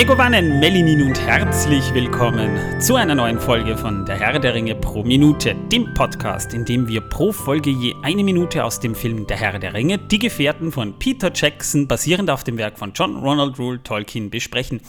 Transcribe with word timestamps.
Megovanen, 0.00 0.60
Melinin 0.60 1.02
und 1.02 1.20
herzlich 1.20 1.92
willkommen 1.92 2.80
zu 2.80 2.94
einer 2.94 3.14
neuen 3.14 3.38
Folge 3.38 3.76
von 3.76 4.06
Der 4.06 4.18
Herr 4.18 4.38
der 4.38 4.54
Ringe 4.54 4.74
pro 4.74 5.02
Minute, 5.02 5.54
dem 5.70 5.92
Podcast, 5.92 6.54
in 6.54 6.64
dem 6.64 6.88
wir 6.88 7.02
pro 7.02 7.32
Folge 7.32 7.68
je 7.68 7.94
eine 8.02 8.24
Minute 8.24 8.64
aus 8.64 8.80
dem 8.80 8.94
Film 8.94 9.26
Der 9.26 9.36
Herr 9.36 9.58
der 9.58 9.74
Ringe, 9.74 9.98
die 9.98 10.18
Gefährten 10.18 10.72
von 10.72 10.98
Peter 10.98 11.30
Jackson, 11.34 11.86
basierend 11.86 12.30
auf 12.30 12.44
dem 12.44 12.56
Werk 12.56 12.78
von 12.78 12.94
John 12.94 13.16
Ronald 13.16 13.58
Rule 13.58 13.82
Tolkien, 13.82 14.30
besprechen. 14.30 14.80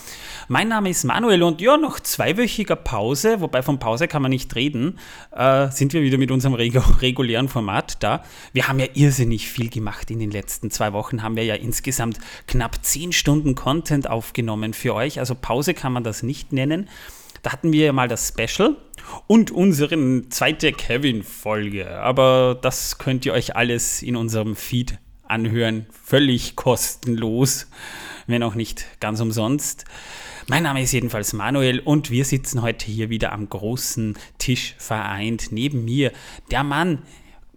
Mein 0.47 0.69
Name 0.69 0.89
ist 0.89 1.03
Manuel 1.03 1.43
und 1.43 1.59
ja, 1.59 1.75
nach 1.75 1.99
zweiwöchiger 1.99 2.77
Pause, 2.77 3.41
wobei 3.41 3.63
von 3.63 3.79
Pause 3.79 4.07
kann 4.07 4.21
man 4.21 4.31
nicht 4.31 4.55
reden, 4.55 4.97
äh, 5.35 5.69
sind 5.71 5.91
wir 5.91 6.03
wieder 6.03 6.19
mit 6.19 6.31
unserem 6.31 6.53
regulären 6.53 7.49
Format 7.49 8.01
da. 8.01 8.23
Wir 8.53 8.69
haben 8.69 8.79
ja 8.79 8.87
irrsinnig 8.93 9.49
viel 9.49 9.69
gemacht 9.69 10.09
in 10.09 10.19
den 10.19 10.31
letzten 10.31 10.71
zwei 10.71 10.93
Wochen, 10.93 11.21
haben 11.21 11.35
wir 11.35 11.43
ja 11.43 11.55
insgesamt 11.55 12.17
knapp 12.47 12.77
zehn 12.85 13.11
Stunden 13.11 13.55
Content 13.55 14.09
aufgenommen 14.09 14.73
für 14.73 14.95
euch. 14.95 15.00
Also 15.19 15.35
Pause 15.35 15.73
kann 15.73 15.93
man 15.93 16.03
das 16.03 16.23
nicht 16.23 16.53
nennen. 16.53 16.89
Da 17.43 17.51
hatten 17.51 17.71
wir 17.71 17.85
ja 17.87 17.93
mal 17.93 18.07
das 18.07 18.27
Special 18.27 18.75
und 19.27 19.51
unsere 19.51 20.29
zweite 20.29 20.71
Kevin-Folge. 20.71 21.89
Aber 21.99 22.57
das 22.61 22.97
könnt 22.97 23.25
ihr 23.25 23.33
euch 23.33 23.55
alles 23.55 24.03
in 24.03 24.15
unserem 24.15 24.55
Feed 24.55 24.99
anhören. 25.23 25.87
Völlig 26.03 26.55
kostenlos, 26.55 27.67
wenn 28.27 28.43
auch 28.43 28.55
nicht 28.55 28.85
ganz 28.99 29.19
umsonst. 29.21 29.85
Mein 30.47 30.63
Name 30.63 30.81
ist 30.83 30.91
jedenfalls 30.91 31.33
Manuel 31.33 31.79
und 31.79 32.11
wir 32.11 32.25
sitzen 32.25 32.61
heute 32.61 32.85
hier 32.85 33.09
wieder 33.09 33.31
am 33.31 33.47
großen 33.47 34.17
Tisch 34.37 34.75
vereint. 34.77 35.51
Neben 35.51 35.85
mir 35.85 36.11
der 36.51 36.63
Mann, 36.63 37.03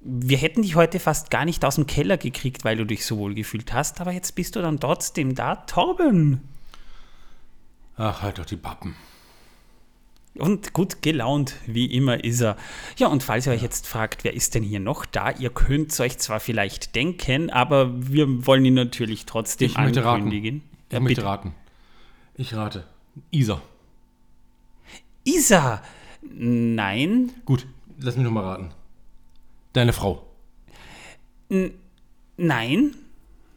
wir 0.02 0.38
hätten 0.38 0.62
dich 0.62 0.76
heute 0.76 1.00
fast 1.00 1.30
gar 1.30 1.44
nicht 1.44 1.64
aus 1.64 1.76
dem 1.76 1.86
Keller 1.86 2.18
gekriegt, 2.18 2.64
weil 2.64 2.76
du 2.76 2.84
dich 2.84 3.04
so 3.04 3.16
wohl 3.18 3.34
gefühlt 3.34 3.72
hast, 3.72 4.00
aber 4.00 4.12
jetzt 4.12 4.34
bist 4.34 4.54
du 4.54 4.62
dann 4.62 4.80
trotzdem 4.80 5.34
da, 5.34 5.56
Torben. 5.56 6.53
Ach, 7.96 8.22
halt 8.22 8.38
doch 8.38 8.44
die 8.44 8.56
Pappen. 8.56 8.96
Und 10.36 10.72
gut 10.72 11.00
gelaunt, 11.00 11.54
wie 11.66 11.86
immer 11.86 12.24
ist 12.24 12.40
er. 12.40 12.56
Ja, 12.96 13.06
und 13.06 13.22
falls 13.22 13.46
ihr 13.46 13.52
euch 13.52 13.62
jetzt 13.62 13.86
fragt, 13.86 14.24
wer 14.24 14.34
ist 14.34 14.56
denn 14.56 14.64
hier 14.64 14.80
noch 14.80 15.06
da? 15.06 15.30
Ihr 15.30 15.50
könnt 15.50 15.92
es 15.92 16.00
euch 16.00 16.18
zwar 16.18 16.40
vielleicht 16.40 16.96
denken, 16.96 17.50
aber 17.50 17.92
wir 18.10 18.44
wollen 18.46 18.64
ihn 18.64 18.74
natürlich 18.74 19.26
trotzdem 19.26 19.70
ich 19.70 19.78
möchte 19.78 20.04
ankündigen. 20.04 20.56
Raten. 20.56 20.76
Ich 20.88 20.92
ja, 20.92 21.00
möchte 21.00 21.14
bitte. 21.14 21.26
raten. 21.26 21.54
Ich 22.34 22.54
rate. 22.54 22.84
Isa. 23.30 23.62
Isa? 25.22 25.82
Nein. 26.22 27.30
Gut, 27.44 27.66
lass 27.98 28.16
mich 28.16 28.24
noch 28.24 28.32
mal 28.32 28.44
raten. 28.44 28.72
Deine 29.72 29.92
Frau. 29.92 30.26
N 31.48 31.74
nein. 32.36 32.96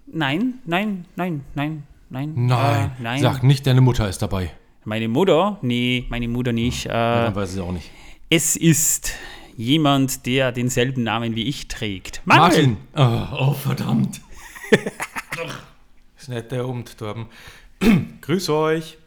Nein, 0.09 0.59
nein, 0.65 1.05
nein, 1.15 1.43
nein, 1.53 1.83
nein. 2.09 2.33
Nein, 2.35 2.91
äh, 2.99 3.03
nein. 3.03 3.21
Sag 3.21 3.43
nicht, 3.43 3.65
deine 3.67 3.81
Mutter 3.81 4.07
ist 4.07 4.21
dabei. 4.21 4.51
Meine 4.83 5.07
Mutter? 5.07 5.59
Nee, 5.61 6.05
meine 6.09 6.27
Mutter 6.27 6.53
nicht. 6.53 6.85
Äh, 6.85 6.89
ja, 6.89 7.23
dann 7.25 7.35
weiß 7.35 7.55
ich 7.55 7.61
auch 7.61 7.71
nicht. 7.71 7.89
Es 8.29 8.55
ist 8.55 9.13
jemand, 9.57 10.25
der 10.25 10.51
denselben 10.51 11.03
Namen 11.03 11.35
wie 11.35 11.43
ich 11.43 11.67
trägt. 11.67 12.21
Manuel. 12.25 12.49
Martin! 12.49 12.77
Oh, 12.95 13.49
oh 13.49 13.53
verdammt. 13.53 14.21
ist 16.17 16.29
nicht 16.29 16.51
der 16.51 16.67
Umtorben. 16.67 17.27
Grüß 18.21 18.49
euch. 18.49 18.97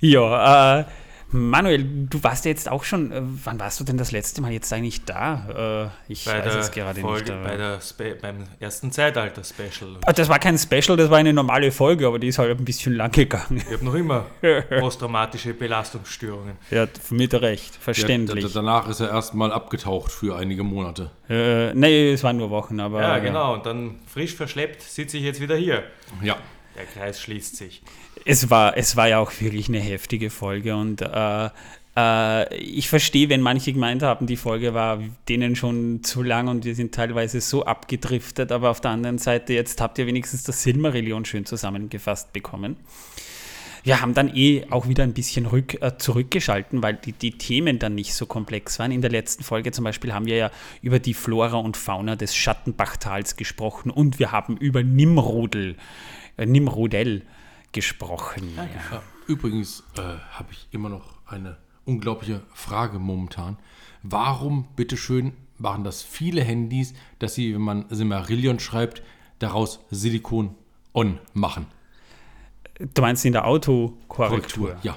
Ja, 0.00 0.80
äh, 0.80 0.84
Manuel, 1.32 1.84
du 2.08 2.22
warst 2.24 2.44
ja 2.44 2.50
jetzt 2.50 2.68
auch 2.68 2.82
schon, 2.82 3.12
äh, 3.12 3.20
wann 3.22 3.60
warst 3.60 3.78
du 3.78 3.84
denn 3.84 3.96
das 3.96 4.10
letzte 4.10 4.40
Mal 4.42 4.52
jetzt 4.52 4.72
eigentlich 4.72 5.04
da? 5.04 5.90
Äh, 6.08 6.12
ich 6.12 6.24
bei 6.24 6.44
weiß 6.44 6.54
es 6.56 6.70
gerade 6.72 7.00
Folge, 7.00 7.32
nicht. 7.32 7.44
Bei 7.44 7.56
der 7.56 7.80
Spe 7.80 8.16
beim 8.20 8.44
ersten 8.58 8.90
Zeitalter-Special. 8.90 9.98
Ah, 10.04 10.12
das 10.12 10.28
war 10.28 10.38
kein 10.38 10.58
Special, 10.58 10.96
das 10.96 11.08
war 11.10 11.18
eine 11.18 11.32
normale 11.32 11.70
Folge, 11.70 12.06
aber 12.06 12.18
die 12.18 12.28
ist 12.28 12.38
halt 12.38 12.58
ein 12.58 12.64
bisschen 12.64 12.94
lang 12.94 13.12
gegangen. 13.12 13.62
Ich 13.64 13.72
habe 13.72 13.84
noch 13.84 13.94
immer 13.94 14.26
posttraumatische 14.80 15.54
Belastungsstörungen. 15.54 16.56
Ja, 16.70 16.86
mit 17.10 17.34
Recht, 17.34 17.76
verständlich. 17.76 18.44
Ja, 18.44 18.50
danach 18.52 18.88
ist 18.88 19.00
er 19.00 19.10
erstmal 19.10 19.52
abgetaucht 19.52 20.10
für 20.10 20.36
einige 20.36 20.64
Monate. 20.64 21.10
Äh, 21.28 21.72
nee, 21.74 22.12
es 22.12 22.24
waren 22.24 22.38
nur 22.38 22.50
Wochen, 22.50 22.80
aber. 22.80 23.00
Ja, 23.00 23.18
genau, 23.18 23.54
und 23.54 23.66
dann 23.66 24.00
frisch 24.06 24.34
verschleppt 24.34 24.82
sitze 24.82 25.16
ich 25.16 25.22
jetzt 25.22 25.40
wieder 25.40 25.56
hier. 25.56 25.84
Ja. 26.22 26.36
Der 26.76 26.86
Kreis 26.86 27.20
schließt 27.20 27.56
sich 27.56 27.82
es 28.24 28.50
war, 28.50 28.76
es 28.76 28.96
war 28.96 29.08
ja 29.08 29.18
auch 29.18 29.32
wirklich 29.40 29.68
eine 29.68 29.80
heftige 29.80 30.30
Folge 30.30 30.76
und 30.76 31.02
äh, 31.02 31.48
äh, 31.96 32.54
ich 32.54 32.88
verstehe, 32.88 33.28
wenn 33.28 33.40
manche 33.40 33.72
gemeint 33.72 34.02
haben, 34.02 34.26
die 34.26 34.36
Folge 34.36 34.74
war 34.74 35.00
denen 35.28 35.56
schon 35.56 36.02
zu 36.02 36.22
lang 36.22 36.48
und 36.48 36.64
wir 36.64 36.74
sind 36.74 36.94
teilweise 36.94 37.40
so 37.40 37.64
abgedriftet, 37.64 38.52
aber 38.52 38.70
auf 38.70 38.80
der 38.80 38.92
anderen 38.92 39.18
Seite, 39.18 39.52
jetzt 39.52 39.80
habt 39.80 39.98
ihr 39.98 40.06
wenigstens 40.06 40.42
das 40.44 40.62
Silmarillion 40.62 41.24
schön 41.24 41.46
zusammengefasst 41.46 42.32
bekommen. 42.32 42.76
Wir 43.82 44.00
haben 44.00 44.14
dann 44.14 44.34
eh 44.34 44.66
auch 44.70 44.88
wieder 44.88 45.04
ein 45.04 45.14
bisschen 45.14 45.46
rück, 45.46 45.80
äh, 45.80 45.96
zurückgeschalten, 45.96 46.82
weil 46.82 46.94
die, 46.94 47.12
die 47.12 47.32
Themen 47.32 47.78
dann 47.78 47.94
nicht 47.94 48.14
so 48.14 48.26
komplex 48.26 48.78
waren. 48.78 48.92
In 48.92 49.00
der 49.00 49.10
letzten 49.10 49.44
Folge 49.44 49.72
zum 49.72 49.84
Beispiel 49.84 50.12
haben 50.12 50.26
wir 50.26 50.36
ja 50.36 50.50
über 50.82 50.98
die 50.98 51.14
Flora 51.14 51.56
und 51.56 51.76
Fauna 51.76 52.16
des 52.16 52.34
Schattenbachtals 52.34 53.36
gesprochen 53.36 53.90
und 53.90 54.18
wir 54.18 54.32
haben 54.32 54.56
über 54.56 54.82
Nimrodel, 54.82 55.76
äh, 56.36 56.46
Nimrodel 56.46 57.22
gesprochen. 57.72 58.52
Ja, 58.56 58.64
ja. 58.64 59.02
Übrigens 59.26 59.84
äh, 59.96 60.00
habe 60.00 60.48
ich 60.52 60.66
immer 60.72 60.88
noch 60.88 61.14
eine 61.26 61.56
unglaubliche 61.84 62.42
Frage 62.52 62.98
momentan. 62.98 63.56
Warum, 64.02 64.66
bitteschön, 64.76 65.32
machen 65.58 65.84
das 65.84 66.02
viele 66.02 66.42
Handys, 66.42 66.94
dass 67.18 67.34
sie, 67.34 67.54
wenn 67.54 67.60
man 67.60 67.84
Silmarillion 67.90 68.58
schreibt, 68.60 69.02
daraus 69.38 69.80
Silikon 69.90 70.54
on 70.94 71.18
machen? 71.32 71.66
Du 72.94 73.02
meinst 73.02 73.24
in 73.24 73.32
der 73.32 73.46
Autokorrektur? 73.46 74.76
Ja. 74.82 74.96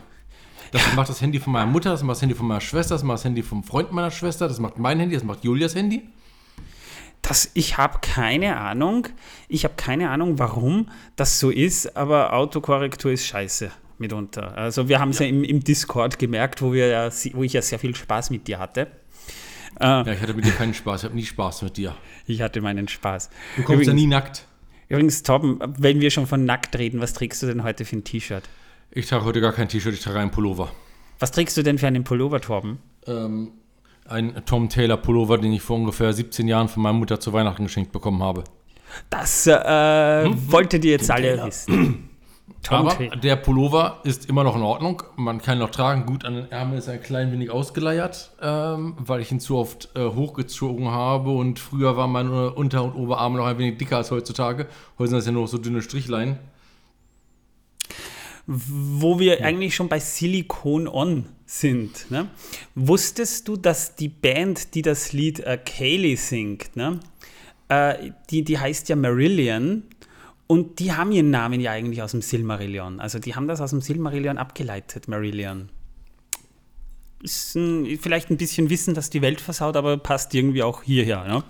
Das 0.72 0.86
ja. 0.88 0.94
macht 0.96 1.10
das 1.10 1.22
Handy 1.22 1.40
von 1.40 1.54
meiner 1.54 1.70
Mutter, 1.70 1.92
das 1.92 2.02
macht 2.02 2.16
das 2.16 2.22
Handy 2.22 2.34
von 2.34 2.48
meiner 2.48 2.62
Schwester, 2.62 2.96
das 2.96 3.04
macht 3.04 3.20
das 3.20 3.26
Handy 3.26 3.44
vom 3.44 3.64
Freund 3.64 3.92
meiner 3.92 4.10
Schwester, 4.10 4.48
das 4.48 4.60
macht 4.60 4.80
mein 4.80 5.00
Handy, 5.00 5.16
das 5.16 5.24
macht 5.24 5.44
Julias 5.44 5.76
Handy. 5.76 6.08
Das, 7.22 7.52
ich 7.54 7.78
habe 7.78 8.00
keine 8.02 8.58
Ahnung. 8.58 9.08
Ich 9.48 9.64
habe 9.64 9.76
keine 9.78 10.10
Ahnung, 10.10 10.40
warum 10.40 10.90
das 11.16 11.40
so 11.40 11.52
ist, 11.52 11.96
aber 11.96 12.34
Autokorrektur 12.34 13.12
ist 13.12 13.26
scheiße 13.26 13.72
mitunter. 13.98 14.58
Also 14.58 14.90
wir 14.90 15.00
haben 15.00 15.12
es 15.12 15.20
ja, 15.20 15.26
ja 15.26 15.32
im, 15.32 15.44
im, 15.44 15.64
Discord 15.64 16.20
gemerkt, 16.20 16.62
wo, 16.62 16.74
wir 16.74 16.88
ja, 16.88 17.10
wo 17.34 17.44
ich 17.44 17.54
ja 17.54 17.62
sehr 17.62 17.80
viel 17.80 17.96
Spaß 17.96 18.30
mit 18.30 18.48
dir 18.48 18.60
hatte. 18.60 18.88
Äh, 19.80 19.86
ja, 19.86 20.08
ich 20.08 20.22
hatte 20.22 20.34
mit 20.34 20.46
dir 20.46 20.52
keinen 20.52 20.74
Spaß, 20.74 21.02
ich 21.02 21.06
habe 21.06 21.16
nie 21.16 21.26
Spaß 21.26 21.62
mit 21.62 21.78
dir. 21.78 21.96
Ich 22.26 22.42
hatte 22.42 22.62
meinen 22.62 22.88
Spaß. 22.88 23.30
Du 23.56 23.64
kommst 23.64 23.70
übrigens, 23.70 23.88
ja 23.88 23.94
nie 23.94 24.08
nackt. 24.08 24.46
Übrigens, 24.94 25.24
Torben, 25.24 25.58
wenn 25.80 26.02
wir 26.02 26.12
schon 26.12 26.28
von 26.28 26.46
nackt 26.46 26.78
reden, 26.78 27.02
was 27.02 27.14
trägst 27.14 27.42
du 27.42 27.48
denn 27.48 27.64
heute 27.64 27.84
für 27.84 27.96
ein 27.96 28.04
T-Shirt? 28.04 28.44
Ich 28.92 29.08
trage 29.08 29.26
heute 29.26 29.42
gar 29.42 29.52
kein 29.52 29.68
T-Shirt, 29.68 29.92
ich 29.92 30.02
trage 30.02 30.20
einen 30.20 30.30
Pullover. 30.30 30.72
Was 31.18 31.32
trägst 31.32 31.58
du 31.58 31.64
denn 31.64 31.80
für 31.80 31.88
einen 31.88 32.04
Pullover, 32.04 32.40
Torben? 32.40 32.78
Ähm, 33.08 33.54
ein 34.06 34.44
Tom 34.46 34.70
Taylor 34.70 34.98
Pullover, 34.98 35.40
den 35.40 35.52
ich 35.52 35.64
vor 35.64 35.78
ungefähr 35.78 36.14
17 36.14 36.48
Jahren 36.48 36.70
von 36.70 36.84
meiner 36.84 36.94
Mutter 36.94 37.20
zu 37.20 37.34
Weihnachten 37.34 37.64
geschenkt 37.64 37.92
bekommen 37.92 38.22
habe. 38.22 38.44
Das 39.10 39.48
äh, 39.48 40.26
hm? 40.26 40.52
wolltet 40.52 40.86
ihr 40.86 40.92
jetzt 40.92 41.08
Tom 41.08 41.16
alle 41.16 41.30
Taylor. 41.30 41.48
wissen. 41.48 42.10
Tom 42.64 42.88
Aber 42.88 43.16
der 43.18 43.36
Pullover 43.36 44.00
ist 44.04 44.30
immer 44.30 44.44
noch 44.44 44.56
in 44.56 44.62
Ordnung. 44.62 45.04
Man 45.18 45.42
kann 45.42 45.58
ihn 45.58 45.60
noch 45.60 45.70
tragen. 45.70 46.06
Gut, 46.06 46.26
an 46.26 46.36
den 46.36 46.52
Ärmeln 46.52 46.80
ist 46.80 46.88
er 46.88 46.94
ein 46.94 47.02
klein 47.02 47.32
wenig 47.32 47.52
ausgeleiert, 47.52 48.32
ähm, 48.42 48.96
weil 48.98 49.22
ich 49.22 49.32
ihn 49.32 49.42
zu 49.42 49.58
oft 49.58 49.90
äh, 49.96 50.06
hochgezogen 50.06 50.90
habe. 50.90 51.32
Und 51.32 51.60
früher 51.60 51.98
waren 51.98 52.12
meine 52.12 52.54
Unter- 52.54 52.86
und 52.86 52.96
Oberarme 52.96 53.38
noch 53.38 53.46
ein 53.46 53.58
wenig 53.58 53.78
dicker 53.78 53.98
als 53.98 54.12
heutzutage. 54.12 54.68
Heute 54.98 55.10
sind 55.10 55.18
das 55.18 55.26
ja 55.26 55.34
nur 55.34 55.48
so 55.48 55.58
dünne 55.58 55.82
Strichlein 55.82 56.40
wo 58.46 59.20
wir 59.20 59.40
ja. 59.40 59.46
eigentlich 59.46 59.76
schon 59.76 59.88
bei 59.88 60.00
Silicon 60.00 60.88
On 60.88 61.26
sind. 61.46 62.12
Ne? 62.12 62.28
Wusstest 62.76 63.48
du, 63.48 63.56
dass 63.56 63.96
die 63.96 64.10
Band, 64.10 64.76
die 64.76 64.82
das 64.82 65.14
Lied 65.14 65.40
äh, 65.40 65.58
Kaylee 65.58 66.16
singt, 66.16 66.76
ne? 66.76 67.00
Äh, 67.70 68.12
die, 68.30 68.44
die 68.44 68.60
heißt 68.60 68.90
ja 68.90 68.96
Marillion 68.96 69.84
und 70.54 70.78
die 70.78 70.94
haben 70.94 71.12
ihren 71.12 71.32
Namen 71.32 71.60
ja 71.60 71.72
eigentlich 71.72 72.04
aus 72.04 72.12
dem 72.12 72.22
Silmarillion. 72.22 73.00
Also 73.00 73.18
die 73.18 73.34
haben 73.34 73.48
das 73.48 73.60
aus 73.60 73.72
dem 73.72 73.82
Silmarillion 73.82 74.38
abgeleitet, 74.38 75.08
Marillion. 75.08 75.70
Ist 77.24 77.56
ein, 77.56 77.98
vielleicht 78.00 78.30
ein 78.30 78.38
bisschen 78.38 78.70
Wissen, 78.70 78.94
dass 78.94 79.10
die 79.10 79.24
Welt 79.24 79.42
versaut, 79.42 79.76
aber 79.76 79.98
passt 79.98 80.36
irgendwie 80.36 80.62
auch 80.62 80.84
hierher. 80.84 81.24
Ne? 81.24 81.44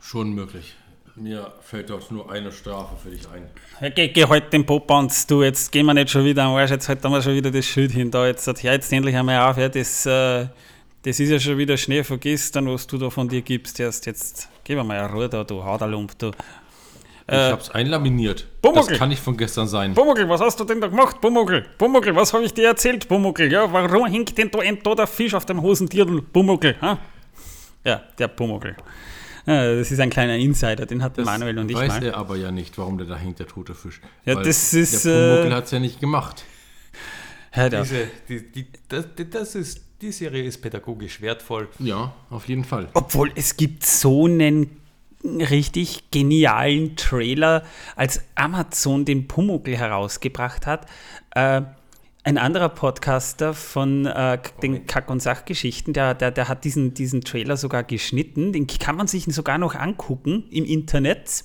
Schon 0.00 0.32
möglich. 0.32 0.74
Mir 1.14 1.52
fällt 1.60 1.90
doch 1.90 2.10
nur 2.10 2.28
eine 2.28 2.50
Strafe 2.50 2.96
für 3.00 3.10
dich 3.10 3.22
ein. 3.28 3.46
Ja, 3.80 3.90
geh, 3.90 4.08
geh 4.08 4.26
halt 4.26 4.52
den 4.52 4.66
Popanz, 4.66 5.28
du, 5.28 5.44
jetzt 5.44 5.70
gehen 5.70 5.86
wir 5.86 5.94
nicht 5.94 6.10
schon 6.10 6.24
wieder 6.24 6.42
am 6.42 6.56
Arsch, 6.56 6.72
jetzt 6.72 6.88
halten 6.88 7.08
wir 7.12 7.22
schon 7.22 7.36
wieder 7.36 7.52
das 7.52 7.64
Schild 7.64 7.92
hin 7.92 8.10
da, 8.10 8.26
jetzt, 8.26 8.48
ja, 8.64 8.72
jetzt 8.72 8.92
endlich 8.92 9.14
einmal 9.14 9.48
auf, 9.48 9.56
ja, 9.56 9.68
das, 9.68 10.06
äh, 10.06 10.48
das 11.02 11.20
ist 11.20 11.30
ja 11.30 11.38
schon 11.38 11.56
wieder 11.56 11.76
Schnee 11.76 12.02
vergestern, 12.02 12.66
was 12.66 12.88
du 12.88 12.98
da 12.98 13.10
von 13.10 13.28
dir 13.28 13.42
gibst, 13.42 13.78
erst 13.78 14.06
jetzt, 14.06 14.48
mir 14.68 14.82
mal 14.82 15.06
Ruhe 15.06 15.28
da, 15.28 15.44
du 15.44 15.62
Haderlump, 15.62 16.18
du. 16.18 16.32
Äh, 17.26 17.46
ich 17.46 17.52
hab's 17.52 17.70
einlaminiert. 17.70 18.46
Bumuckel. 18.60 18.90
Das 18.90 18.98
kann 18.98 19.08
nicht 19.08 19.22
von 19.22 19.36
gestern 19.36 19.66
sein. 19.66 19.94
Bumuckel, 19.94 20.28
was 20.28 20.40
hast 20.42 20.60
du 20.60 20.64
denn 20.64 20.80
da 20.80 20.88
gemacht, 20.88 21.20
Bumuckel? 21.20 21.64
Bumuckel, 21.78 22.14
was 22.14 22.32
habe 22.34 22.44
ich 22.44 22.52
dir 22.52 22.66
erzählt, 22.66 23.08
Bumuckel? 23.08 23.50
Ja, 23.50 23.72
warum 23.72 24.06
hängt 24.06 24.36
denn 24.36 24.50
da 24.50 24.58
ein 24.60 24.82
toter 24.82 25.06
Fisch 25.06 25.32
auf 25.34 25.46
dem 25.46 25.62
Hosentirtel, 25.62 26.20
Bumuckel? 26.20 26.76
Ha? 26.82 26.98
Ja, 27.84 28.02
der 28.18 28.28
Bumuckel. 28.28 28.76
Ja, 29.46 29.74
das 29.76 29.90
ist 29.90 30.00
ein 30.00 30.10
kleiner 30.10 30.36
Insider, 30.36 30.86
den 30.86 31.02
hat 31.02 31.16
Das 31.18 31.24
Manuel 31.26 31.58
und 31.58 31.70
ich 31.70 31.76
weiß 31.76 31.88
mal. 31.88 32.02
er 32.04 32.16
aber 32.16 32.36
ja 32.36 32.50
nicht, 32.50 32.76
warum 32.78 32.96
der 32.98 33.06
da 33.06 33.16
hängt, 33.16 33.38
der 33.38 33.46
tote 33.46 33.74
Fisch. 33.74 34.00
Ja, 34.24 34.36
Weil 34.36 34.44
das 34.44 34.72
ist, 34.74 35.04
Der 35.04 35.10
Pumuckl 35.36 35.52
äh, 35.52 35.54
hat 35.54 35.64
es 35.66 35.70
ja 35.70 35.78
nicht 35.80 36.00
gemacht. 36.00 36.44
Auf. 37.52 37.68
Diese, 37.70 38.08
die, 38.28 38.50
die, 38.52 38.66
das, 38.88 39.06
die- 39.16 39.30
das 39.30 39.54
ist, 39.54 39.80
die 40.00 40.10
Serie 40.12 40.42
ist 40.44 40.58
pädagogisch 40.60 41.20
wertvoll. 41.20 41.68
Ja, 41.78 42.12
auf 42.30 42.48
jeden 42.48 42.64
Fall. 42.64 42.88
Obwohl 42.94 43.30
es 43.36 43.56
gibt 43.56 43.86
so 43.86 44.24
einen 44.26 44.80
richtig 45.24 46.10
genialen 46.10 46.96
Trailer, 46.96 47.64
als 47.96 48.22
Amazon 48.34 49.04
den 49.04 49.26
Pumuckl 49.26 49.76
herausgebracht 49.76 50.66
hat. 50.66 50.86
Äh, 51.34 51.62
ein 52.26 52.38
anderer 52.38 52.70
Podcaster 52.70 53.52
von 53.52 54.06
äh, 54.06 54.38
den 54.62 54.86
Kack- 54.86 55.10
und 55.10 55.20
Sachgeschichten, 55.20 55.92
der, 55.92 56.14
der, 56.14 56.30
der 56.30 56.48
hat 56.48 56.64
diesen, 56.64 56.94
diesen 56.94 57.20
Trailer 57.20 57.58
sogar 57.58 57.84
geschnitten. 57.84 58.52
Den 58.54 58.66
kann 58.66 58.96
man 58.96 59.06
sich 59.06 59.26
sogar 59.26 59.58
noch 59.58 59.74
angucken 59.74 60.44
im 60.50 60.64
Internet. 60.64 61.44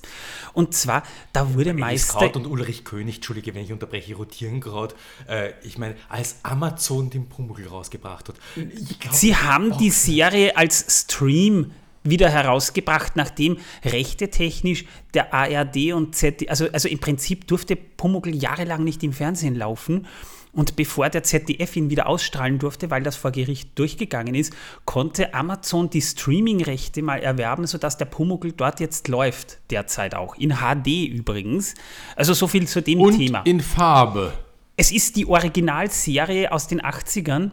Und 0.54 0.72
zwar, 0.72 1.02
da 1.34 1.52
wurde 1.52 1.70
Alice 1.70 1.80
Meister. 1.80 2.18
Kraut 2.18 2.36
und 2.36 2.46
Ulrich 2.46 2.84
König, 2.84 3.16
entschuldige, 3.16 3.54
wenn 3.54 3.64
ich 3.64 3.72
unterbreche, 3.72 4.14
rotieren 4.14 4.60
gerade. 4.60 4.94
Äh, 5.28 5.52
ich 5.64 5.76
meine, 5.76 5.96
als 6.08 6.36
Amazon 6.44 7.10
den 7.10 7.28
Pumuckl 7.28 7.66
rausgebracht 7.66 8.30
hat. 8.30 8.36
Glaub, 8.54 9.14
Sie 9.14 9.36
haben 9.36 9.76
die 9.76 9.90
Serie 9.90 10.56
als 10.56 11.02
Stream 11.02 11.72
wieder 12.02 12.28
herausgebracht, 12.30 13.16
nachdem 13.16 13.58
rechtetechnisch 13.84 14.84
der 15.14 15.34
ARD 15.34 15.92
und 15.92 16.14
ZDF, 16.14 16.50
also, 16.50 16.66
also 16.72 16.88
im 16.88 16.98
Prinzip 16.98 17.46
durfte 17.46 17.76
Pumuckl 17.76 18.34
jahrelang 18.34 18.84
nicht 18.84 19.02
im 19.02 19.12
Fernsehen 19.12 19.54
laufen. 19.54 20.06
Und 20.52 20.74
bevor 20.74 21.08
der 21.10 21.22
ZDF 21.22 21.76
ihn 21.76 21.90
wieder 21.90 22.08
ausstrahlen 22.08 22.58
durfte, 22.58 22.90
weil 22.90 23.04
das 23.04 23.14
vor 23.14 23.30
Gericht 23.30 23.78
durchgegangen 23.78 24.34
ist, 24.34 24.52
konnte 24.84 25.32
Amazon 25.32 25.90
die 25.90 26.02
Streaming-Rechte 26.02 27.02
mal 27.02 27.20
erwerben, 27.22 27.68
sodass 27.68 27.98
der 27.98 28.06
Pumuckl 28.06 28.50
dort 28.50 28.80
jetzt 28.80 29.06
läuft, 29.06 29.58
derzeit 29.70 30.16
auch. 30.16 30.34
In 30.36 30.56
HD 30.56 31.06
übrigens. 31.08 31.74
Also 32.16 32.32
so 32.34 32.48
viel 32.48 32.66
zu 32.66 32.82
dem 32.82 32.98
Und 33.00 33.16
Thema. 33.16 33.42
in 33.44 33.60
Farbe. 33.60 34.32
Es 34.76 34.90
ist 34.90 35.14
die 35.16 35.26
Originalserie 35.26 36.50
aus 36.50 36.66
den 36.66 36.80
80ern, 36.80 37.50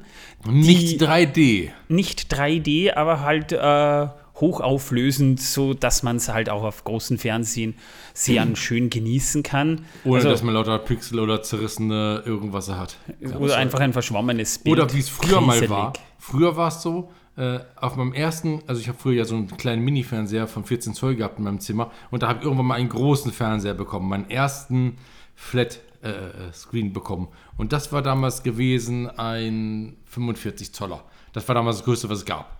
Nicht 0.50 1.00
3D. 1.02 1.70
nicht 1.90 2.34
3D, 2.34 2.94
aber 2.96 3.20
halt 3.22 3.52
äh, 3.52 4.08
hochauflösend, 4.40 5.42
so 5.42 5.74
dass 5.74 6.04
man 6.04 6.18
es 6.18 6.30
halt 6.30 6.50
auch 6.50 6.64
auf 6.64 6.84
großen 6.84 7.18
Fernsehen 7.18 7.76
sehr 8.14 8.56
schön 8.56 8.90
genießen 8.90 9.44
kann. 9.44 9.86
Ohne 10.04 10.18
Also- 10.18 10.30
dass 10.30 10.44
man 10.44 10.54
lauter 10.54 10.78
Pixel 10.80 11.20
oder 11.20 11.42
zerrissene 11.44 12.24
irgendwas 12.26 12.70
hat. 12.70 12.98
Oder 13.40 13.58
einfach 13.58 13.80
ein 13.80 13.94
verschwommenes 13.94 14.60
Bild. 14.60 14.80
Oder 14.80 14.94
wie 14.94 15.00
es 15.00 15.10
früher 15.10 15.42
mal 15.42 15.54
Kriselig. 15.54 15.70
war. 15.72 15.94
Früher 16.20 16.56
war 16.58 16.68
es 16.70 16.82
so, 16.82 17.12
äh, 17.38 17.60
auf 17.76 17.96
meinem 17.96 18.14
ersten, 18.14 18.62
also 18.68 18.82
ich 18.82 18.88
habe 18.88 18.98
früher 18.98 19.14
ja 19.16 19.26
so 19.26 19.36
einen 19.36 19.48
kleinen 19.58 19.84
Mini-Fernseher 19.84 20.48
von 20.48 20.64
14 20.66 20.94
Zoll 20.94 21.16
gehabt 21.16 21.38
in 21.38 21.44
meinem 21.44 21.60
Zimmer 21.60 21.92
und 22.12 22.24
da 22.24 22.28
habe 22.30 22.40
ich 22.40 22.46
irgendwann 22.46 22.66
mal 22.66 22.76
einen 22.76 22.90
großen 22.90 23.32
Fernseher 23.32 23.74
bekommen, 23.76 24.10
meinen 24.10 24.30
ersten 24.30 24.98
Flat-Screen 25.36 26.94
bekommen. 26.94 27.28
Und 27.58 27.74
das 27.74 27.92
war 27.92 28.02
damals 28.02 28.44
gewesen 28.44 29.10
ein 29.18 29.98
45 30.06 30.74
Zoller. 30.74 31.04
Das 31.34 31.48
war 31.48 31.56
damals 31.56 31.78
das 31.78 31.86
Größte, 31.86 32.10
was 32.10 32.20
es 32.20 32.26
gab. 32.26 32.57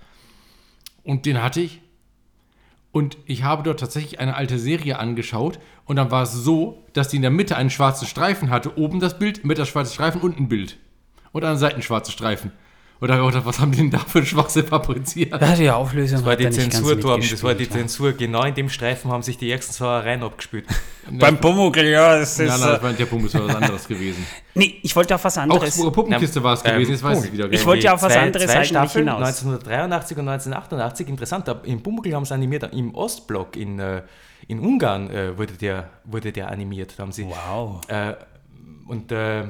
Und 1.08 1.26
den 1.26 1.42
hatte 1.42 1.62
ich. 1.62 1.80
Und 2.92 3.18
ich 3.26 3.44
habe 3.44 3.64
dort 3.64 3.80
tatsächlich 3.80 4.20
eine 4.20 4.36
alte 4.36 4.60
Serie 4.60 5.00
angeschaut. 5.00 5.58
Und 5.86 5.96
dann 5.96 6.12
war 6.12 6.24
es 6.24 6.34
so, 6.34 6.84
dass 6.92 7.08
die 7.08 7.16
in 7.16 7.22
der 7.22 7.32
Mitte 7.32 7.56
einen 7.56 7.70
schwarzen 7.70 8.06
Streifen 8.06 8.50
hatte. 8.50 8.78
Oben 8.78 9.00
das 9.00 9.18
Bild, 9.18 9.46
mit 9.46 9.58
der 9.58 9.64
schwarzen 9.64 9.94
Streifen 9.94 10.20
und 10.20 10.38
ein 10.38 10.50
Bild. 10.50 10.78
Und 11.32 11.46
an 11.46 11.54
den 11.54 11.60
Seiten 11.60 11.82
schwarze 11.82 12.12
Streifen. 12.12 12.52
Und 13.00 13.10
da 13.10 13.16
habe 13.16 13.26
ich 13.26 13.30
gedacht, 13.30 13.46
was 13.46 13.60
haben 13.60 13.72
die 13.72 13.78
denn 13.78 13.92
da 13.92 14.00
für 14.00 14.26
Schwachsinn 14.26 14.66
fabriziert? 14.66 15.40
Ja, 15.40 15.56
die 15.56 15.70
Auflösung 15.70 16.18
Das 16.18 16.26
war 16.26 16.36
die 16.36 16.46
nicht 16.46 16.58
ganz 16.58 16.74
Zensur, 16.76 17.00
Torben, 17.00 17.28
das 17.30 17.44
war 17.44 17.54
die 17.54 17.60
mitgespielt, 17.62 17.90
Zensur. 17.90 18.14
Genau 18.14 18.44
in 18.44 18.56
dem 18.56 18.70
Streifen 18.70 19.12
haben 19.12 19.22
sich 19.22 19.38
die 19.38 19.52
ersten 19.52 19.72
Sauereien 19.72 20.24
abgespielt. 20.24 20.66
ja. 21.12 21.18
Beim 21.20 21.40
Pumuckl, 21.40 21.86
ja, 21.86 22.18
das 22.18 22.40
ist... 22.40 22.48
Nein, 22.48 22.60
nein, 22.60 22.70
das 22.70 22.80
äh, 22.80 22.84
war 22.84 22.94
der 22.94 23.06
Punkt, 23.06 23.26
das 23.26 23.34
war 23.36 23.48
was 23.48 23.56
anderes 23.56 23.88
gewesen. 23.88 24.26
nee, 24.56 24.80
ich 24.82 24.96
wollte 24.96 25.14
auf 25.14 25.24
was 25.24 25.38
anderes... 25.38 25.64
Augsburger 25.64 25.92
Puppenkiste 25.92 26.42
war 26.42 26.54
es 26.54 26.66
Ähm, 26.66 26.74
gewesen, 26.74 26.92
jetzt 26.92 27.04
weiß 27.04 27.26
ich 27.26 27.34
wieder. 27.34 27.52
ich 27.52 27.66
wollte 27.66 27.84
ja 27.84 27.94
auf 27.94 28.02
was 28.02 28.14
zwei, 28.14 28.22
anderes 28.22 28.48
zwei 28.48 28.56
eigentlich 28.56 28.70
Staffeln, 28.70 29.06
hinaus. 29.06 29.28
1983 29.28 30.18
und 30.18 30.28
1988, 30.30 31.08
interessant, 31.08 31.56
im 31.66 31.84
Pumuckl 31.84 32.14
haben 32.16 32.26
sie 32.26 32.34
animiert, 32.34 32.74
im 32.74 32.96
Ostblock 32.96 33.56
in, 33.58 33.78
äh, 33.78 34.02
in 34.48 34.60
Ungarn 34.60 35.12
äh, 35.12 35.38
wurde, 35.38 35.54
der, 35.54 35.90
wurde 36.04 36.32
der 36.32 36.50
animiert. 36.50 36.96
Da 36.98 37.04
haben 37.04 37.12
sie, 37.12 37.28
Wow. 37.28 37.82
Äh, 37.90 38.16
und 38.88 39.12
äh, 39.12 39.44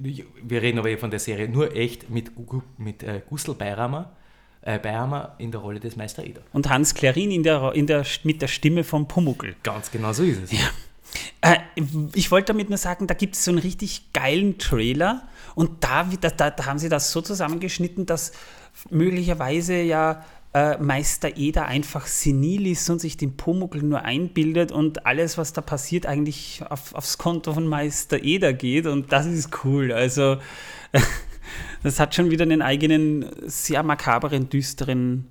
wir 0.00 0.62
reden 0.62 0.78
aber 0.78 0.96
von 0.98 1.10
der 1.10 1.20
Serie 1.20 1.48
nur 1.48 1.74
echt 1.74 2.10
mit, 2.10 2.30
mit 2.78 3.02
äh, 3.02 3.22
Gustl 3.28 3.54
Beirammer, 3.54 4.12
äh, 4.62 4.78
Beirammer 4.78 5.34
in 5.38 5.50
der 5.50 5.60
Rolle 5.60 5.80
des 5.80 5.96
Meister 5.96 6.24
Eder. 6.24 6.42
Und 6.52 6.68
Hans 6.68 6.94
Klerin 6.94 7.30
in 7.30 7.42
der, 7.42 7.72
in 7.74 7.86
der, 7.86 8.04
mit 8.24 8.42
der 8.42 8.48
Stimme 8.48 8.84
vom 8.84 9.08
Pumuckl. 9.08 9.54
Ganz 9.62 9.90
genau 9.90 10.12
so 10.12 10.22
ist 10.22 10.42
es. 10.44 10.60
Äh, 11.40 11.56
ich 12.14 12.30
wollte 12.30 12.52
damit 12.52 12.68
nur 12.68 12.78
sagen, 12.78 13.06
da 13.06 13.14
gibt 13.14 13.34
es 13.34 13.44
so 13.44 13.50
einen 13.50 13.60
richtig 13.60 14.12
geilen 14.12 14.58
Trailer 14.58 15.22
und 15.54 15.82
da, 15.82 16.04
da, 16.04 16.50
da 16.50 16.66
haben 16.66 16.78
sie 16.78 16.88
das 16.88 17.12
so 17.12 17.22
zusammengeschnitten, 17.22 18.04
dass 18.04 18.32
möglicherweise 18.90 19.80
ja 19.80 20.24
äh, 20.54 20.78
Meister 20.78 21.36
Eder 21.36 21.66
einfach 21.66 22.06
senil 22.06 22.66
ist 22.66 22.88
und 22.88 23.00
sich 23.00 23.16
den 23.16 23.36
Pumuckl 23.36 23.82
nur 23.82 24.02
einbildet 24.02 24.72
und 24.72 25.06
alles, 25.06 25.38
was 25.38 25.52
da 25.52 25.60
passiert, 25.60 26.06
eigentlich 26.06 26.62
auf, 26.68 26.94
aufs 26.94 27.18
Konto 27.18 27.52
von 27.52 27.66
Meister 27.66 28.22
Eder 28.22 28.52
geht 28.52 28.86
und 28.86 29.12
das 29.12 29.26
ist 29.26 29.64
cool. 29.64 29.92
Also 29.92 30.38
das 31.82 32.00
hat 32.00 32.14
schon 32.14 32.30
wieder 32.30 32.44
einen 32.44 32.62
eigenen, 32.62 33.26
sehr 33.46 33.82
makaberen, 33.82 34.48
düsteren 34.48 35.26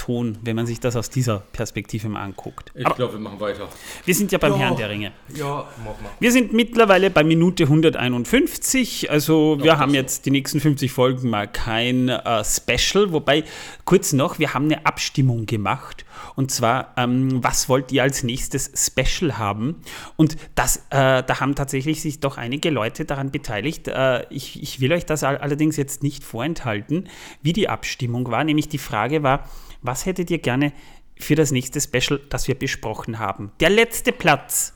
Ton, 0.00 0.38
wenn 0.40 0.56
man 0.56 0.66
sich 0.66 0.80
das 0.80 0.96
aus 0.96 1.10
dieser 1.10 1.40
Perspektive 1.52 2.08
mal 2.08 2.22
anguckt. 2.22 2.72
Ich 2.74 2.84
glaube, 2.94 3.12
wir 3.12 3.20
machen 3.20 3.38
weiter. 3.38 3.68
wir 4.06 4.14
sind 4.14 4.32
ja 4.32 4.38
beim 4.38 4.52
Ja. 4.52 4.58
Herrn 4.58 4.76
der 4.78 4.88
Ringe. 4.88 5.12
Ja, 5.34 5.68
mach 5.84 6.00
mal. 6.00 6.10
Wir 6.18 6.32
sind 6.32 6.54
mittlerweile 6.54 7.10
bei 7.10 7.22
Minute 7.22 7.64
151. 7.64 9.10
Also 9.10 9.58
wir 9.60 9.78
haben 9.78 9.92
jetzt 9.92 10.24
die 10.24 10.30
nächsten 10.30 10.58
50 10.58 10.90
Folgen 10.90 11.28
mal 11.28 11.46
kein 11.46 12.08
äh, 12.08 12.42
Special. 12.44 13.12
Wobei, 13.12 13.44
kurz 13.84 14.14
noch, 14.14 14.38
wir 14.38 14.54
haben 14.54 14.64
eine 14.64 14.86
Abstimmung 14.86 15.44
gemacht. 15.44 16.06
Und 16.34 16.50
zwar, 16.50 16.94
ähm, 16.96 17.44
was 17.44 17.68
wollt 17.68 17.92
ihr 17.92 18.02
als 18.02 18.22
nächstes 18.22 18.72
Special 18.74 19.36
haben? 19.36 19.82
Und 20.16 20.38
das, 20.54 20.78
äh, 20.88 21.22
da 21.22 21.40
haben 21.40 21.54
tatsächlich 21.54 22.00
sich 22.00 22.20
doch 22.20 22.38
einige 22.38 22.70
Leute 22.70 23.04
daran 23.04 23.30
beteiligt. 23.30 23.86
Äh, 23.88 24.24
ich, 24.30 24.62
ich 24.62 24.80
will 24.80 24.92
euch 24.94 25.04
das 25.04 25.24
all 25.24 25.36
allerdings 25.36 25.76
jetzt 25.76 26.02
nicht 26.02 26.24
vorenthalten, 26.24 27.08
wie 27.42 27.52
die 27.52 27.68
Abstimmung 27.68 28.30
war. 28.30 28.44
Nämlich 28.44 28.68
die 28.70 28.78
Frage 28.78 29.22
war, 29.22 29.46
was 29.82 30.06
hättet 30.06 30.30
ihr 30.30 30.38
gerne 30.38 30.72
für 31.18 31.34
das 31.34 31.50
nächste 31.50 31.80
Special, 31.80 32.20
das 32.28 32.48
wir 32.48 32.54
besprochen 32.54 33.18
haben? 33.18 33.52
Der 33.60 33.70
letzte 33.70 34.12
Platz. 34.12 34.74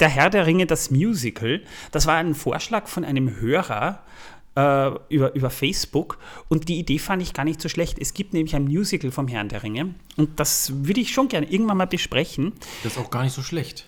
Der 0.00 0.08
Herr 0.08 0.30
der 0.30 0.46
Ringe, 0.46 0.66
das 0.66 0.90
Musical, 0.90 1.62
das 1.92 2.06
war 2.06 2.16
ein 2.16 2.34
Vorschlag 2.34 2.88
von 2.88 3.04
einem 3.04 3.40
Hörer 3.40 4.02
äh, 4.56 4.90
über, 5.08 5.34
über 5.34 5.50
Facebook 5.50 6.18
und 6.48 6.68
die 6.68 6.78
Idee 6.78 6.98
fand 6.98 7.22
ich 7.22 7.34
gar 7.34 7.44
nicht 7.44 7.60
so 7.60 7.68
schlecht. 7.68 7.98
Es 7.98 8.14
gibt 8.14 8.32
nämlich 8.32 8.54
ein 8.56 8.64
Musical 8.64 9.10
vom 9.10 9.28
Herrn 9.28 9.48
der 9.48 9.62
Ringe 9.62 9.94
und 10.16 10.40
das 10.40 10.72
würde 10.84 11.00
ich 11.00 11.12
schon 11.12 11.28
gerne 11.28 11.50
irgendwann 11.50 11.76
mal 11.76 11.86
besprechen. 11.86 12.52
Das 12.82 12.92
ist 12.92 12.98
auch 12.98 13.10
gar 13.10 13.22
nicht 13.22 13.34
so 13.34 13.42
schlecht. 13.42 13.86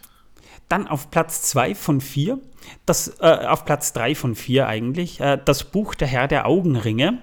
Dann 0.69 0.87
auf 0.89 1.11
Platz 1.11 1.43
2 1.43 1.75
von 1.75 2.01
4, 2.01 2.39
das, 2.87 3.19
äh, 3.21 3.47
auf 3.47 3.65
Platz 3.65 3.93
3 3.93 4.15
von 4.15 4.35
4 4.35 4.67
eigentlich, 4.67 5.21
äh, 5.21 5.39
das 5.45 5.65
Buch 5.65 5.95
Der 5.95 6.09
Herr 6.09 6.29
der 6.29 6.47
Augenringe. 6.47 7.19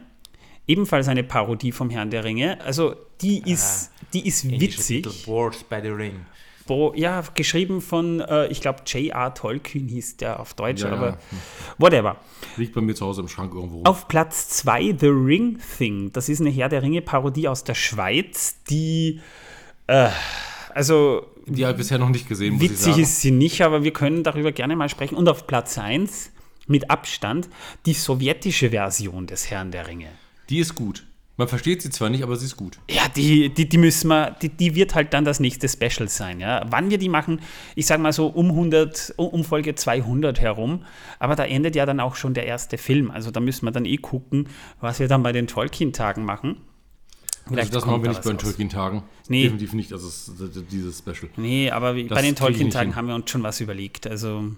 Ebenfalls 0.68 1.08
eine 1.08 1.24
Parodie 1.24 1.72
vom 1.72 1.90
Herrn 1.90 2.10
der 2.12 2.24
Ringe. 2.24 2.60
Also 2.64 2.96
die 3.22 3.42
ist, 3.52 3.92
die 4.14 4.28
ist 4.28 4.50
witzig. 4.50 5.06
Wars 5.28 5.64
by 5.64 5.80
the 5.82 5.90
Ring. 5.90 6.26
Bo, 6.68 6.94
ja, 6.96 7.24
geschrieben 7.34 7.82
von, 7.82 8.20
äh, 8.22 8.48
ich 8.48 8.62
glaube, 8.62 8.82
J.R. 8.86 9.34
Tolkien 9.34 9.88
hieß 9.88 10.18
der 10.18 10.40
auf 10.40 10.54
Deutsch, 10.54 10.84
Ja, 10.84 10.90
ja. 10.90 10.94
aber 10.94 11.18
whatever. 11.80 12.18
Liegt 12.56 12.74
bei 12.76 12.82
mir 12.82 12.94
zu 12.94 13.06
Hause 13.06 13.22
im 13.22 13.28
Schrank 13.28 13.54
irgendwo. 13.54 13.84
Auf 13.84 14.08
Platz 14.08 14.48
2 14.50 14.96
The 15.00 15.08
Ring 15.08 15.58
Thing. 15.78 16.12
Das 16.14 16.30
ist 16.30 16.40
eine 16.40 16.52
Herr 16.52 16.70
der 16.70 16.84
Ringe-Parodie 16.84 17.48
aus 17.48 17.64
der 17.64 17.74
Schweiz, 17.74 18.58
die, 18.70 19.20
äh, 19.88 20.10
also 20.74 21.26
Die 21.48 21.64
habe 21.66 21.74
ich 21.74 21.78
bisher 21.80 21.98
noch 21.98 22.10
nicht 22.10 22.30
gesehen, 22.30 22.54
muss 22.54 22.64
ich 22.64 22.70
witzig 22.70 22.86
sagen. 22.94 23.02
ist 23.02 23.22
sie 23.22 23.32
nicht, 23.32 23.62
aber 23.62 23.84
wir 23.84 23.92
können 23.92 24.24
darüber 24.24 24.52
gerne 24.52 24.76
mal 24.76 24.88
sprechen. 24.88 25.16
Und 25.16 25.28
auf 25.28 25.48
Platz 25.48 25.78
1 25.80 26.32
mit 26.68 26.90
Abstand 26.92 27.50
die 27.88 27.94
sowjetische 27.94 28.70
Version 28.70 29.26
des 29.26 29.50
Herrn 29.50 29.72
der 29.72 29.88
Ringe. 29.88 30.08
Die 30.52 30.60
ist 30.60 30.76
gut. 30.76 31.06
Man 31.38 31.48
versteht 31.48 31.82
sie 31.82 31.90
zwar 31.90 32.10
nicht, 32.10 32.24
aber 32.24 32.36
sie 32.36 32.46
ist 32.46 32.58
gut. 32.58 32.78
Ja, 32.90 33.08
die, 33.16 33.50
die, 33.50 33.68
die 33.68 33.78
müssen 33.78 34.10
wir, 34.10 34.32
die, 34.42 34.50
die 34.50 34.76
wird 34.76 34.94
halt 34.94 35.14
dann 35.14 35.24
das 35.26 35.40
nächste 35.40 35.68
Special 35.70 36.08
sein. 36.10 36.40
Ja. 36.42 36.66
Wann 36.70 36.92
wir 36.92 36.98
die 36.98 37.10
machen, 37.10 37.40
ich 37.74 37.86
sage 37.88 38.02
mal 38.02 38.12
so 38.14 38.28
um 38.28 38.50
100, 38.50 39.14
um 39.16 39.44
Folge 39.46 39.74
200 39.74 40.40
herum, 40.42 40.84
aber 41.20 41.36
da 41.36 41.46
endet 41.46 41.76
ja 41.76 41.86
dann 41.86 42.00
auch 42.02 42.16
schon 42.16 42.34
der 42.34 42.46
erste 42.46 42.78
Film. 42.78 43.10
Also 43.10 43.32
da 43.32 43.40
müssen 43.40 43.66
wir 43.66 43.72
dann 43.72 43.86
eh 43.86 43.96
gucken, 43.98 44.50
was 44.82 45.00
wir 45.00 45.08
dann 45.08 45.24
bei 45.24 45.32
den 45.32 45.48
Tolkien-Tagen 45.48 46.26
machen. 46.26 46.58
also 47.50 47.72
das 47.72 47.86
machen 47.86 48.04
wir 48.04 48.10
da 48.12 48.18
nicht 48.18 48.24
bei 48.24 48.30
den. 48.34 48.38
Tolkien-Tagen. 48.38 49.04
Nee. 49.30 49.44
Definitiv 49.44 49.74
nicht, 49.74 49.92
das- 49.92 50.32
dieses 50.70 51.00
Special. 51.00 51.32
Nee, 51.38 51.72
aber 51.72 51.94
Das 51.96 52.10
bei 52.10 52.22
den 52.22 52.36
Tolkien-Tagen 52.36 52.96
haben 52.96 53.08
wir 53.08 53.16
uns 53.16 53.32
schon 53.32 53.42
was 53.42 53.62
überlegt. 53.62 54.06
Also. 54.06 54.52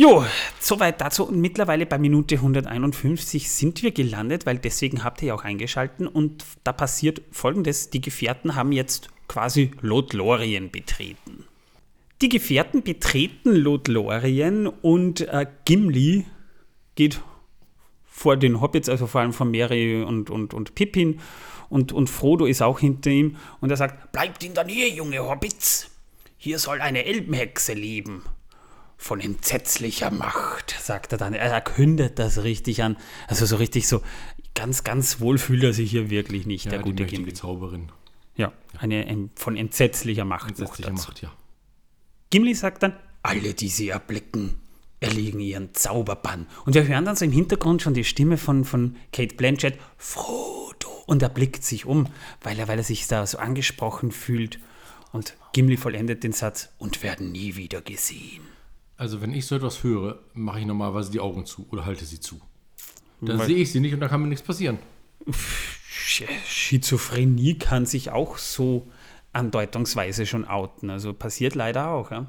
Jo, 0.00 0.24
soweit 0.58 0.98
dazu. 1.02 1.24
Und 1.24 1.42
mittlerweile 1.42 1.84
bei 1.84 1.98
Minute 1.98 2.36
151 2.36 3.50
sind 3.50 3.82
wir 3.82 3.90
gelandet, 3.90 4.46
weil 4.46 4.56
deswegen 4.56 5.04
habt 5.04 5.20
ihr 5.20 5.28
ja 5.28 5.34
auch 5.34 5.44
eingeschalten. 5.44 6.06
Und 6.06 6.42
da 6.64 6.72
passiert 6.72 7.20
folgendes: 7.30 7.90
Die 7.90 8.00
Gefährten 8.00 8.54
haben 8.54 8.72
jetzt 8.72 9.10
quasi 9.28 9.72
Lothlorien 9.82 10.70
betreten. 10.70 11.44
Die 12.22 12.30
Gefährten 12.30 12.82
betreten 12.82 13.54
Lothlorien 13.54 14.68
und 14.68 15.20
äh, 15.20 15.44
Gimli 15.66 16.24
geht 16.94 17.20
vor 18.06 18.38
den 18.38 18.62
Hobbits, 18.62 18.88
also 18.88 19.06
vor 19.06 19.20
allem 19.20 19.34
von 19.34 19.50
Mary 19.50 20.02
und, 20.02 20.30
und, 20.30 20.54
und 20.54 20.74
Pippin 20.74 21.20
und, 21.68 21.92
und 21.92 22.08
Frodo 22.08 22.46
ist 22.46 22.62
auch 22.62 22.80
hinter 22.80 23.10
ihm 23.10 23.36
und 23.60 23.70
er 23.70 23.76
sagt, 23.76 24.12
bleibt 24.12 24.42
in 24.44 24.54
der 24.54 24.64
Nähe, 24.64 24.88
junge 24.88 25.28
Hobbits, 25.28 25.90
hier 26.38 26.58
soll 26.58 26.80
eine 26.80 27.04
Elbenhexe 27.04 27.74
leben. 27.74 28.22
Von 29.02 29.18
entsetzlicher 29.18 30.10
Macht, 30.10 30.76
sagt 30.78 31.12
er 31.12 31.18
dann. 31.18 31.32
Er 31.32 31.58
kündet 31.62 32.18
das 32.18 32.42
richtig 32.44 32.82
an. 32.82 32.98
Also 33.28 33.46
so 33.46 33.56
richtig 33.56 33.88
so, 33.88 34.02
ganz, 34.54 34.84
ganz 34.84 35.20
wohl 35.20 35.38
fühlt 35.38 35.64
er 35.64 35.72
sich 35.72 35.90
hier 35.90 36.10
wirklich 36.10 36.44
nicht, 36.44 36.66
Ja, 36.66 36.72
der 36.72 36.80
gute 36.80 37.06
Gimli. 37.06 37.32
Zauberin. 37.32 37.90
Ja, 38.36 38.52
eine, 38.78 39.06
ein, 39.06 39.30
von 39.36 39.56
entsetzlicher 39.56 40.26
Macht. 40.26 40.50
noch 40.50 40.50
Entsetzliche 40.50 40.90
dazu. 40.90 41.08
Macht, 41.08 41.22
ja. 41.22 41.32
Gimli 42.28 42.54
sagt 42.54 42.82
dann, 42.82 42.94
alle, 43.22 43.54
die 43.54 43.70
sie 43.70 43.88
erblicken, 43.88 44.60
erliegen 45.00 45.40
ihren 45.40 45.72
Zauberbann. 45.74 46.46
Und 46.66 46.74
wir 46.74 46.86
hören 46.86 47.06
dann 47.06 47.16
so 47.16 47.24
im 47.24 47.32
Hintergrund 47.32 47.80
schon 47.80 47.94
die 47.94 48.04
Stimme 48.04 48.36
von, 48.36 48.66
von 48.66 48.96
Kate 49.14 49.34
Blanchett, 49.34 49.78
Frodo. 49.96 50.90
Und 51.06 51.22
er 51.22 51.30
blickt 51.30 51.64
sich 51.64 51.86
um, 51.86 52.06
weil 52.42 52.58
er, 52.58 52.68
weil 52.68 52.78
er 52.78 52.84
sich 52.84 53.06
da 53.08 53.26
so 53.26 53.38
angesprochen 53.38 54.12
fühlt. 54.12 54.60
Und 55.10 55.38
Gimli 55.54 55.78
vollendet 55.78 56.22
den 56.22 56.32
Satz, 56.32 56.68
und 56.76 57.02
werden 57.02 57.32
nie 57.32 57.56
wieder 57.56 57.80
gesehen. 57.80 58.59
Also 59.00 59.22
wenn 59.22 59.32
ich 59.32 59.46
so 59.46 59.56
etwas 59.56 59.82
höre, 59.82 60.18
mache 60.34 60.60
ich 60.60 60.66
normalerweise 60.66 61.10
die 61.10 61.20
Augen 61.20 61.46
zu 61.46 61.66
oder 61.70 61.86
halte 61.86 62.04
sie 62.04 62.20
zu. 62.20 62.38
Dann 63.22 63.38
Weil- 63.38 63.46
sehe 63.46 63.56
ich 63.56 63.72
sie 63.72 63.80
nicht 63.80 63.94
und 63.94 64.00
dann 64.00 64.10
kann 64.10 64.20
mir 64.20 64.28
nichts 64.28 64.44
passieren. 64.44 64.78
Sch- 65.26 66.28
Schizophrenie 66.46 67.54
kann 67.58 67.86
sich 67.86 68.10
auch 68.10 68.36
so 68.36 68.86
andeutungsweise 69.32 70.26
schon 70.26 70.44
outen. 70.46 70.90
Also 70.90 71.14
passiert 71.14 71.54
leider 71.54 71.88
auch. 71.88 72.10
Ja. 72.10 72.26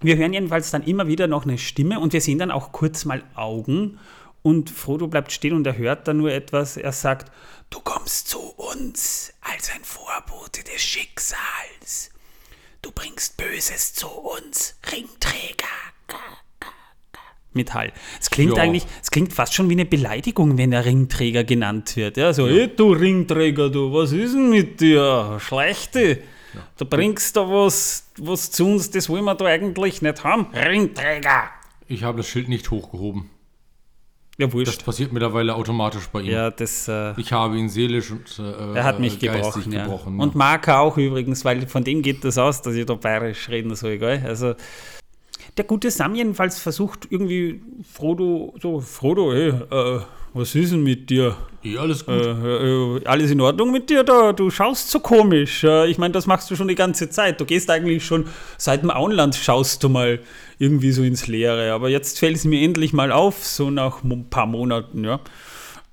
Wir 0.00 0.18
hören 0.18 0.34
jedenfalls 0.34 0.70
dann 0.70 0.82
immer 0.82 1.06
wieder 1.06 1.28
noch 1.28 1.44
eine 1.44 1.56
Stimme 1.56 1.98
und 1.98 2.12
wir 2.12 2.20
sehen 2.20 2.38
dann 2.38 2.50
auch 2.50 2.72
kurz 2.72 3.06
mal 3.06 3.22
Augen. 3.34 3.98
Und 4.42 4.68
Frodo 4.68 5.08
bleibt 5.08 5.32
stehen 5.32 5.54
und 5.54 5.66
er 5.66 5.78
hört 5.78 6.06
dann 6.08 6.18
nur 6.18 6.30
etwas. 6.30 6.76
Er 6.76 6.92
sagt, 6.92 7.32
du 7.70 7.80
kommst 7.80 8.28
zu 8.28 8.38
uns 8.38 9.32
als 9.40 9.70
ein 9.70 9.82
Vorbote 9.82 10.62
des 10.62 10.82
Schicksals. 10.82 12.10
Du 12.86 12.92
bringst 12.92 13.36
Böses 13.36 13.94
zu 13.94 14.06
uns, 14.06 14.76
Ringträger. 14.92 15.66
Metall. 17.52 17.92
Es 18.20 18.30
klingt 18.30 18.56
Ja. 18.56 18.62
eigentlich, 18.62 18.86
es 19.02 19.10
klingt 19.10 19.32
fast 19.32 19.54
schon 19.54 19.68
wie 19.68 19.72
eine 19.72 19.86
Beleidigung, 19.86 20.56
wenn 20.56 20.70
der 20.70 20.84
Ringträger 20.84 21.42
genannt 21.42 21.96
wird. 21.96 22.16
Ja, 22.16 22.32
so, 22.32 22.46
"Hey, 22.46 22.68
du 22.68 22.92
Ringträger, 22.92 23.70
du, 23.70 23.92
was 23.92 24.12
ist 24.12 24.34
denn 24.34 24.50
mit 24.50 24.80
dir? 24.80 25.38
Schlechte. 25.40 26.22
Du 26.78 26.84
bringst 26.84 27.34
da 27.36 27.40
was, 27.50 28.08
was 28.18 28.52
zu 28.52 28.64
uns, 28.66 28.88
das 28.88 29.08
wollen 29.08 29.24
wir 29.24 29.34
da 29.34 29.46
eigentlich 29.46 30.00
nicht 30.00 30.22
haben. 30.22 30.46
Ringträger. 30.54 31.50
Ich 31.88 32.04
habe 32.04 32.18
das 32.18 32.28
Schild 32.28 32.48
nicht 32.48 32.70
hochgehoben. 32.70 33.30
Ja, 34.38 34.46
Das 34.46 34.54
wurscht. 34.54 34.84
passiert 34.84 35.12
mittlerweile 35.12 35.54
automatisch 35.54 36.06
bei 36.08 36.20
ihm. 36.20 36.30
Ja, 36.30 36.50
das, 36.50 36.88
äh, 36.88 37.18
Ich 37.18 37.32
habe 37.32 37.56
ihn 37.56 37.68
seelisch 37.70 38.10
und 38.10 38.38
äh, 38.38 38.74
er 38.76 38.84
hat 38.84 39.00
mich 39.00 39.18
geistig 39.18 39.64
gebrochen. 39.64 39.72
Ja. 39.72 39.84
gebrochen. 39.84 40.20
Und 40.20 40.34
Marker 40.34 40.80
auch 40.80 40.98
übrigens, 40.98 41.44
weil 41.44 41.66
von 41.66 41.84
dem 41.84 42.02
geht 42.02 42.22
das 42.22 42.36
aus, 42.36 42.60
dass 42.60 42.74
ich 42.74 42.84
da 42.84 42.94
bayerisch 42.94 43.48
reden 43.48 43.74
soll. 43.74 43.96
Gell? 43.98 44.22
Also, 44.26 44.54
der 45.56 45.64
gute 45.64 45.90
Sam 45.90 46.14
jedenfalls 46.14 46.58
versucht 46.58 47.06
irgendwie 47.08 47.62
Frodo, 47.90 48.54
so, 48.60 48.80
Frodo, 48.80 49.32
ey, 49.32 49.48
äh, 49.48 50.00
was 50.34 50.54
ist 50.54 50.72
denn 50.72 50.82
mit 50.82 51.08
dir? 51.08 51.34
Eh, 51.74 51.78
alles 51.78 52.06
gut. 52.06 52.14
Äh, 52.14 52.30
äh, 52.30 53.04
alles 53.04 53.30
in 53.30 53.40
Ordnung 53.40 53.72
mit 53.72 53.90
dir 53.90 54.04
da? 54.04 54.32
Du 54.32 54.50
schaust 54.50 54.90
so 54.90 55.00
komisch. 55.00 55.64
Äh, 55.64 55.88
ich 55.88 55.98
meine, 55.98 56.12
das 56.12 56.26
machst 56.26 56.50
du 56.50 56.56
schon 56.56 56.68
die 56.68 56.74
ganze 56.74 57.10
Zeit. 57.10 57.40
Du 57.40 57.44
gehst 57.44 57.70
eigentlich 57.70 58.04
schon 58.04 58.26
seit 58.58 58.82
dem 58.82 58.90
Auenland, 58.90 59.34
schaust 59.34 59.82
du 59.82 59.88
mal 59.88 60.20
irgendwie 60.58 60.92
so 60.92 61.02
ins 61.02 61.26
Leere. 61.26 61.72
Aber 61.72 61.88
jetzt 61.88 62.18
fällt 62.18 62.36
es 62.36 62.44
mir 62.44 62.62
endlich 62.62 62.92
mal 62.92 63.12
auf, 63.12 63.44
so 63.44 63.70
nach 63.70 64.02
ein 64.02 64.28
paar 64.30 64.46
Monaten, 64.46 65.04
ja. 65.04 65.20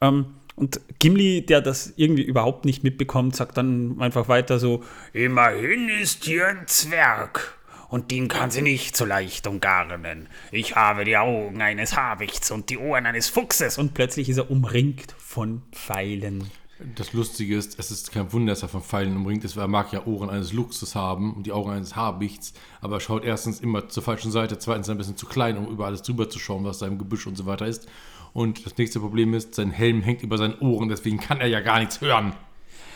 Ähm, 0.02 0.26
und 0.56 0.80
Gimli, 1.00 1.46
der 1.46 1.62
das 1.62 1.94
irgendwie 1.96 2.22
überhaupt 2.24 2.66
nicht 2.66 2.84
mitbekommt, 2.84 3.36
sagt 3.36 3.58
dann 3.58 3.98
einfach 4.00 4.28
weiter 4.28 4.60
so: 4.60 4.84
Immerhin 5.12 5.90
ist 5.90 6.26
hier 6.26 6.48
ein 6.48 6.68
Zwerg. 6.68 7.56
Und 7.94 8.10
den 8.10 8.28
kann 8.28 8.50
sie 8.50 8.64
nicht 8.64 8.98
so 8.98 9.06
leicht 9.06 9.46
umgarnen. 9.46 10.28
Ich 10.52 10.76
habe 10.76 11.06
die 11.06 11.16
Augen 11.16 11.62
eines 11.62 11.96
Habichts 11.96 12.50
und 12.50 12.72
die 12.72 12.80
Ohren 12.80 13.06
eines 13.06 13.30
Fuchses. 13.30 13.78
Und 13.78 13.94
plötzlich 13.94 14.30
ist 14.30 14.38
er 14.38 14.50
umringt 14.50 15.14
von 15.20 15.62
Pfeilen. 15.72 16.50
Das 16.96 17.14
Lustige 17.14 17.56
ist, 17.56 17.78
es 17.78 17.92
ist 17.92 18.12
kein 18.12 18.34
Wunder, 18.34 18.54
dass 18.54 18.64
er 18.64 18.70
von 18.70 18.82
Pfeilen 18.82 19.16
umringt 19.16 19.44
ist, 19.44 19.56
weil 19.56 19.66
er 19.66 19.68
mag 19.68 19.94
ja 19.94 20.08
Ohren 20.08 20.32
eines 20.32 20.54
Luchses 20.54 20.96
haben 20.96 21.36
und 21.36 21.46
die 21.46 21.52
Augen 21.52 21.70
eines 21.70 21.96
Habichts, 21.96 22.56
aber 22.82 22.96
er 22.96 23.00
schaut 23.00 23.26
erstens 23.26 23.60
immer 23.60 23.88
zur 23.88 24.02
falschen 24.02 24.32
Seite, 24.32 24.58
zweitens 24.58 24.90
ein 24.90 24.98
bisschen 24.98 25.16
zu 25.16 25.28
klein, 25.28 25.56
um 25.56 25.68
über 25.68 25.86
alles 25.86 26.02
drüber 26.02 26.28
zu 26.28 26.40
schauen, 26.40 26.66
was 26.66 26.80
da 26.80 26.88
im 26.88 26.98
Gebüsch 26.98 27.28
und 27.28 27.36
so 27.36 27.46
weiter 27.46 27.68
ist. 27.68 27.88
Und 28.34 28.66
das 28.66 28.76
nächste 28.76 29.02
Problem 29.02 29.36
ist, 29.36 29.54
sein 29.54 29.70
Helm 29.70 30.02
hängt 30.02 30.24
über 30.24 30.40
seinen 30.40 30.58
Ohren, 30.62 30.90
deswegen 30.90 31.20
kann 31.20 31.40
er 31.40 31.48
ja 31.48 31.60
gar 31.60 31.78
nichts 31.78 32.02
hören. 32.02 32.34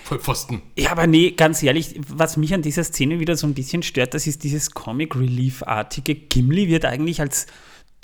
Voll 0.08 0.20
Pfosten. 0.20 0.62
Ja, 0.78 0.92
aber 0.92 1.06
nee, 1.06 1.32
ganz 1.32 1.62
ehrlich, 1.62 2.00
was 2.08 2.38
mich 2.38 2.54
an 2.54 2.62
dieser 2.62 2.86
Szene 2.86 3.20
wieder 3.20 3.36
so 3.36 3.46
ein 3.46 3.54
bisschen 3.54 3.84
stört, 3.84 4.14
das 4.14 4.26
ist 4.26 4.46
dieses 4.46 4.72
Comic 4.72 5.18
Relief-artige. 5.18 6.16
Gimli 6.16 6.70
wird 6.70 6.86
eigentlich 6.86 7.20
als 7.20 7.46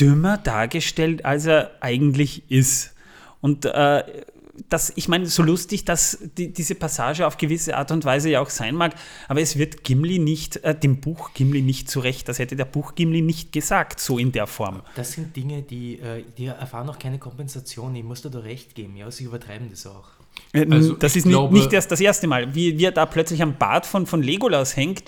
dümmer 0.01 0.37
dargestellt, 0.37 1.23
als 1.23 1.45
er 1.45 1.71
eigentlich 1.79 2.51
ist. 2.51 2.93
Und 3.39 3.63
äh, 3.63 4.03
das, 4.67 4.91
ich 4.97 5.07
meine, 5.07 5.27
so 5.27 5.43
lustig, 5.43 5.85
dass 5.85 6.17
die, 6.37 6.51
diese 6.51 6.75
Passage 6.75 7.25
auf 7.25 7.37
gewisse 7.37 7.77
Art 7.77 7.89
und 7.91 8.03
Weise 8.03 8.29
ja 8.29 8.41
auch 8.41 8.49
sein 8.49 8.75
mag, 8.75 8.95
aber 9.29 9.39
es 9.39 9.57
wird 9.57 9.85
Gimli 9.85 10.19
nicht, 10.19 10.57
äh, 10.57 10.77
dem 10.77 10.99
Buch 10.99 11.33
Gimli 11.33 11.61
nicht 11.61 11.89
zurecht. 11.89 12.27
Das 12.27 12.37
hätte 12.37 12.57
der 12.57 12.65
Buch 12.65 12.95
Gimli 12.95 13.21
nicht 13.21 13.53
gesagt, 13.53 14.01
so 14.01 14.17
in 14.19 14.33
der 14.33 14.47
Form. 14.47 14.81
Das 14.95 15.13
sind 15.13 15.37
Dinge, 15.37 15.61
die, 15.61 15.99
äh, 15.99 16.25
die 16.37 16.47
erfahren 16.47 16.89
auch 16.89 16.99
keine 16.99 17.17
Kompensation. 17.17 17.95
Ich 17.95 18.03
muss 18.03 18.23
dir 18.23 18.29
da 18.29 18.39
recht 18.39 18.75
geben. 18.75 18.97
Ja, 18.97 19.09
sie 19.09 19.23
übertreiben 19.23 19.69
das 19.69 19.87
auch. 19.87 20.09
Äh, 20.53 20.65
Also, 20.69 20.93
das 20.93 21.15
ist 21.15 21.25
nicht, 21.25 21.33
glaube- 21.33 21.55
nicht 21.55 21.73
erst 21.73 21.91
das 21.91 21.99
erste 22.01 22.27
Mal. 22.27 22.53
Wie, 22.55 22.77
wie 22.77 22.85
er 22.85 22.91
da 22.91 23.05
plötzlich 23.05 23.41
am 23.41 23.57
Bart 23.57 23.85
von, 23.85 24.05
von 24.05 24.21
Legolas 24.21 24.75
hängt. 24.77 25.03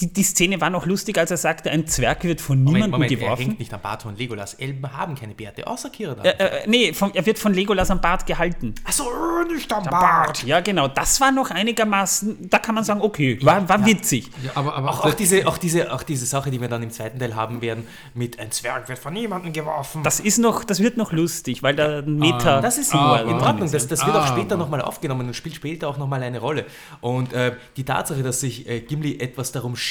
Die, 0.00 0.12
die 0.12 0.22
Szene 0.22 0.60
war 0.60 0.70
noch 0.70 0.86
lustig, 0.86 1.18
als 1.18 1.30
er 1.32 1.36
sagte, 1.36 1.70
ein 1.70 1.86
Zwerg 1.88 2.22
wird 2.22 2.40
von 2.40 2.62
niemandem 2.62 2.90
Moment, 2.92 3.10
er 3.10 3.16
geworfen. 3.18 3.42
hängt 3.46 3.58
nicht 3.58 3.74
am 3.74 3.80
Bart 3.80 4.02
von 4.02 4.16
Legolas. 4.16 4.54
Elben 4.54 4.92
haben 4.96 5.16
keine 5.16 5.34
Bärte, 5.34 5.66
außer 5.66 5.90
Kiradan. 5.90 6.24
Äh, 6.24 6.30
äh, 6.30 6.68
nee, 6.68 6.92
vom, 6.92 7.10
er 7.14 7.26
wird 7.26 7.38
von 7.38 7.52
Legolas 7.52 7.90
am 7.90 8.00
Bart 8.00 8.24
gehalten. 8.24 8.76
Achso, 8.84 9.04
nicht 9.52 9.72
am 9.72 9.82
Bart. 9.84 10.44
Ja, 10.44 10.60
genau. 10.60 10.86
Das 10.86 11.20
war 11.20 11.32
noch 11.32 11.50
einigermaßen, 11.50 12.48
da 12.48 12.58
kann 12.60 12.76
man 12.76 12.84
sagen, 12.84 13.00
okay, 13.00 13.38
war, 13.42 13.68
war 13.68 13.84
witzig. 13.84 14.30
Ja, 14.44 14.52
aber, 14.54 14.74
aber 14.76 14.90
Auch, 14.90 15.04
auch, 15.06 15.14
diese, 15.14 15.46
auch, 15.48 15.58
diese, 15.58 15.92
auch 15.92 16.04
diese 16.04 16.26
Sache, 16.26 16.52
die 16.52 16.60
wir 16.60 16.68
dann 16.68 16.82
im 16.84 16.90
zweiten 16.92 17.18
Teil 17.18 17.34
haben 17.34 17.60
werden, 17.60 17.84
mit 18.14 18.38
ein 18.38 18.52
Zwerg 18.52 18.88
wird 18.88 19.00
von 19.00 19.12
niemandem 19.12 19.52
geworfen. 19.52 20.04
Das 20.04 20.20
ist 20.20 20.38
noch, 20.38 20.62
das 20.62 20.78
wird 20.80 20.96
noch 20.96 21.10
lustig, 21.12 21.64
weil 21.64 21.74
da 21.74 21.98
ein 21.98 22.18
Meter. 22.20 22.60
Das 22.60 22.78
ist 22.78 22.92
in, 22.94 23.00
Aber- 23.00 23.22
in 23.22 23.30
Ordnung. 23.40 23.68
Das, 23.70 23.88
das 23.88 24.06
wird 24.06 24.14
auch 24.16 24.26
Aber- 24.26 24.36
später 24.36 24.56
nochmal 24.56 24.80
aufgenommen 24.80 25.26
und 25.26 25.34
spielt 25.34 25.56
später 25.56 25.88
auch 25.88 25.98
nochmal 25.98 26.22
eine 26.22 26.38
Rolle. 26.38 26.66
Und 27.00 27.32
äh, 27.32 27.56
die 27.76 27.84
Tatsache, 27.84 28.22
dass 28.22 28.40
sich 28.40 28.68
äh, 28.68 28.80
Gimli 28.80 29.18
etwas 29.18 29.50
darum 29.50 29.74
schert, 29.74 29.87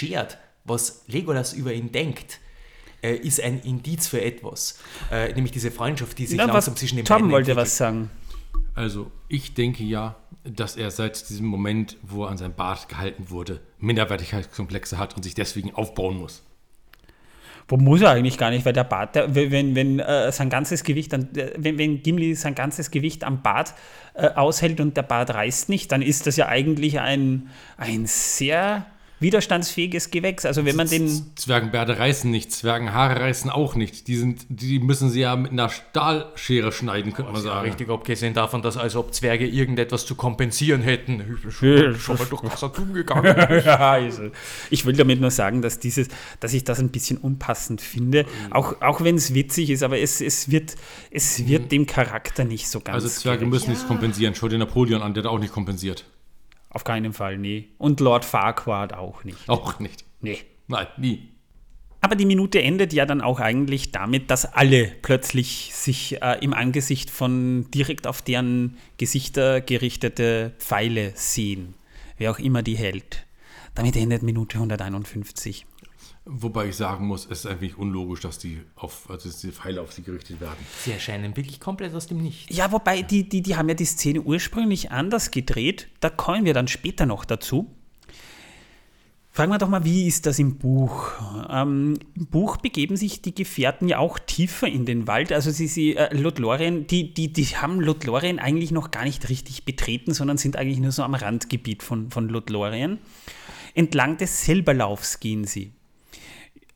was 0.65 1.03
Legolas 1.07 1.53
über 1.53 1.73
ihn 1.73 1.91
denkt, 1.91 2.39
äh, 3.01 3.15
ist 3.15 3.41
ein 3.41 3.61
Indiz 3.61 4.07
für 4.07 4.21
etwas. 4.21 4.79
Äh, 5.11 5.33
nämlich 5.33 5.51
diese 5.51 5.71
Freundschaft, 5.71 6.17
die 6.17 6.25
sich 6.25 6.37
Na, 6.37 6.47
was, 6.47 6.53
langsam 6.53 6.75
zwischen 6.75 6.97
den 6.97 7.05
Tom 7.05 7.17
beiden 7.17 7.31
wollte 7.31 7.51
entwickelt. 7.51 7.67
was 7.67 7.77
sagen. 7.77 8.09
Also, 8.75 9.11
ich 9.27 9.53
denke 9.53 9.83
ja, 9.83 10.15
dass 10.43 10.75
er 10.75 10.91
seit 10.91 11.29
diesem 11.29 11.47
Moment, 11.47 11.97
wo 12.03 12.25
er 12.25 12.29
an 12.29 12.37
seinem 12.37 12.53
Bart 12.53 12.89
gehalten 12.89 13.29
wurde, 13.29 13.61
Minderwertigkeitskomplexe 13.79 14.97
hat 14.97 15.15
und 15.15 15.23
sich 15.23 15.33
deswegen 15.33 15.73
aufbauen 15.73 16.17
muss. 16.17 16.43
Wo 17.69 17.75
muss 17.75 18.01
er 18.01 18.11
eigentlich 18.11 18.37
gar 18.37 18.49
nicht, 18.49 18.65
weil 18.65 18.73
der 18.73 18.85
Bart, 18.85 19.15
der, 19.15 19.35
wenn, 19.35 19.75
wenn 19.75 19.99
äh, 19.99 20.31
sein 20.31 20.49
ganzes 20.49 20.83
Gewicht, 20.83 21.13
an, 21.13 21.35
äh, 21.35 21.51
wenn, 21.57 21.77
wenn 21.77 22.01
Gimli 22.01 22.33
sein 22.35 22.55
ganzes 22.55 22.91
Gewicht 22.91 23.25
am 23.25 23.41
Bart 23.41 23.73
äh, 24.13 24.29
aushält 24.29 24.79
und 24.79 24.95
der 24.95 25.03
Bart 25.03 25.31
reißt 25.31 25.67
nicht, 25.67 25.91
dann 25.91 26.01
ist 26.01 26.27
das 26.27 26.37
ja 26.37 26.47
eigentlich 26.47 26.99
ein, 27.01 27.49
ein 27.75 28.05
sehr 28.05 28.85
widerstandsfähiges 29.19 30.11
Gewächs. 30.11 30.45
Also 30.45 30.65
wenn 30.65 30.75
man 30.75 30.87
den, 30.89 31.09
Zwergenbärte 31.35 31.97
reißen 31.97 32.29
nicht, 32.29 32.51
Zwergenhaare 32.51 33.19
reißen 33.21 33.49
auch 33.49 33.75
nicht. 33.75 34.07
Die, 34.07 34.15
sind, 34.15 34.45
die 34.49 34.79
müssen 34.79 35.09
sie 35.09 35.21
ja 35.21 35.35
mit 35.35 35.51
einer 35.51 35.69
Stahlschere 35.69 36.71
schneiden, 36.71 37.13
könnte 37.13 37.31
man 37.31 37.41
Ja, 37.41 37.47
sagen. 37.47 37.69
richtig 37.69 37.89
abgesehen 37.89 38.33
davon, 38.33 38.61
dass 38.61 38.77
als 38.77 38.95
ob 38.95 39.13
Zwerge 39.13 39.47
irgendetwas 39.47 40.05
zu 40.05 40.15
kompensieren 40.15 40.81
hätten. 40.81 41.21
Ich 41.21 41.41
bin 41.41 41.51
schon, 41.51 41.95
schon 41.99 42.17
mal 42.17 42.25
durch 42.25 42.41
Kassatum 42.43 42.93
gegangen. 42.93 43.25
ja, 43.65 43.91
also, 43.91 44.29
ich 44.69 44.85
will 44.85 44.95
damit 44.95 45.19
nur 45.19 45.31
sagen, 45.31 45.61
dass 45.61 45.79
dieses, 45.79 46.07
dass 46.39 46.53
ich 46.53 46.63
das 46.63 46.79
ein 46.79 46.89
bisschen 46.89 47.17
unpassend 47.17 47.81
finde, 47.81 48.25
auch, 48.51 48.81
auch 48.81 49.03
wenn 49.03 49.15
es 49.15 49.33
witzig 49.33 49.69
ist, 49.69 49.83
aber 49.83 49.99
es, 49.99 50.21
es 50.21 50.51
wird, 50.51 50.75
es 51.11 51.47
wird 51.47 51.71
dem 51.71 51.85
Charakter 51.85 52.43
nicht 52.43 52.67
so 52.69 52.79
ganz. 52.79 52.95
Also 52.95 53.07
Zwerge 53.09 53.39
gerecht. 53.39 53.51
müssen 53.53 53.69
nichts 53.71 53.87
kompensieren. 53.87 54.35
Schau 54.35 54.47
dir 54.47 54.57
Napoleon 54.57 55.01
an, 55.01 55.13
der 55.13 55.23
hat 55.23 55.29
auch 55.31 55.39
nicht 55.39 55.53
kompensiert. 55.53 56.05
Auf 56.77 56.83
keinen 56.83 57.11
Fall, 57.11 57.39
nee. 57.39 57.69
Und 57.79 57.99
Lord 58.01 58.23
Farquaad 58.23 58.93
auch 58.93 59.23
nicht. 59.23 59.49
Auch 59.49 59.79
nicht. 59.79 60.05
Nee. 60.21 60.37
Nein, 60.67 60.85
nie. 60.97 61.29
Aber 62.01 62.15
die 62.15 62.27
Minute 62.27 62.61
endet 62.61 62.93
ja 62.93 63.07
dann 63.07 63.19
auch 63.19 63.39
eigentlich 63.39 63.91
damit, 63.91 64.29
dass 64.29 64.45
alle 64.45 64.91
plötzlich 65.01 65.71
sich 65.73 66.21
äh, 66.21 66.37
im 66.41 66.53
Angesicht 66.53 67.09
von 67.09 67.65
direkt 67.71 68.05
auf 68.05 68.21
deren 68.21 68.77
Gesichter 68.97 69.59
gerichtete 69.59 70.53
Pfeile 70.59 71.13
sehen, 71.15 71.73
wer 72.19 72.29
auch 72.29 72.37
immer 72.37 72.61
die 72.61 72.77
hält. 72.77 73.25
Damit 73.73 73.95
endet 73.95 74.21
Minute 74.21 74.57
151. 74.57 75.65
Wobei 76.29 76.67
ich 76.67 76.75
sagen 76.75 77.07
muss, 77.07 77.25
es 77.25 77.39
ist 77.39 77.45
eigentlich 77.45 77.77
unlogisch, 77.77 78.19
dass 78.19 78.37
die, 78.37 78.61
auf, 78.75 79.09
also 79.09 79.29
dass 79.29 79.39
die 79.39 79.51
Pfeile 79.51 79.81
auf 79.81 79.93
sie 79.93 80.03
gerichtet 80.03 80.41
werden. 80.41 80.57
Sie 80.83 80.91
erscheinen 80.91 81.37
wirklich 81.37 81.61
komplett 81.61 81.95
aus 81.95 82.07
dem 82.07 82.21
Nichts. 82.21 82.55
Ja, 82.55 82.71
wobei, 82.71 83.01
die, 83.01 83.29
die, 83.29 83.41
die 83.41 83.55
haben 83.55 83.69
ja 83.69 83.75
die 83.75 83.85
Szene 83.85 84.21
ursprünglich 84.21 84.91
anders 84.91 85.31
gedreht. 85.31 85.87
Da 86.01 86.09
kommen 86.09 86.43
wir 86.43 86.53
dann 86.53 86.67
später 86.67 87.05
noch 87.05 87.23
dazu. 87.23 87.73
Fragen 89.31 89.51
wir 89.51 89.59
doch 89.59 89.69
mal, 89.69 89.85
wie 89.85 90.07
ist 90.07 90.25
das 90.25 90.39
im 90.39 90.57
Buch? 90.57 91.11
Ähm, 91.49 91.93
Im 92.15 92.25
Buch 92.25 92.57
begeben 92.57 92.97
sich 92.97 93.21
die 93.21 93.35
Gefährten 93.35 93.87
ja 93.87 93.99
auch 93.99 94.17
tiefer 94.17 94.67
in 94.67 94.85
den 94.85 95.07
Wald. 95.07 95.31
Also 95.31 95.51
sie, 95.51 95.67
sie 95.67 95.95
äh, 95.95 96.13
Lothlorien, 96.13 96.87
die, 96.87 97.13
die, 97.13 97.31
die 97.31 97.45
haben 97.45 97.79
Lothlorien 97.79 98.39
eigentlich 98.39 98.71
noch 98.71 98.89
gar 98.89 99.03
nicht 99.03 99.29
richtig 99.29 99.63
betreten, 99.63 100.13
sondern 100.13 100.37
sind 100.37 100.57
eigentlich 100.57 100.79
nur 100.79 100.91
so 100.91 101.03
am 101.03 101.13
Randgebiet 101.13 101.83
von, 101.83 102.09
von 102.09 102.27
Lothlorien. 102.29 102.97
Entlang 103.75 104.17
des 104.17 104.43
Silberlaufs 104.43 105.19
gehen 105.19 105.45
sie. 105.45 105.71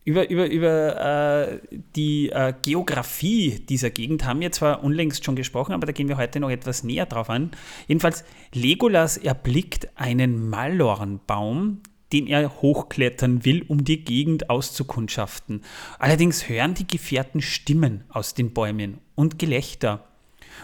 Über, 0.03 0.29
über, 0.31 0.49
über 0.49 1.51
äh, 1.51 1.59
die 1.95 2.29
äh, 2.29 2.53
Geografie 2.63 3.59
dieser 3.69 3.91
Gegend 3.91 4.25
haben 4.25 4.39
wir 4.39 4.51
zwar 4.51 4.83
unlängst 4.83 5.23
schon 5.23 5.35
gesprochen, 5.35 5.73
aber 5.73 5.85
da 5.85 5.91
gehen 5.91 6.07
wir 6.07 6.17
heute 6.17 6.39
noch 6.39 6.49
etwas 6.49 6.83
näher 6.83 7.05
drauf 7.05 7.29
an. 7.29 7.51
Jedenfalls, 7.87 8.23
Legolas 8.51 9.17
erblickt 9.17 9.89
einen 9.95 10.49
Malornbaum, 10.49 11.81
den 12.13 12.25
er 12.25 12.61
hochklettern 12.63 13.45
will, 13.45 13.63
um 13.67 13.83
die 13.83 14.03
Gegend 14.03 14.49
auszukundschaften. 14.49 15.61
Allerdings 15.99 16.49
hören 16.49 16.73
die 16.73 16.87
Gefährten 16.87 17.39
Stimmen 17.39 18.03
aus 18.09 18.33
den 18.33 18.53
Bäumen 18.53 18.97
und 19.13 19.37
Gelächter. 19.37 20.07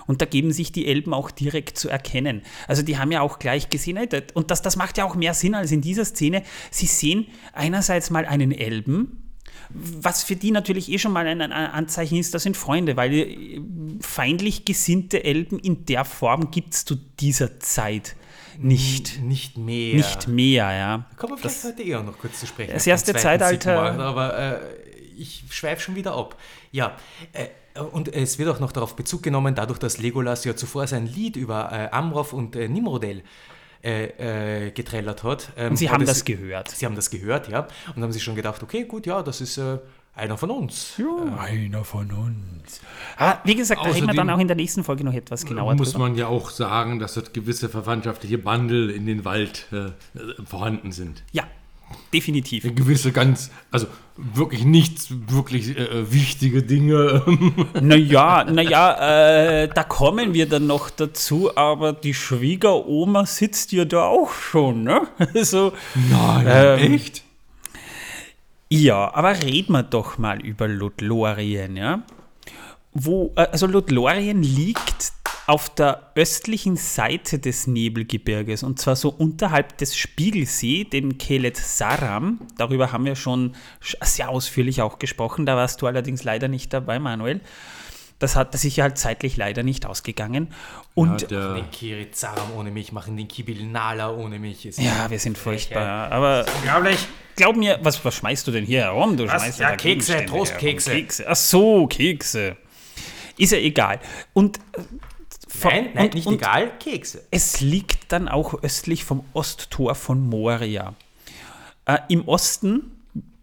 Und 0.08 0.22
da 0.22 0.26
geben 0.26 0.52
sich 0.52 0.72
die 0.72 0.88
Elben 0.88 1.14
auch 1.14 1.30
direkt 1.30 1.78
zu 1.78 1.90
erkennen. 1.90 2.42
Also 2.68 2.82
die 2.82 2.98
haben 2.98 3.12
ja 3.12 3.22
auch 3.22 3.38
gleich 3.38 3.70
gesehen, 3.70 4.00
und 4.34 4.50
das, 4.50 4.64
das 4.64 4.78
macht 4.78 4.98
ja 4.98 5.06
auch 5.06 5.16
mehr 5.16 5.36
Sinn 5.36 5.54
als 5.54 5.72
in 5.72 5.82
dieser 5.82 6.06
Szene. 6.06 6.42
Sie 6.72 6.88
sehen 6.88 7.28
einerseits 7.54 8.10
mal 8.10 8.26
einen 8.26 8.52
Elben, 8.52 9.27
was 9.70 10.24
für 10.24 10.36
die 10.36 10.52
natürlich 10.52 10.92
eh 10.92 10.98
schon 10.98 11.12
mal 11.12 11.28
ein, 11.28 11.42
Anzeichen 11.42 12.18
ist, 12.18 12.34
das 12.34 12.44
sind 12.44 12.56
Freunde, 12.56 12.96
weil 12.96 13.14
äh, 13.14 13.62
feindlich 14.02 14.66
gesinnte 14.66 15.24
Elben 15.24 15.60
in 15.60 15.86
der 15.86 16.06
Form 16.06 16.52
gibt 16.52 16.74
es 16.74 16.86
zu 16.86 16.96
dieser 16.96 17.60
Zeit 17.60 18.16
nicht. 18.60 19.22
Nicht 19.22 19.58
mehr. 19.58 19.96
Nicht 19.96 20.28
mehr, 20.28 20.72
ja. 20.72 21.06
Kommen 21.18 21.34
wir 21.34 21.38
vielleicht 21.38 21.64
das, 21.64 21.72
heute 21.72 21.84
eher 21.84 22.02
noch 22.02 22.18
kurz 22.18 22.40
zu 22.40 22.48
sprechen. 22.48 22.74
Das 22.74 22.88
erste 22.88 23.14
Zeitalter. 23.14 23.76
Markt, 23.76 24.00
aber 24.00 24.38
äh, 24.38 24.60
ich 25.16 25.44
schweife 25.50 25.82
schon 25.82 25.96
wieder 25.96 26.16
ab. 26.16 26.36
Ja, 26.72 26.98
äh, 27.34 27.80
und 27.80 28.14
es 28.14 28.40
wird 28.40 28.50
auch 28.50 28.60
noch 28.60 28.72
darauf 28.72 28.96
Bezug 28.96 29.22
genommen, 29.22 29.54
dadurch, 29.54 29.78
dass 29.78 30.00
Legolas 30.00 30.44
ja 30.44 30.56
zuvor 30.56 30.88
sein 30.88 31.06
Lied 31.06 31.36
über 31.36 31.72
äh, 31.72 31.96
Amroth 31.96 32.34
und 32.34 32.56
äh, 32.56 32.68
Nimrodel 32.68 33.20
äh, 33.20 33.24
äh, 33.82 34.72
getrellert 34.72 35.24
hat. 35.24 35.52
Ähm, 35.58 35.72
und 35.72 35.78
Sie 35.78 35.90
haben 35.90 36.06
das 36.06 36.26
gehört. 36.26 36.70
Sie 36.70 36.86
haben 36.86 36.96
das 36.96 37.10
gehört, 37.10 37.48
ja. 37.50 37.68
Und 37.96 38.04
haben 38.04 38.12
sich 38.12 38.24
schon 38.24 38.36
gedacht, 38.36 38.62
okay, 38.64 38.86
gut, 38.86 39.06
ja, 39.06 39.22
das 39.24 39.42
ist 39.42 39.58
äh, 39.58 39.78
einer 40.16 40.38
von 40.38 40.50
uns. 40.50 40.98
Ja, 40.98 41.38
einer 41.38 41.84
von 41.84 42.12
uns. 42.12 42.82
Aber 43.18 43.40
wie 43.44 43.56
gesagt, 43.56 43.86
da 43.86 43.90
reden 43.90 44.08
wir 44.08 44.16
dann 44.16 44.30
auch 44.30 44.40
in 44.40 44.48
der 44.48 44.58
nächsten 44.58 44.84
Folge 44.84 45.04
noch 45.04 45.14
etwas 45.14 45.46
genauer 45.46 45.76
Muss 45.76 45.92
drüber. 45.92 46.06
man 46.06 46.16
ja 46.16 46.28
auch 46.28 46.50
sagen, 46.50 47.00
dass 47.00 47.14
dort 47.14 47.34
gewisse 47.34 47.70
verwandtschaftliche 47.70 48.38
Bandel 48.40 48.90
in 48.90 49.06
den 49.06 49.26
Wald 49.26 49.68
äh, 49.72 49.92
vorhanden 50.46 50.92
sind. 50.92 51.24
Ja, 51.32 51.44
definitiv. 52.14 52.64
Gewisse 52.76 53.12
ganz, 53.12 53.52
also 53.72 53.88
wirklich 54.18 54.66
nichts, 54.66 55.08
wirklich 55.10 55.78
äh, 55.78 56.12
wichtige 56.12 56.64
Dinge. 56.64 57.24
Naja, 57.82 58.44
naja, 58.44 59.64
äh, 59.64 59.68
da 59.68 59.84
kommen 59.84 60.34
wir 60.34 60.48
dann 60.48 60.68
noch 60.68 60.90
dazu, 60.90 61.56
aber 61.56 61.94
die 61.94 62.14
Schwiegeroma 62.14 63.26
sitzt 63.26 63.72
ja 63.72 63.86
da 63.86 64.04
auch 64.04 64.32
schon, 64.32 64.84
ne? 64.84 65.08
Also, 65.34 65.74
Nein, 66.10 66.46
ähm, 66.50 66.94
echt? 66.94 67.24
Ja, 68.70 69.14
aber 69.14 69.42
reden 69.42 69.74
wir 69.74 69.84
doch 69.84 70.18
mal 70.18 70.42
über 70.42 70.68
Lothlorien, 70.68 71.78
ja? 71.78 72.04
Wo, 72.94 73.32
äh, 73.36 73.48
also 73.52 73.68
Lothlorien 73.68 74.42
liegt 74.42 75.17
auf 75.48 75.74
der 75.74 76.12
östlichen 76.16 76.76
Seite 76.76 77.40
des 77.40 77.68
Nebelgebirges 77.68 78.64
und 78.64 78.80
zwar 78.80 78.98
so 78.98 79.10
unterhalb 79.10 79.78
des 79.78 79.96
Spiegelsee, 79.96 80.84
den 80.84 81.18
Kelet 81.18 81.56
Saram. 81.56 82.42
Darüber 82.58 82.92
haben 82.92 83.06
wir 83.06 83.16
schon 83.16 83.56
sehr 83.80 84.30
ausführlich 84.30 84.82
auch 84.82 85.00
gesprochen. 85.00 85.46
Da 85.46 85.56
warst 85.56 85.82
du 85.82 85.88
allerdings 85.88 86.26
leider 86.26 86.50
nicht 86.50 86.74
dabei, 86.74 87.00
Manuel. 87.00 87.40
Das 88.20 88.36
hat 88.36 88.54
das 88.54 88.66
ist 88.66 88.76
ja 88.76 88.84
halt 88.84 88.98
zeitlich 88.98 89.38
leider 89.38 89.64
nicht 89.64 89.86
ausgegangen. 89.86 90.50
Und 90.96 91.22
ja, 91.22 91.28
der 91.28 91.54
den 91.54 91.72
Kirit 91.72 92.18
Saram 92.18 92.52
ohne 92.58 92.70
mich, 92.70 92.92
machen 92.92 93.16
den 93.16 93.30
Kibil 93.30 93.66
Nala 93.68 94.14
ohne 94.14 94.40
mich. 94.40 94.66
ja, 94.66 95.10
wir 95.10 95.20
sind 95.20 95.38
furchtbar. 95.38 96.12
Aber 96.12 96.46
unglaublich 96.58 97.08
glaub 97.38 97.56
mir, 97.56 97.80
was, 97.84 98.04
was 98.04 98.16
schmeißt 98.16 98.46
du 98.48 98.52
denn 98.52 98.66
hier 98.66 98.82
herum? 98.82 99.16
Du 99.16 99.26
was? 99.28 99.42
schmeißt 99.42 99.60
ja, 99.60 99.76
Kekse, 99.78 100.26
Trostkekse. 100.26 100.92
Kekse. 100.92 101.26
Ach 101.26 101.38
so, 101.38 101.88
Kekse. 101.88 102.58
Ist 103.38 103.54
ja 103.54 103.60
egal. 103.60 104.00
Und 104.34 104.60
äh, 105.64 105.68
Nein, 105.68 105.90
nein, 105.94 106.06
und, 106.06 106.14
nicht 106.14 106.28
und 106.28 106.34
egal, 106.36 106.78
Kekse. 106.80 107.24
Es 107.32 107.62
liegt 107.62 108.12
dann 108.12 108.28
auch 108.28 108.64
östlich 108.64 109.04
vom 109.04 109.24
Osttor 109.34 109.96
von 109.96 110.28
Moria. 110.28 110.96
Äh, 111.86 111.98
Im 112.10 112.28
Osten 112.28 112.92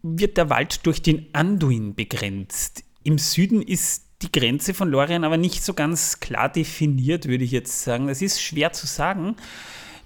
wird 0.03 0.37
der 0.37 0.51
Wald 0.51 0.87
durch 0.87 1.03
den 1.03 1.27
Anduin 1.33 1.95
begrenzt. 1.95 2.85
Im 3.03 3.19
Süden 3.19 3.63
ist 3.63 4.05
die 4.23 4.33
Grenze 4.33 4.75
von 4.75 4.89
Lorien 4.89 5.25
aber 5.25 5.37
nicht 5.37 5.65
so 5.65 5.75
ganz 5.75 6.21
klar 6.21 6.49
definiert, 6.49 7.27
würde 7.27 7.45
ich 7.45 7.51
jetzt 7.51 7.83
sagen. 7.83 8.07
Das 8.07 8.23
ist 8.23 8.41
schwer 8.41 8.73
zu 8.73 8.87
sagen 8.87 9.37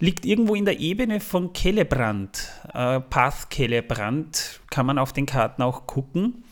liegt 0.00 0.24
irgendwo 0.24 0.54
in 0.54 0.64
der 0.64 0.78
Ebene 0.80 1.20
von 1.20 1.52
Kellebrand. 1.52 2.52
Äh, 2.72 3.00
Path 3.00 3.50
Kellebrand 3.50 4.60
kann 4.70 4.86
man 4.86 4.98
auf 4.98 5.12
den 5.12 5.26
Karten 5.26 5.62
auch 5.62 5.86
gucken. 5.86 6.44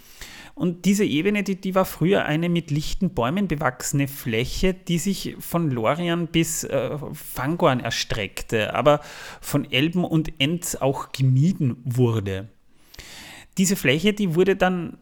Und 0.57 0.87
diese 0.87 1.05
Ebene, 1.05 1.43
die, 1.43 1.61
die 1.61 1.75
war 1.75 1.85
früher 1.85 2.25
eine 2.25 2.49
mit 2.49 2.71
lichten 2.71 3.11
Bäumen 3.11 3.47
bewachsene 3.47 4.09
Fläche, 4.09 4.73
die 4.73 4.99
sich 4.99 5.37
von 5.39 5.71
Lorien 5.71 6.29
bis 6.29 6.65
äh, 6.65 6.97
Fangorn 7.13 7.81
erstreckte, 7.81 8.75
aber 8.75 9.01
von 9.43 9.71
Elben 9.71 10.03
und 10.03 10.33
Ents 10.41 10.75
auch 10.81 11.13
gemieden 11.13 11.77
wurde. 11.85 12.49
Diese 13.59 13.77
Fläche, 13.77 14.15
die 14.15 14.35
wurde 14.35 14.57
dann 14.57 14.97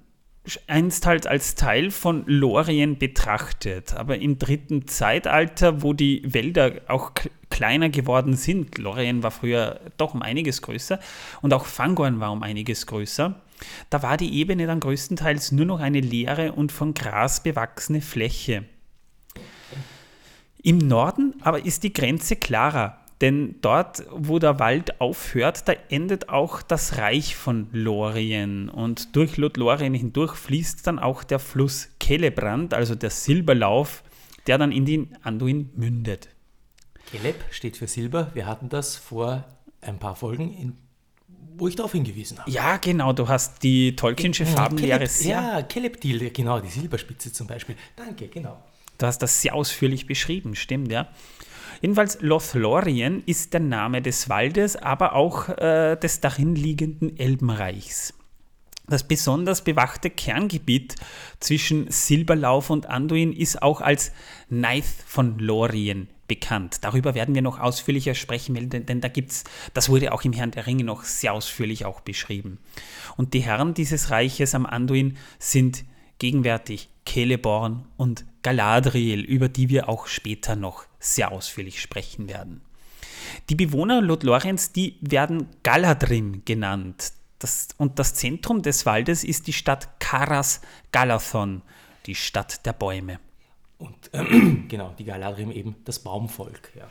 einst 0.66 1.06
halt 1.06 1.28
als 1.28 1.54
Teil 1.54 1.92
von 1.92 2.24
Lorien 2.26 2.98
betrachtet. 2.98 3.94
Aber 3.94 4.18
im 4.18 4.40
dritten 4.40 4.88
Zeitalter, 4.88 5.82
wo 5.82 5.92
die 5.92 6.22
Wälder 6.26 6.80
auch 6.88 7.12
kleiner 7.48 7.88
geworden 7.88 8.34
sind, 8.34 8.76
Lorien 8.78 9.22
war 9.22 9.30
früher 9.30 9.80
doch 9.96 10.14
um 10.14 10.22
einiges 10.22 10.62
größer 10.62 10.98
und 11.42 11.54
auch 11.54 11.66
Fangorn 11.66 12.18
war 12.18 12.32
um 12.32 12.42
einiges 12.42 12.86
größer, 12.86 13.40
da 13.90 14.02
war 14.02 14.16
die 14.16 14.34
Ebene 14.34 14.66
dann 14.66 14.80
größtenteils 14.80 15.52
nur 15.52 15.66
noch 15.66 15.80
eine 15.80 16.00
leere 16.00 16.52
und 16.52 16.72
von 16.72 16.94
Gras 16.94 17.42
bewachsene 17.42 18.00
Fläche. 18.00 18.64
Im 20.62 20.78
Norden 20.78 21.34
aber 21.42 21.64
ist 21.64 21.82
die 21.82 21.92
Grenze 21.92 22.36
klarer. 22.36 23.00
Denn 23.20 23.56
dort, 23.60 24.04
wo 24.10 24.38
der 24.38 24.58
Wald 24.58 25.00
aufhört, 25.00 25.68
da 25.68 25.72
endet 25.88 26.28
auch 26.28 26.62
das 26.62 26.98
Reich 26.98 27.36
von 27.36 27.68
Lorien. 27.72 28.68
Und 28.68 29.14
durch 29.14 29.36
Lothlorien 29.36 29.94
hindurch 29.94 30.34
fließt 30.34 30.86
dann 30.86 30.98
auch 30.98 31.22
der 31.22 31.38
Fluss 31.38 31.90
Kellebrand, 32.00 32.74
also 32.74 32.94
der 32.94 33.10
Silberlauf, 33.10 34.02
der 34.46 34.58
dann 34.58 34.72
in 34.72 34.84
den 34.84 35.16
Anduin 35.22 35.70
mündet. 35.76 36.28
Keleb 37.06 37.36
steht 37.50 37.76
für 37.76 37.86
Silber. 37.86 38.30
Wir 38.34 38.46
hatten 38.46 38.68
das 38.68 38.96
vor 38.96 39.44
ein 39.80 39.98
paar 39.98 40.16
Folgen, 40.16 40.52
in, 40.52 40.76
wo 41.56 41.68
ich 41.68 41.76
darauf 41.76 41.92
hingewiesen 41.92 42.38
habe. 42.38 42.50
Ja, 42.50 42.76
genau. 42.76 43.12
Du 43.12 43.28
hast 43.28 43.62
die 43.62 43.96
Tolkiensche 43.96 44.46
Farbenlehre 44.46 45.06
sehr... 45.06 45.36
Ja, 45.36 45.62
Kelebdil, 45.62 46.30
genau, 46.30 46.60
die 46.60 46.68
Silberspitze 46.68 47.32
zum 47.32 47.46
Beispiel. 47.46 47.76
Danke, 47.96 48.28
genau. 48.28 48.62
Du 48.98 49.06
hast 49.06 49.18
das 49.18 49.40
sehr 49.42 49.54
ausführlich 49.54 50.06
beschrieben, 50.06 50.54
stimmt, 50.54 50.90
ja. 50.90 51.08
Jedenfalls 51.80 52.20
Lothlorien 52.20 53.22
ist 53.26 53.52
der 53.52 53.60
Name 53.60 54.00
des 54.00 54.28
Waldes, 54.28 54.76
aber 54.76 55.14
auch 55.14 55.48
äh, 55.48 55.96
des 55.96 56.20
darin 56.20 56.54
liegenden 56.54 57.18
Elbenreichs. 57.18 58.14
Das 58.86 59.02
besonders 59.04 59.64
bewachte 59.64 60.10
Kerngebiet 60.10 60.94
zwischen 61.40 61.90
Silberlauf 61.90 62.70
und 62.70 62.86
Anduin 62.86 63.32
ist 63.32 63.62
auch 63.62 63.80
als 63.80 64.12
Neith 64.48 64.84
von 65.06 65.38
Lorien 65.38 66.08
bekannt. 66.26 66.78
Darüber 66.82 67.14
werden 67.14 67.34
wir 67.34 67.42
noch 67.42 67.60
ausführlicher 67.60 68.14
sprechen, 68.14 68.70
denn, 68.70 68.86
denn 68.86 69.00
da 69.00 69.08
gibt's, 69.08 69.44
das 69.74 69.88
wurde 69.88 70.12
auch 70.12 70.22
im 70.22 70.32
Herrn 70.32 70.50
der 70.50 70.66
Ringe 70.66 70.84
noch 70.84 71.04
sehr 71.04 71.32
ausführlich 71.32 71.84
auch 71.84 72.00
beschrieben. 72.00 72.58
Und 73.16 73.34
die 73.34 73.40
Herren 73.40 73.74
dieses 73.74 74.10
Reiches 74.10 74.54
am 74.54 74.66
Anduin 74.66 75.16
sind 75.38 75.84
gegenwärtig 76.18 76.88
Celeborn 77.06 77.86
und 77.96 78.24
Galadriel, 78.42 79.20
über 79.20 79.48
die 79.48 79.68
wir 79.68 79.88
auch 79.88 80.06
später 80.06 80.56
noch 80.56 80.84
sehr 80.98 81.32
ausführlich 81.32 81.80
sprechen 81.80 82.28
werden. 82.28 82.62
Die 83.48 83.54
Bewohner 83.54 84.00
Lothloriens, 84.00 84.72
die 84.72 84.96
werden 85.00 85.48
Galadrim 85.62 86.44
genannt. 86.44 87.12
Das, 87.38 87.68
und 87.76 87.98
das 87.98 88.14
Zentrum 88.14 88.62
des 88.62 88.86
Waldes 88.86 89.24
ist 89.24 89.46
die 89.46 89.52
Stadt 89.52 90.00
Karas 90.00 90.60
Galathon, 90.92 91.62
die 92.06 92.14
Stadt 92.14 92.64
der 92.64 92.72
Bäume. 92.72 93.18
Und 93.84 94.12
äh, 94.12 94.24
genau, 94.68 94.94
die 94.98 95.04
Galadrim 95.04 95.50
eben 95.50 95.76
das 95.84 95.98
Baumvolk, 95.98 96.72
ja. 96.76 96.88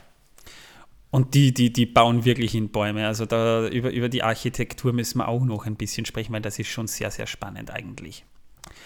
Und 1.10 1.34
die, 1.34 1.54
die, 1.54 1.72
die 1.72 1.86
bauen 1.86 2.24
wirklich 2.24 2.56
in 2.56 2.70
Bäume. 2.70 3.06
Also 3.06 3.24
da 3.24 3.68
über, 3.68 3.92
über 3.92 4.08
die 4.08 4.24
Architektur 4.24 4.92
müssen 4.92 5.18
wir 5.18 5.28
auch 5.28 5.44
noch 5.44 5.64
ein 5.64 5.76
bisschen 5.76 6.06
sprechen, 6.06 6.32
weil 6.32 6.42
das 6.42 6.58
ist 6.58 6.68
schon 6.68 6.88
sehr, 6.88 7.10
sehr 7.12 7.28
spannend 7.28 7.70
eigentlich. 7.70 8.24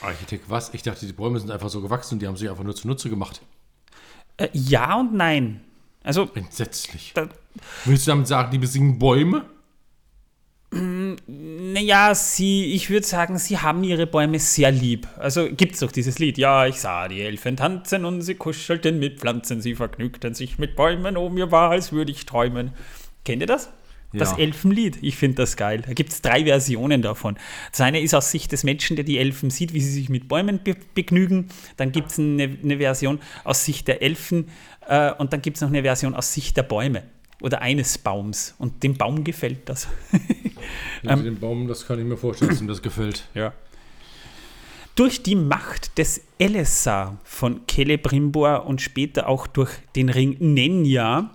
Architekt 0.03 0.51
was? 0.51 0.75
Ich 0.75 0.83
dachte, 0.83 1.07
die 1.07 1.13
Bäume 1.15 1.41
sind 1.41 1.51
einfach 1.51 1.71
so 1.71 1.81
gewachsen 1.81 2.15
und 2.15 2.21
die 2.21 2.27
haben 2.27 2.37
sich 2.37 2.51
einfach 2.51 2.65
nur 2.65 2.77
zunutze 2.77 3.09
gemacht. 3.09 3.41
Äh, 4.37 4.49
ja 4.53 5.01
und 5.01 5.15
nein. 5.15 5.63
Also. 6.03 6.29
Entsetzlich. 6.35 7.13
Da, 7.15 7.29
Willst 7.87 8.07
du 8.07 8.11
damit 8.11 8.27
sagen, 8.27 8.51
die 8.51 8.59
besingen 8.59 8.99
Bäume? 8.99 9.47
Naja, 11.79 12.13
sie, 12.13 12.75
ich 12.75 12.91
würde 12.91 13.07
sagen, 13.07 13.39
sie 13.39 13.59
haben 13.59 13.85
ihre 13.85 14.09
Bäume 14.09 14.41
sehr 14.41 14.73
lieb. 14.73 15.07
Also 15.17 15.49
gibt 15.49 15.75
es 15.75 15.81
doch 15.81 15.93
dieses 15.93 16.19
Lied. 16.19 16.37
Ja, 16.37 16.67
ich 16.67 16.81
sah 16.81 17.07
die 17.07 17.23
Elfen 17.23 17.57
tanzen 17.57 18.05
und 18.05 18.21
sie 18.23 18.35
kuschelten 18.35 18.99
mit 18.99 19.21
Pflanzen, 19.21 19.61
sie 19.61 19.77
vergnügten 19.77 20.35
sich 20.35 20.59
mit 20.59 20.75
Bäumen, 20.75 21.17
oh 21.17 21.29
mir 21.29 21.53
war, 21.53 21.71
als 21.71 21.93
würde 21.93 22.11
ich 22.11 22.27
träumen. 22.27 22.73
Kennt 23.25 23.43
ihr 23.43 23.47
das? 23.47 23.71
Das 24.13 24.33
Ja. 24.33 24.39
Elfenlied. 24.39 24.99
Ich 25.03 25.17
finde 25.17 25.37
das 25.37 25.57
geil. 25.57 25.83
Da 25.87 25.93
gibt 25.93 26.11
es 26.11 26.21
drei 26.21 26.47
Versionen 26.47 27.01
davon. 27.01 27.39
Das 27.71 27.81
eine 27.81 28.01
ist 28.01 28.13
aus 28.13 28.33
Sicht 28.33 28.51
des 28.51 28.65
Menschen, 28.65 28.97
der 28.97 29.05
die 29.05 29.19
Elfen 29.19 29.51
sieht, 29.51 29.73
wie 29.73 29.81
sie 29.81 29.93
sich 29.93 30.09
mit 30.09 30.27
Bäumen 30.27 30.59
be 30.65 30.75
begnügen. 30.95 31.47
Dann 31.77 31.93
gibt 31.93 32.11
es 32.11 32.19
eine, 32.19 32.59
eine 32.61 32.79
Version 32.79 33.21
aus 33.45 33.65
Sicht 33.65 33.87
der 33.87 34.03
Elfen 34.03 34.49
äh, 34.89 35.13
und 35.13 35.33
dann 35.33 35.43
gibt 35.43 35.59
es 35.59 35.61
noch 35.61 35.69
eine 35.69 35.83
Version 35.83 36.15
aus 36.15 36.33
Sicht 36.33 36.57
der 36.57 36.65
Bäume 36.65 37.05
oder 37.41 37.63
eines 37.63 37.99
Baums. 37.99 38.55
Und 38.59 38.83
dem 38.83 38.97
Baum 38.97 39.23
gefällt 39.23 39.69
das. 39.69 39.87
Ähm, 41.05 41.25
den 41.25 41.41
Baum, 41.41 41.69
das 41.69 41.87
kann 41.87 41.99
ich 41.99 42.05
mir 42.05 42.17
vorstellen, 42.17 42.51
dass 42.51 42.61
ihm 42.61 42.69
das 42.69 42.83
gefällt. 42.83 43.29
Ja. 43.35 43.53
Durch 44.95 45.23
die 45.23 45.37
Macht 45.37 45.97
des 45.99 46.23
Elessar 46.39 47.19
von 47.23 47.61
Celebrimbor 47.71 48.67
und 48.67 48.81
später 48.81 49.29
auch 49.29 49.47
durch 49.47 49.71
den 49.95 50.09
Ring 50.09 50.37
Nenya 50.41 51.31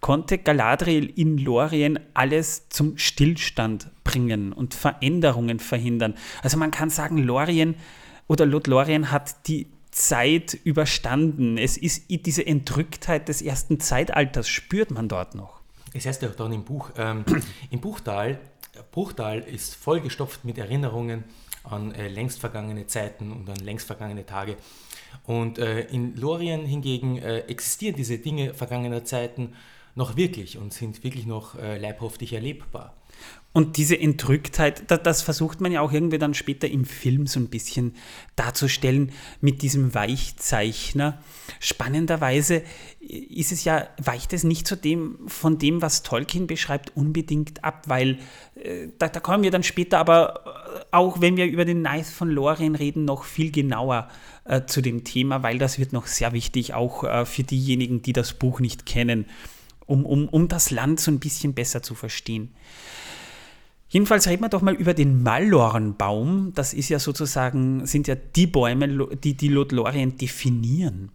konnte 0.00 0.38
Galadriel 0.38 1.06
in 1.16 1.38
Lorien 1.38 1.98
alles 2.14 2.68
zum 2.68 2.98
Stillstand 2.98 3.88
bringen 4.04 4.52
und 4.52 4.74
Veränderungen 4.74 5.60
verhindern. 5.60 6.14
Also 6.42 6.58
man 6.58 6.70
kann 6.70 6.90
sagen, 6.90 7.18
Lorien 7.18 7.74
oder 8.26 8.46
Lothlorien 8.46 9.10
hat 9.10 9.48
die 9.48 9.66
Zeit 9.90 10.58
überstanden. 10.64 11.58
Es 11.58 11.76
ist 11.76 12.04
diese 12.08 12.46
Entrücktheit 12.46 13.28
des 13.28 13.42
ersten 13.42 13.80
Zeitalters, 13.80 14.48
spürt 14.48 14.90
man 14.90 15.08
dort 15.08 15.34
noch. 15.34 15.60
Es 15.92 16.06
heißt 16.06 16.22
ja 16.22 16.28
auch 16.28 16.36
dann 16.36 16.52
im 16.52 16.64
Buch, 16.64 16.90
ähm, 16.96 17.24
im 17.70 17.80
Buchtal, 17.80 18.38
Bruchtal 18.90 19.40
ist 19.40 19.74
vollgestopft 19.74 20.44
mit 20.44 20.58
Erinnerungen 20.58 21.24
an 21.64 21.92
äh, 21.92 22.08
längst 22.08 22.40
vergangene 22.40 22.86
Zeiten 22.86 23.32
und 23.32 23.48
an 23.48 23.56
längst 23.56 23.86
vergangene 23.86 24.24
Tage. 24.24 24.56
Und 25.24 25.58
äh, 25.58 25.82
in 25.82 26.16
Lorien 26.16 26.64
hingegen 26.64 27.18
äh, 27.18 27.40
existieren 27.40 27.96
diese 27.96 28.18
Dinge 28.18 28.54
vergangener 28.54 29.04
Zeiten 29.04 29.54
noch 29.94 30.16
wirklich 30.16 30.56
und 30.56 30.72
sind 30.72 31.02
wirklich 31.04 31.26
noch 31.26 31.58
äh, 31.58 31.78
leibhaftig 31.78 32.32
erlebbar. 32.32 32.94
Und 33.52 33.76
diese 33.76 33.98
Entrücktheit, 33.98 34.90
da, 34.90 34.96
das 34.96 35.22
versucht 35.22 35.60
man 35.60 35.72
ja 35.72 35.80
auch 35.80 35.92
irgendwie 35.92 36.18
dann 36.18 36.34
später 36.34 36.68
im 36.68 36.84
Film 36.84 37.26
so 37.26 37.40
ein 37.40 37.48
bisschen 37.48 37.96
darzustellen 38.36 39.10
mit 39.40 39.62
diesem 39.62 39.92
Weichzeichner. 39.92 41.20
Spannenderweise 41.58 42.62
ist 43.10 43.50
es 43.50 43.64
ja, 43.64 43.88
weicht 44.00 44.32
es 44.32 44.44
nicht 44.44 44.68
zu 44.68 44.76
dem, 44.76 45.18
von 45.26 45.58
dem, 45.58 45.82
was 45.82 46.02
Tolkien 46.02 46.46
beschreibt, 46.46 46.96
unbedingt 46.96 47.64
ab, 47.64 47.84
weil 47.88 48.18
äh, 48.54 48.88
da, 48.98 49.08
da 49.08 49.18
kommen 49.18 49.42
wir 49.42 49.50
dann 49.50 49.64
später 49.64 49.98
aber 49.98 50.44
äh, 50.46 50.84
auch, 50.92 51.20
wenn 51.20 51.36
wir 51.36 51.46
über 51.46 51.64
den 51.64 51.80
Knight 51.80 52.06
von 52.06 52.30
Lorien 52.30 52.76
reden, 52.76 53.04
noch 53.04 53.24
viel 53.24 53.50
genauer 53.50 54.08
äh, 54.44 54.64
zu 54.64 54.80
dem 54.80 55.02
Thema, 55.02 55.42
weil 55.42 55.58
das 55.58 55.78
wird 55.78 55.92
noch 55.92 56.06
sehr 56.06 56.32
wichtig, 56.32 56.74
auch 56.74 57.02
äh, 57.02 57.26
für 57.26 57.42
diejenigen, 57.42 58.02
die 58.02 58.12
das 58.12 58.32
Buch 58.32 58.60
nicht 58.60 58.86
kennen, 58.86 59.26
um, 59.86 60.06
um, 60.06 60.28
um 60.28 60.46
das 60.46 60.70
Land 60.70 61.00
so 61.00 61.10
ein 61.10 61.18
bisschen 61.18 61.52
besser 61.52 61.82
zu 61.82 61.96
verstehen. 61.96 62.54
Jedenfalls 63.88 64.28
reden 64.28 64.42
wir 64.42 64.48
doch 64.48 64.62
mal 64.62 64.74
über 64.74 64.94
den 64.94 65.24
Malornbaum. 65.24 66.52
Das 66.54 66.74
ist 66.74 66.88
ja 66.90 67.00
sozusagen, 67.00 67.86
sind 67.86 68.06
ja 68.06 68.14
die 68.14 68.46
Bäume, 68.46 69.08
die 69.16 69.34
die 69.34 69.48
Lothlorien 69.48 70.16
definieren. 70.16 71.10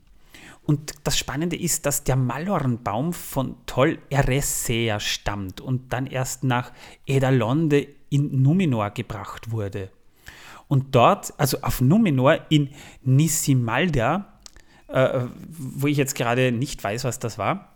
Und 0.65 0.93
das 1.03 1.17
Spannende 1.17 1.55
ist, 1.55 1.85
dass 1.85 2.03
der 2.03 2.15
Malornbaum 2.15 3.13
von 3.13 3.55
Tol 3.67 3.99
Eressëa 4.09 4.99
stammt 4.99 5.61
und 5.61 5.93
dann 5.93 6.07
erst 6.07 6.43
nach 6.43 6.71
Edalonde 7.05 7.87
in 8.09 8.41
Numenor 8.41 8.89
gebracht 8.89 9.51
wurde. 9.51 9.91
Und 10.67 10.95
dort, 10.95 11.33
also 11.37 11.61
auf 11.61 11.81
Numenor 11.81 12.39
in 12.49 12.69
Nisimalda, 13.03 14.39
äh, 14.87 15.25
wo 15.47 15.85
ich 15.87 15.97
jetzt 15.97 16.15
gerade 16.15 16.51
nicht 16.51 16.83
weiß, 16.83 17.03
was 17.03 17.19
das 17.19 17.37
war, 17.37 17.74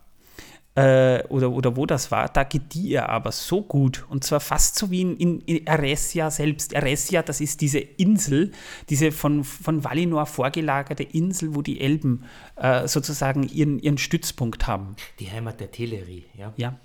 äh, 0.74 1.22
oder, 1.28 1.50
oder 1.50 1.76
wo 1.76 1.84
das 1.86 2.10
war, 2.10 2.28
da 2.28 2.44
gedieh 2.44 2.94
er 2.94 3.08
aber 3.08 3.32
so 3.32 3.62
gut. 3.62 4.06
Und 4.08 4.24
zwar 4.24 4.40
fast 4.40 4.76
so 4.76 4.90
wie 4.90 5.02
in, 5.02 5.16
in, 5.16 5.40
in 5.40 5.66
Eresia 5.66 6.30
selbst. 6.30 6.72
Eresia, 6.72 7.22
das 7.22 7.40
ist 7.40 7.60
diese 7.60 7.80
Insel, 7.80 8.52
diese 8.88 9.12
von, 9.12 9.44
von 9.44 9.82
Valinor 9.84 10.26
vorgelagerte 10.26 11.02
Insel, 11.02 11.54
wo 11.54 11.62
die 11.62 11.80
Elben 11.80 12.24
äh, 12.56 12.86
sozusagen 12.86 13.44
ihren, 13.44 13.78
ihren 13.80 13.98
Stützpunkt 13.98 14.66
haben. 14.66 14.96
Die 15.18 15.30
Heimat 15.30 15.60
der 15.60 15.70
Teleri, 15.70 16.26
ja. 16.36 16.52
Ja. 16.56 16.78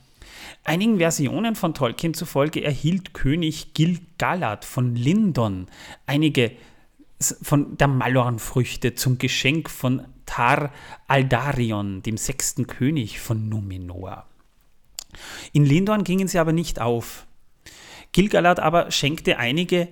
Einigen 0.64 0.98
Versionen 0.98 1.56
von 1.56 1.76
Tolkien 1.76 2.16
zufolge 2.16 2.64
erhielt 2.64 3.14
König 3.14 3.76
Gil-galad 3.76 4.66
von 4.66 4.96
Lindon 4.96 5.68
einige 6.08 6.52
von 7.20 7.78
der 7.78 7.88
Malornfrüchte 7.88 8.96
zum 8.96 9.18
Geschenk 9.18 9.70
von 9.70 10.06
Tar 10.26 10.72
Aldarion, 11.08 12.02
dem 12.02 12.18
sechsten 12.18 12.68
König 12.68 13.20
von 13.20 13.48
Numenor. 13.48 14.26
In 15.54 15.66
Lindorn 15.66 16.04
gingen 16.04 16.28
sie 16.28 16.40
aber 16.40 16.52
nicht 16.52 16.82
auf. 16.82 17.26
Gilgalad 18.12 18.60
aber 18.60 18.92
schenkte 18.92 19.38
einige 19.38 19.90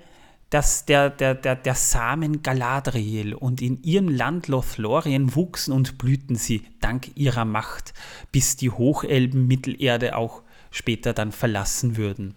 das, 0.50 0.86
der, 0.86 1.10
der, 1.10 1.34
der, 1.34 1.56
der 1.56 1.74
Samen 1.74 2.44
Galadriel 2.44 3.34
und 3.34 3.62
in 3.62 3.82
ihrem 3.82 4.08
Land 4.08 4.48
Lothlorien 4.48 5.36
wuchsen 5.36 5.74
und 5.74 5.98
blühten 5.98 6.36
sie 6.36 6.62
dank 6.80 7.10
ihrer 7.16 7.44
Macht, 7.44 7.94
bis 8.32 8.56
die 8.56 8.70
Hochelben 8.70 9.48
Mittelerde 9.48 10.16
auch 10.16 10.44
später 10.70 11.14
dann 11.14 11.32
verlassen 11.32 11.98
würden. 11.98 12.36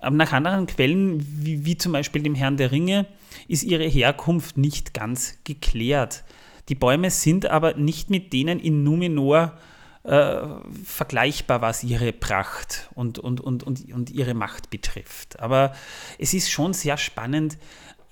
Aber 0.00 0.16
nach 0.16 0.32
anderen 0.32 0.66
Quellen, 0.66 1.24
wie, 1.44 1.64
wie 1.64 1.76
zum 1.76 1.92
Beispiel 1.92 2.22
dem 2.22 2.34
Herrn 2.34 2.56
der 2.56 2.70
Ringe, 2.70 3.06
ist 3.48 3.64
ihre 3.64 3.86
Herkunft 3.86 4.56
nicht 4.56 4.94
ganz 4.94 5.38
geklärt. 5.44 6.24
Die 6.68 6.74
Bäume 6.74 7.10
sind 7.10 7.46
aber 7.46 7.74
nicht 7.74 8.10
mit 8.10 8.32
denen 8.32 8.60
in 8.60 8.84
Numenor 8.84 9.58
äh, 10.04 10.36
vergleichbar, 10.84 11.60
was 11.60 11.82
ihre 11.82 12.12
Pracht 12.12 12.88
und, 12.94 13.18
und, 13.18 13.40
und, 13.40 13.62
und, 13.62 13.92
und 13.92 14.10
ihre 14.10 14.34
Macht 14.34 14.70
betrifft. 14.70 15.40
Aber 15.40 15.74
es 16.18 16.34
ist 16.34 16.50
schon 16.50 16.72
sehr 16.72 16.96
spannend, 16.96 17.58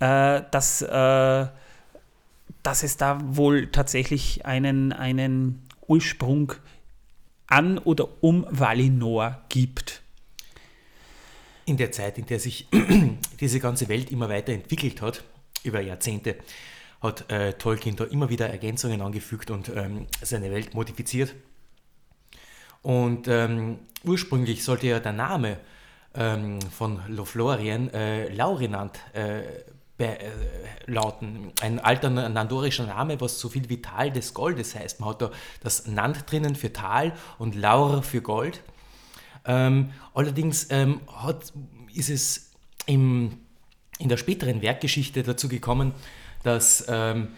äh, 0.01 0.43
dass, 0.51 0.83
äh, 0.83 1.47
dass 2.63 2.83
es 2.83 2.97
da 2.97 3.19
wohl 3.23 3.71
tatsächlich 3.71 4.45
einen, 4.45 4.93
einen 4.93 5.63
Ursprung 5.87 6.53
an 7.47 7.79
oder 7.79 8.23
um 8.23 8.47
Valinor 8.51 9.43
gibt. 9.49 10.03
In 11.67 11.77
der 11.77 11.93
Zeit, 11.93 12.17
in 12.17 12.27
der 12.27 12.41
sich 12.41 12.69
diese 13.41 13.61
ganze 13.61 13.89
Welt 13.89 14.11
immer 14.11 14.29
weiter 14.29 14.53
entwickelt 14.53 15.03
hat, 15.03 15.23
über 15.65 15.81
Jahrzehnte, 15.81 16.37
hat 17.03 17.31
äh, 17.31 17.53
Tolkien 17.55 17.97
da 17.97 18.05
immer 18.05 18.31
wieder 18.31 18.49
Ergänzungen 18.49 19.03
angefügt 19.03 19.51
und 19.51 19.69
ähm, 19.69 20.07
seine 20.23 20.51
Welt 20.51 20.75
modifiziert. 20.75 21.35
Und 22.83 23.27
ähm, 23.29 23.81
ursprünglich 24.05 24.63
sollte 24.65 24.87
ja 24.87 25.01
der 25.01 25.13
Name 25.13 25.59
ähm, 26.15 26.61
von 26.63 27.01
Lothlorien 27.09 27.93
äh, 27.93 28.29
Laurinant 28.29 28.99
äh, 29.13 29.43
be- 29.99 30.21
äh, 30.21 30.31
lauten. 30.87 31.53
Ein 31.61 31.81
alter 31.81 32.11
nandorischer 32.11 32.87
Name, 32.87 33.21
was 33.21 33.41
so 33.41 33.49
viel 33.49 33.69
wie 33.69 33.83
Tal 33.83 34.13
des 34.13 34.35
Goldes 34.35 34.77
heißt. 34.77 35.01
Man 35.01 35.09
hat 35.11 35.23
da 35.23 35.31
das 35.65 35.89
Nand 35.89 36.31
drinnen 36.31 36.55
für 36.55 36.73
Tal 36.73 37.13
und 37.39 37.57
Laur 37.57 38.05
für 38.05 38.23
Gold. 38.23 38.63
Ähm, 39.47 39.93
allerdings 40.15 40.69
ähm, 40.71 41.01
hat, 41.09 41.53
ist 41.95 42.11
es 42.11 42.51
im, 42.87 43.39
in 43.99 44.09
der 44.09 44.17
späteren 44.17 44.63
Werkgeschichte 44.63 45.23
dazu 45.23 45.49
gekommen, 45.49 45.93
dass 46.43 46.85
ähm, 46.89 47.29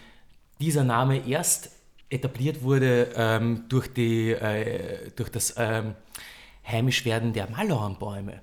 dieser 0.61 0.85
Name 0.85 1.27
erst 1.27 1.71
etabliert 2.11 2.63
wurde 2.63 3.13
ähm, 3.15 3.65
durch, 3.69 3.93
die, 3.93 4.31
äh, 4.31 5.11
durch 5.15 5.29
das 5.31 5.55
ähm, 5.57 5.95
Heimischwerden 6.67 7.33
der 7.33 7.51
Malornbäume, 7.51 8.43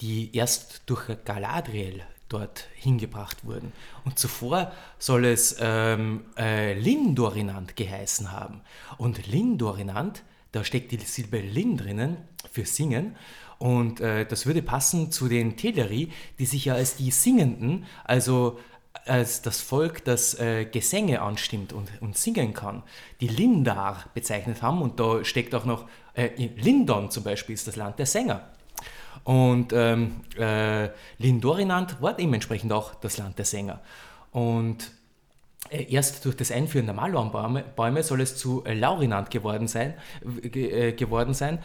die 0.00 0.34
erst 0.34 0.82
durch 0.86 1.08
Galadriel 1.24 2.02
dort 2.28 2.66
hingebracht 2.74 3.44
wurden. 3.44 3.72
Und 4.04 4.18
zuvor 4.18 4.72
soll 4.98 5.26
es 5.26 5.56
ähm, 5.60 6.24
äh, 6.38 6.72
Lindorinant 6.78 7.76
geheißen 7.76 8.32
haben. 8.32 8.62
Und 8.96 9.26
Lindorinant, 9.26 10.22
da 10.52 10.64
steckt 10.64 10.92
die 10.92 10.98
Silbe 10.98 11.40
Lin 11.40 11.76
drinnen 11.76 12.18
für 12.50 12.64
Singen. 12.64 13.16
Und 13.58 14.00
äh, 14.00 14.26
das 14.26 14.46
würde 14.46 14.62
passen 14.62 15.10
zu 15.10 15.28
den 15.28 15.56
Teleri, 15.56 16.10
die 16.38 16.46
sich 16.46 16.66
ja 16.66 16.74
als 16.74 16.96
die 16.96 17.10
Singenden, 17.10 17.86
also 18.04 18.58
als 19.06 19.42
das 19.42 19.60
Volk, 19.60 20.04
das 20.04 20.34
äh, 20.38 20.64
Gesänge 20.66 21.22
anstimmt 21.22 21.72
und, 21.72 21.90
und 22.00 22.16
singen 22.16 22.52
kann, 22.54 22.82
die 23.20 23.28
Lindar 23.28 24.04
bezeichnet 24.14 24.62
haben. 24.62 24.82
Und 24.82 25.00
da 25.00 25.24
steckt 25.24 25.54
auch 25.54 25.64
noch, 25.64 25.86
äh, 26.14 26.30
Lindon 26.56 27.10
zum 27.10 27.24
Beispiel 27.24 27.54
ist 27.54 27.66
das 27.66 27.76
Land 27.76 27.98
der 27.98 28.06
Sänger. 28.06 28.50
Und 29.24 29.72
ähm, 29.72 30.20
äh, 30.38 30.88
Lindorinand 31.18 32.02
war 32.02 32.14
dementsprechend 32.14 32.72
auch 32.72 32.94
das 32.96 33.18
Land 33.18 33.38
der 33.38 33.44
Sänger. 33.44 33.80
Und 34.32 34.90
erst 35.72 36.24
durch 36.24 36.36
das 36.36 36.50
Einführen 36.50 36.86
der 36.86 36.94
Malornbäume 36.94 38.02
soll 38.02 38.20
es 38.20 38.36
zu 38.36 38.64
äh, 38.64 38.74
Laurinand 38.74 39.30
geworden 39.30 39.68
sein. 39.68 39.94
Äh, 40.52 40.92
geworden 40.92 41.34
sein. 41.34 41.58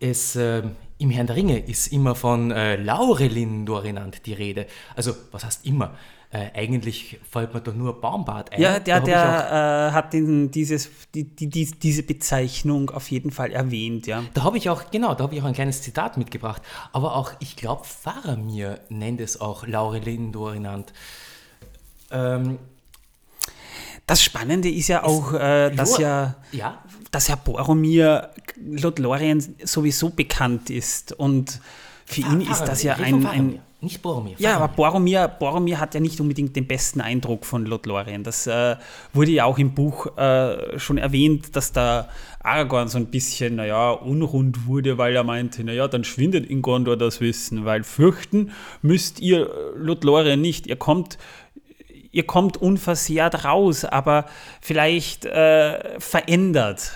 Es, 0.00 0.36
äh, 0.36 0.62
Im 0.98 1.10
Herrn 1.10 1.26
der 1.26 1.36
Ringe 1.36 1.58
ist 1.58 1.88
immer 1.88 2.14
von 2.14 2.50
äh, 2.50 2.76
Laurelin 2.76 3.64
Dorinand 3.64 4.26
die 4.26 4.34
Rede. 4.34 4.66
Also, 4.96 5.14
was 5.30 5.44
heißt 5.44 5.66
immer? 5.66 5.94
Äh, 6.34 6.50
eigentlich 6.52 7.20
fällt 7.30 7.54
mir 7.54 7.60
doch 7.60 7.74
nur 7.74 8.00
Baumbart 8.00 8.52
ein. 8.52 8.60
Ja, 8.60 8.80
der, 8.80 9.00
der 9.00 9.90
äh, 9.90 9.94
hat 9.94 10.12
den, 10.12 10.50
dieses, 10.50 10.90
die, 11.14 11.22
die, 11.22 11.48
die, 11.48 11.66
diese 11.66 12.02
Bezeichnung 12.02 12.90
auf 12.90 13.08
jeden 13.12 13.30
Fall 13.30 13.52
erwähnt, 13.52 14.08
ja. 14.08 14.24
Da 14.34 14.42
habe 14.42 14.58
ich 14.58 14.68
auch, 14.68 14.90
genau, 14.90 15.14
da 15.14 15.22
habe 15.22 15.36
ich 15.36 15.42
auch 15.42 15.46
ein 15.46 15.54
kleines 15.54 15.82
Zitat 15.82 16.16
mitgebracht. 16.16 16.60
Aber 16.92 17.14
auch, 17.14 17.30
ich 17.38 17.54
glaube, 17.54 17.84
Faramir 17.84 18.80
nennt 18.88 19.20
es 19.20 19.40
auch 19.40 19.64
Laurelin 19.64 20.32
Dorinand. 20.32 20.92
Ähm, 22.10 22.58
das 24.06 24.22
Spannende 24.22 24.68
ist 24.70 24.88
ja 24.88 25.04
auch, 25.04 25.32
äh, 25.32 25.70
dass, 25.70 25.98
ja, 25.98 26.36
ja, 26.52 26.82
dass 27.10 27.28
Herr 27.28 27.36
Boromir 27.36 28.30
Lothlorien 28.56 29.56
sowieso 29.64 30.10
bekannt 30.10 30.70
ist. 30.70 31.12
Und 31.12 31.60
für 32.04 32.20
ihn 32.20 32.40
ist 32.42 32.60
das 32.62 32.82
ja 32.82 32.96
ein, 32.96 33.26
ein 33.26 33.60
nicht 33.84 34.00
Boromir. 34.00 34.34
Ja, 34.38 34.56
aber 34.56 34.68
Boromir, 34.68 35.28
Boromir 35.28 35.78
hat 35.78 35.94
ja 35.94 36.00
nicht 36.00 36.18
unbedingt 36.18 36.56
den 36.56 36.66
besten 36.66 37.02
Eindruck 37.02 37.44
von 37.44 37.66
Lothlorien. 37.66 38.24
Das 38.24 38.46
äh, 38.46 38.76
wurde 39.12 39.30
ja 39.32 39.44
auch 39.44 39.58
im 39.58 39.74
Buch 39.74 40.16
äh, 40.16 40.78
schon 40.78 40.96
erwähnt, 40.96 41.54
dass 41.54 41.72
da 41.72 42.08
Aragorn 42.40 42.88
so 42.88 42.98
ein 42.98 43.06
bisschen, 43.06 43.56
naja, 43.56 43.90
unrund 43.90 44.66
wurde, 44.66 44.96
weil 44.96 45.14
er 45.14 45.22
meinte, 45.22 45.64
naja, 45.64 45.86
dann 45.86 46.02
schwindet 46.02 46.46
in 46.46 46.62
Gondor 46.62 46.96
das 46.96 47.20
Wissen, 47.20 47.66
weil 47.66 47.84
fürchten 47.84 48.52
müsst 48.80 49.20
ihr 49.20 49.50
Lothlorien 49.76 50.40
nicht. 50.40 50.66
Ihr 50.66 50.76
kommt 50.76 51.18
ihr 52.14 52.26
kommt 52.26 52.56
unversehrt 52.56 53.44
raus, 53.44 53.84
aber 53.84 54.26
vielleicht 54.60 55.24
äh, 55.24 56.00
verändert. 56.00 56.92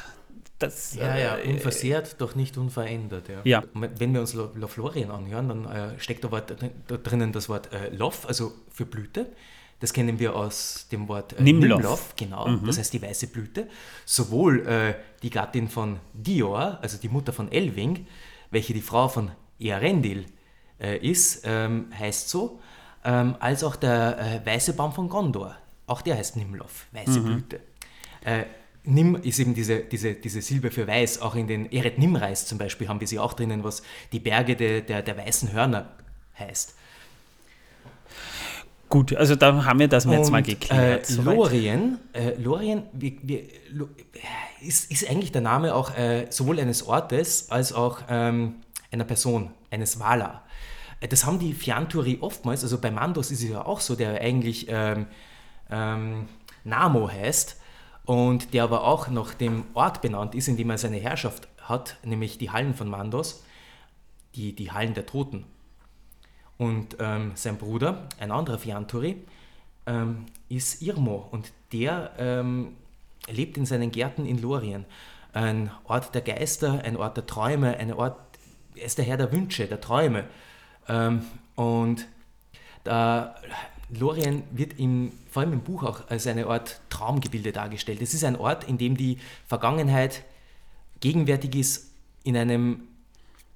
Das, 0.59 0.94
ja, 0.94 1.16
ja, 1.16 1.38
äh, 1.38 1.50
unversehrt, 1.50 2.16
doch 2.20 2.35
nicht 2.35 2.57
unverändert. 2.57 3.28
Ja. 3.28 3.40
ja. 3.44 3.64
Wenn 3.74 4.14
wir 4.14 4.20
uns 4.20 4.35
Lothlorien 4.35 5.11
anhören, 5.11 5.48
dann 5.48 5.64
äh, 5.66 6.00
steckt 6.00 6.24
da, 6.24 6.31
Wort, 6.31 6.54
da, 6.87 6.96
drinnen 6.96 7.33
das 7.33 7.48
Wort 7.48 7.72
äh, 7.72 7.90
Lof, 7.90 8.26
also 8.26 8.52
für 8.70 8.87
Blüte. 8.87 9.26
Das 9.81 9.92
kennen 9.92 10.18
wir 10.18 10.35
aus 10.35 10.88
dem 10.90 11.07
Wort 11.07 11.38
äh, 11.38 11.42
Nimlof. 11.42 11.78
Nimlof 11.78 12.16
genau, 12.16 12.48
mhm. 12.48 12.66
das 12.66 12.78
heißt 12.78 12.92
die 12.92 13.02
weiße 13.02 13.28
Blüte. 13.28 13.68
Sowohl 14.04 14.66
äh, 14.66 14.94
die 15.22 15.31
Gattin 15.31 15.68
von 15.68 16.00
Dior, 16.12 16.78
also 16.81 16.98
die 16.98 17.09
Mutter 17.09 17.33
von 17.33 17.52
Elwing, 17.52 18.07
welche 18.50 18.72
die 18.72 18.81
Frau 18.81 19.09
von 19.09 19.31
Earendil 19.61 20.26
äh, 20.81 20.98
ist, 20.98 21.42
ähm, 21.44 21.87
heißt 21.96 22.28
so, 22.28 22.61
ähm, 23.09 23.37
als 23.40 23.64
auch 23.64 23.77
der 23.77 24.18
äh, 24.18 24.47
weiße 24.47 24.75
Baum 24.75 24.92
von 24.92 25.09
Gondor. 25.09 25.57
Auch 25.87 26.03
der 26.03 26.16
heißt 26.16 26.37
Nimlof, 26.37 26.87
weiße 26.92 27.21
mhm. 27.21 27.25
Blüte. 27.25 27.61
Äh, 28.23 28.44
Nim 28.85 29.16
ist 29.16 29.38
eben 29.38 29.55
diese, 29.55 29.81
diese, 29.81 30.14
diese 30.14 30.42
Silbe 30.42 30.71
für 30.71 30.87
weiß. 30.87 31.23
Auch 31.23 31.35
in 31.35 31.47
den 31.47 31.73
Eret 31.73 31.99
Nimreis 31.99 32.47
zum 32.47 32.59
Beispiel 32.59 32.88
haben 32.88 33.01
wir 33.01 33.09
sie 33.09 33.18
auch 33.18 33.33
drinnen, 33.33 33.64
was 33.64 33.83
die 34.12 34.21
Berge 34.21 34.57
de, 34.57 34.83
der, 34.83 35.03
der 35.03 35.16
weißen 35.16 35.53
Hörner 35.53 35.88
heißt. 36.38 36.75
Gut, 38.90 39.14
also 39.14 39.37
da 39.37 39.64
haben 39.64 39.81
wir 39.81 39.88
das 39.88 40.05
Und, 40.05 40.12
jetzt 40.12 40.31
mal 40.31 40.42
geklärt. 40.42 41.09
Äh, 41.11 41.14
Lorien, 41.14 41.99
äh, 42.12 42.35
Lorien 42.38 42.83
wir, 42.92 43.12
wir, 43.23 43.42
ist, 44.61 44.90
ist 44.90 45.09
eigentlich 45.09 45.33
der 45.33 45.42
Name 45.42 45.75
auch 45.75 45.97
äh, 45.97 46.27
sowohl 46.31 46.61
eines 46.61 46.83
Ortes 46.87 47.51
als 47.51 47.73
auch 47.73 48.03
ähm, 48.09 48.57
einer 48.90 49.05
Person, 49.05 49.51
eines 49.71 49.99
Wala. 49.99 50.42
Das 51.00 51.24
haben 51.24 51.38
die 51.38 51.54
Fianturi 51.54 52.18
oftmals, 52.20 52.62
also 52.62 52.78
bei 52.78 52.90
Mandos 52.90 53.30
ist 53.30 53.42
es 53.42 53.50
ja 53.50 53.64
auch 53.64 53.80
so, 53.80 53.94
der 53.94 54.20
eigentlich 54.20 54.66
ähm, 54.68 55.06
ähm, 55.70 56.28
Namo 56.64 57.08
heißt 57.08 57.61
und 58.04 58.52
der 58.52 58.64
aber 58.64 58.84
auch 58.84 59.08
nach 59.08 59.34
dem 59.34 59.64
Ort 59.74 60.00
benannt 60.00 60.34
ist, 60.34 60.48
in 60.48 60.56
dem 60.56 60.70
er 60.70 60.78
seine 60.78 60.96
Herrschaft 60.96 61.48
hat, 61.61 61.98
nämlich 62.02 62.38
die 62.38 62.50
Hallen 62.50 62.74
von 62.74 62.88
Mandos, 62.88 63.44
die, 64.34 64.54
die 64.54 64.72
Hallen 64.72 64.94
der 64.94 65.06
Toten. 65.06 65.44
Und 66.56 66.96
ähm, 66.98 67.32
sein 67.34 67.58
Bruder, 67.58 68.08
ein 68.18 68.32
anderer 68.32 68.58
Fianturi, 68.58 69.22
ähm, 69.87 70.26
ist 70.48 70.82
Irmo 70.82 71.28
und 71.30 71.52
der 71.72 72.12
ähm, 72.18 72.76
lebt 73.28 73.56
in 73.56 73.66
seinen 73.66 73.92
Gärten 73.92 74.26
in 74.26 74.40
Lorien. 74.40 74.84
Ein 75.32 75.70
Ort 75.84 76.14
der 76.14 76.22
Geister, 76.22 76.82
ein 76.84 76.96
Ort 76.96 77.16
der 77.16 77.26
Träume, 77.26 77.76
ein 77.76 77.92
Ort, 77.92 78.18
er 78.74 78.87
ist 78.87 78.98
der 78.98 79.04
Herr 79.04 79.16
der 79.16 79.30
Wünsche, 79.32 79.66
der 79.66 79.80
Träume. 79.80 80.24
Ähm, 80.88 81.22
und 81.57 82.07
da, 82.85 83.35
Lorien 83.90 84.42
wird 84.51 84.79
im, 84.79 85.12
vor 85.31 85.42
allem 85.42 85.55
im 85.55 85.61
Buch 85.61 85.83
auch 85.83 86.09
als 86.09 86.27
eine 86.27 86.46
Art 86.46 86.81
Traumgebilde 86.90 87.53
dargestellt. 87.53 88.03
Es 88.03 88.14
ist 88.14 88.24
ein 88.24 88.37
Ort, 88.37 88.64
in 88.64 88.79
dem 88.79 88.96
die 88.96 89.18
Vergangenheit 89.46 90.24
gegenwärtig 91.01 91.55
ist 91.55 91.90
in 92.24 92.37
einem, 92.37 92.83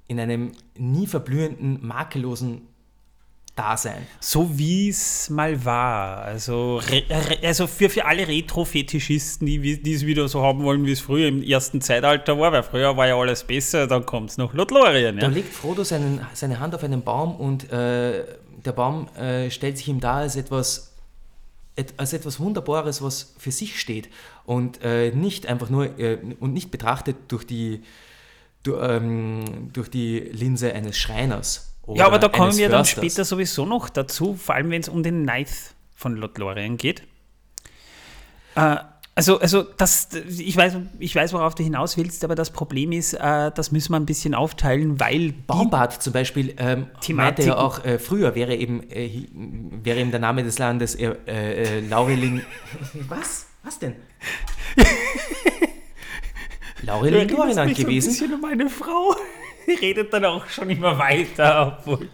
in 0.09 0.19
einem 0.19 0.53
nie 0.77 1.07
verblühenden, 1.07 1.87
makellosen 1.87 2.63
Dasein. 3.55 4.07
So 4.19 4.59
wie 4.59 4.89
es 4.89 5.29
mal 5.29 5.63
war. 5.65 6.23
Also, 6.23 6.81
also 7.43 7.67
für, 7.67 7.91
für 7.91 8.07
alle 8.07 8.27
Retro-Fetischisten, 8.27 9.47
die, 9.47 9.83
die 9.83 9.93
es 9.93 10.07
wieder 10.07 10.27
so 10.29 10.43
haben 10.43 10.63
wollen, 10.63 10.87
wie 10.87 10.93
es 10.93 11.01
früher 11.01 11.29
im 11.29 11.43
ersten 11.43 11.83
Zeitalter 11.83 12.39
war, 12.39 12.53
weil 12.53 12.63
früher 12.63 12.97
war 12.97 13.07
ja 13.07 13.17
alles 13.17 13.45
besser, 13.45 13.87
dann 13.87 14.07
kommt 14.07 14.31
es 14.31 14.39
noch 14.39 14.55
Lothlorien. 14.55 15.17
Ja? 15.17 15.21
Da 15.23 15.27
legt 15.27 15.53
Frodo 15.53 15.85
seinen, 15.85 16.27
seine 16.33 16.61
Hand 16.61 16.75
auf 16.75 16.83
einen 16.83 17.03
Baum 17.03 17.37
und 17.37 17.71
äh, 17.71 18.25
der 18.65 18.73
Baum 18.73 19.09
äh, 19.17 19.51
stellt 19.51 19.77
sich 19.77 19.89
ihm 19.89 20.01
dar 20.01 20.17
als 20.17 20.37
etwas, 20.37 20.95
et, 21.77 21.93
als 21.99 22.15
etwas 22.15 22.41
Wunderbares, 22.41 23.03
was 23.03 23.35
für 23.37 23.53
sich 23.53 23.79
steht 23.79 24.09
und 24.47 24.83
äh, 24.83 25.11
nicht 25.11 25.47
einfach 25.47 25.69
nur 25.69 25.99
äh, 25.99 26.19
und 26.41 26.55
nicht 26.55 26.71
betrachtet 26.71 27.17
durch 27.29 27.45
die, 27.45 27.83
durch, 28.63 28.81
ähm, 28.83 29.71
durch 29.75 29.91
die 29.91 30.21
Linse 30.21 30.73
eines 30.73 30.97
Schreiners 30.97 31.72
ja, 31.89 32.07
aber 32.07 32.19
da 32.19 32.29
kommen 32.29 32.57
wir 32.57 32.69
dann 32.69 32.85
später 32.85 33.25
sowieso 33.25 33.67
noch 33.67 33.89
dazu, 33.89 34.35
vor 34.35 34.55
allem 34.55 34.71
wenn 34.71 34.81
es 34.81 34.89
um 34.89 35.03
den 35.03 35.23
Ninth 35.25 35.75
von 35.95 36.17
Lothlorien 36.17 36.77
geht. 36.77 37.03
Äh, 38.55 38.77
also, 39.15 39.39
also 39.41 39.63
das, 39.63 40.09
ich, 40.27 40.57
weiß, 40.57 40.77
ich 40.99 41.15
weiß, 41.15 41.35
worauf 41.35 41.55
du 41.55 41.63
hinaus 41.63 41.99
willst, 41.99 42.25
aber 42.25 42.35
das 42.35 42.51
Problem 42.51 42.93
ist, 42.93 43.13
äh, 43.13 43.51
das 43.55 43.71
müssen 43.71 43.93
wir 43.93 43.99
ein 43.99 44.07
bisschen 44.07 44.35
aufteilen, 44.35 44.99
weil. 45.01 45.35
Baumbart 45.47 46.03
zum 46.03 46.15
Beispiel 46.15 46.55
ähm, 46.57 46.87
meinte 47.11 47.43
ja 47.43 47.59
auch, 47.59 47.85
äh, 47.85 47.99
früher 47.99 48.35
wäre 48.35 48.55
eben, 48.57 48.89
äh, 48.91 49.27
wäre 49.83 50.01
eben 50.01 50.13
der 50.13 50.21
Name 50.21 50.45
des 50.45 50.59
Landes 50.59 50.95
äh, 50.95 51.15
äh, 51.27 51.81
Laurelin. 51.81 52.43
Was? 53.09 53.49
Was 53.63 53.79
denn? 53.79 53.97
Laurelin 56.83 57.29
Dorinant 57.29 57.77
gewesen. 57.77 58.09
ein 58.09 58.13
bisschen 58.13 58.33
um 58.35 58.41
meine 58.41 58.71
Frau. 58.71 59.15
redet 59.81 60.13
dann 60.13 60.25
auch 60.25 60.47
schon 60.49 60.71
immer 60.71 60.99
weiter, 60.99 61.79
obwohl 61.79 62.09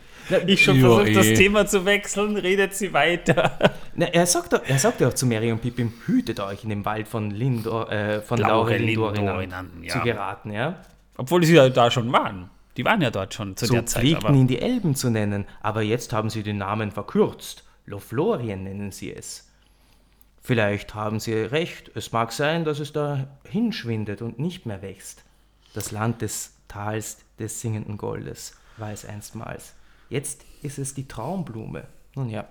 ich 0.47 0.63
schon 0.63 0.81
versucht, 0.81 1.17
das 1.17 1.27
eh. 1.27 1.35
Thema 1.35 1.67
zu 1.67 1.85
wechseln, 1.85 2.37
redet 2.37 2.75
sie 2.75 2.93
weiter. 2.93 3.59
Na, 3.95 4.07
er, 4.07 4.27
sagt, 4.27 4.53
er 4.53 4.79
sagt 4.79 5.01
ja 5.01 5.09
auch 5.09 5.15
zu 5.15 5.27
Mary 5.27 5.51
und 5.51 5.61
Pippin, 5.61 5.93
hütet 6.07 6.41
euch 6.41 6.65
in 6.65 6.71
den 6.71 6.85
Wald 6.85 7.09
von, 7.09 7.31
Lindor, 7.31 7.91
äh, 7.91 8.21
von 8.21 8.39
Laure 8.39 8.77
Lindorinan 8.77 9.71
ja. 9.83 9.95
zu 9.95 10.01
geraten. 10.01 10.53
Ja? 10.53 10.83
Obwohl 11.17 11.45
sie 11.45 11.55
ja 11.55 11.69
da 11.69 11.91
schon 11.91 12.13
waren. 12.13 12.51
Die 12.77 12.85
waren 12.85 13.01
ja 13.01 13.11
dort 13.11 13.35
schon 13.35 13.57
zu 13.57 13.67
so 13.67 13.75
der 13.75 13.87
Zeit. 13.87 14.03
Sie 14.03 14.11
pflegten 14.15 14.35
ihn 14.37 14.47
die 14.47 14.61
Elben 14.61 14.95
zu 14.95 15.11
nennen, 15.11 15.47
aber 15.61 15.83
jetzt 15.83 16.13
haben 16.13 16.31
sie 16.31 16.43
den 16.43 16.59
Namen 16.59 16.93
verkürzt. 16.93 17.65
Lothlorien 17.87 18.63
nennen 18.63 18.93
sie 18.93 19.13
es. 19.13 19.49
Vielleicht 20.41 20.95
haben 20.95 21.21
sie 21.21 21.35
recht, 21.35 21.91
es 21.95 22.13
mag 22.13 22.33
sein, 22.33 22.65
dass 22.65 22.79
es 22.79 22.93
da 22.93 23.27
hinschwindet 23.45 24.23
und 24.23 24.39
nicht 24.39 24.65
mehr 24.65 24.81
wächst. 24.81 25.25
Das 25.79 25.93
Land 25.93 26.23
des 26.23 26.55
Tals 26.67 27.19
des 27.39 27.61
singenden 27.61 27.99
Goldes 27.99 28.55
war 28.79 28.91
es 28.91 29.05
einstmals. 29.05 29.75
Jetzt 30.11 30.45
ist 30.61 30.77
es 30.77 30.93
die 30.93 31.07
Traumblume. 31.07 31.87
Nun 32.17 32.31
ja, 32.31 32.49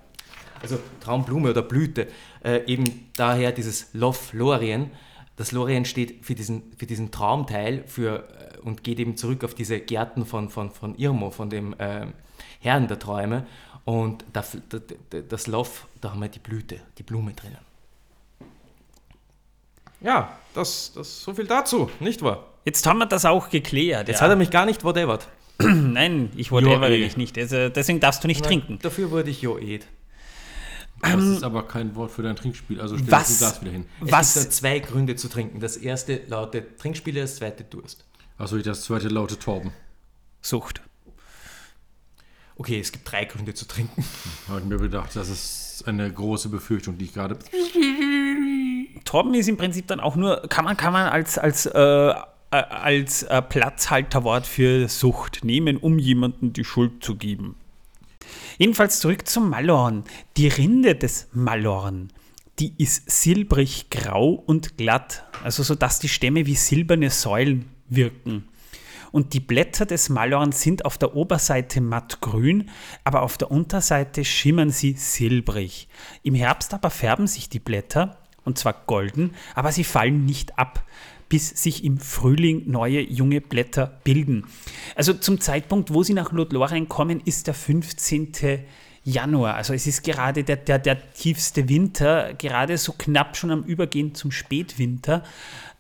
also 0.62 0.80
Traumblume 1.02 1.50
oder 1.50 1.62
Blüte, 1.62 2.08
äh, 2.42 2.64
eben 2.68 3.10
daher 3.18 3.52
dieses 3.52 3.94
Lof 3.94 4.32
Lorien. 4.32 4.92
Das 5.36 5.52
Lorien 5.52 5.84
steht 5.84 6.24
für 6.26 6.36
diesen, 6.36 6.72
für 6.78 6.86
diesen 6.86 7.12
Traumteil 7.12 7.84
für, 7.86 8.30
äh, 8.30 8.60
und 8.60 8.86
geht 8.86 8.98
eben 8.98 9.18
zurück 9.18 9.44
auf 9.44 9.54
diese 9.54 9.78
Gärten 9.82 10.26
von, 10.26 10.50
von, 10.50 10.72
von 10.72 10.96
Irmo, 10.96 11.30
von 11.30 11.50
dem 11.50 11.78
äh, 11.80 12.08
Herrn 12.62 12.88
der 12.88 12.98
Träume. 12.98 13.46
Und 13.84 14.24
das, 14.32 14.58
das 15.28 15.48
Lof, 15.48 15.88
da 16.00 16.12
haben 16.12 16.22
wir 16.22 16.30
die 16.30 16.40
Blüte, 16.40 16.80
die 16.98 17.04
Blume 17.04 17.34
drinnen. 17.34 17.58
Ja, 20.00 20.38
das, 20.54 20.94
das 20.96 21.24
so 21.24 21.34
viel 21.34 21.46
dazu, 21.46 21.92
nicht 22.00 22.22
wahr? 22.22 22.46
Jetzt 22.68 22.86
haben 22.86 22.98
wir 22.98 23.06
das 23.06 23.24
auch 23.24 23.50
geklärt. 23.50 24.10
Jetzt 24.10 24.18
ja. 24.18 24.24
hat 24.26 24.30
er 24.30 24.36
mich 24.36 24.50
gar 24.50 24.66
nicht 24.66 24.84
whatevert. 24.84 25.30
Nein, 25.58 26.34
ich 26.36 26.52
whatever 26.52 26.90
dich 26.90 27.16
nicht. 27.16 27.38
Also 27.38 27.70
deswegen 27.70 28.02
darfst 28.02 28.26
du 28.26 28.28
nicht 28.28 28.42
Na, 28.42 28.48
trinken. 28.48 28.78
Dafür 28.82 29.10
wurde 29.10 29.30
ich 29.30 29.42
Joed. 29.42 29.88
Das 31.02 31.24
ist 31.24 31.44
aber 31.44 31.66
kein 31.66 31.96
Wort 31.96 32.12
für 32.12 32.24
dein 32.24 32.36
Trinkspiel, 32.36 32.82
also 32.82 32.98
stell 32.98 33.10
was- 33.10 33.28
das 33.30 33.38
Glas 33.38 33.62
wieder 33.62 33.72
hin. 33.72 33.86
Es 34.06 34.12
Was? 34.12 34.34
gibt 34.34 34.46
da 34.48 34.50
zwei 34.50 34.80
Gründe 34.80 35.16
zu 35.16 35.30
trinken. 35.30 35.62
Das 35.62 35.78
erste 35.78 36.24
lautet 36.28 36.78
Trinkspiele, 36.78 37.22
das 37.22 37.38
zweite 37.38 37.64
Durst. 37.64 38.04
Achso, 38.38 38.58
das 38.58 38.82
zweite 38.82 39.08
laute 39.08 39.40
Torben. 39.40 39.72
Sucht. 40.42 40.82
Okay, 42.58 42.82
es 42.82 42.92
gibt 42.92 43.10
drei 43.10 43.24
Gründe 43.24 43.54
zu 43.54 43.66
trinken. 43.66 44.04
Habe 44.50 44.60
ich 44.60 44.66
mir 44.66 44.78
gedacht, 44.78 45.16
das 45.16 45.30
ist 45.30 45.86
eine 45.88 46.12
große 46.12 46.50
Befürchtung, 46.50 46.98
die 46.98 47.06
ich 47.06 47.14
gerade. 47.14 47.40
Torben 49.06 49.34
ist 49.36 49.48
im 49.48 49.56
Prinzip 49.56 49.88
dann 49.88 50.02
auch 50.02 50.18
nur, 50.18 50.42
kann 50.50 50.66
man, 50.66 50.76
kann 50.76 50.92
man 50.92 51.08
als, 51.08 51.38
als, 51.38 51.66
äh, 51.66 52.14
als 52.50 53.24
äh, 53.24 53.42
Platzhalterwort 53.42 54.48
für 54.48 54.88
Sucht 54.88 55.44
nehmen, 55.44 55.78
um 55.78 56.00
jemandem 56.00 56.54
die 56.54 56.64
Schuld 56.64 57.04
zu 57.04 57.16
geben. 57.16 57.56
Jedenfalls 58.58 59.00
zurück 59.00 59.28
zum 59.28 59.50
Malorn. 59.50 60.04
Die 60.36 60.48
Rinde 60.48 60.96
des 60.96 61.28
Malorn, 61.34 62.12
die 62.60 62.74
ist 62.78 63.10
silbrig 63.10 63.90
grau 63.90 64.32
und 64.32 64.78
glatt, 64.78 65.26
also 65.44 65.64
so 65.64 65.76
dass 65.76 66.00
die 66.00 66.10
Stämme 66.10 66.46
wie 66.46 66.56
silberne 66.56 67.10
Säulen 67.10 67.66
wirken. 67.88 68.48
Und 69.12 69.34
die 69.34 69.40
Blätter 69.40 69.86
des 69.86 70.10
Malorn 70.10 70.52
sind 70.52 70.86
auf 70.86 70.98
der 70.98 71.16
Oberseite 71.16 71.82
mattgrün, 71.82 72.70
aber 73.04 73.22
auf 73.22 73.38
der 73.38 73.52
Unterseite 73.52 74.26
schimmern 74.26 74.70
sie 74.70 74.94
silbrig. 74.94 75.88
Im 76.24 76.36
Herbst 76.36 76.74
aber 76.74 76.90
färben 76.90 77.28
sich 77.28 77.48
die 77.48 77.60
Blätter, 77.60 78.18
und 78.44 78.58
zwar 78.58 78.74
golden, 78.86 79.34
aber 79.56 79.72
sie 79.72 79.84
fallen 79.84 80.26
nicht 80.26 80.58
ab, 80.58 80.84
bis 81.30 81.50
sich 81.50 81.84
im 81.84 81.98
Frühling 81.98 82.64
neue 82.70 83.02
junge 83.02 83.42
Blätter 83.42 84.00
bilden. 84.04 84.46
Also 84.96 85.14
zum 85.14 85.42
Zeitpunkt, 85.42 85.94
wo 85.94 86.04
sie 86.04 86.14
nach 86.14 86.32
Lothlorien 86.32 86.88
kommen, 86.88 87.22
ist 87.24 87.48
der 87.48 87.54
15. 87.54 88.64
Januar. 89.04 89.56
Also 89.56 89.74
es 89.74 89.88
ist 89.88 90.04
gerade 90.04 90.44
der, 90.44 90.58
der, 90.58 90.80
der 90.80 91.14
tiefste 91.14 91.70
Winter, 91.70 92.34
gerade 92.34 92.78
so 92.78 92.94
knapp 92.98 93.38
schon 93.38 93.52
am 93.52 93.64
Übergehen 93.64 94.14
zum 94.16 94.32
Spätwinter. 94.32 95.24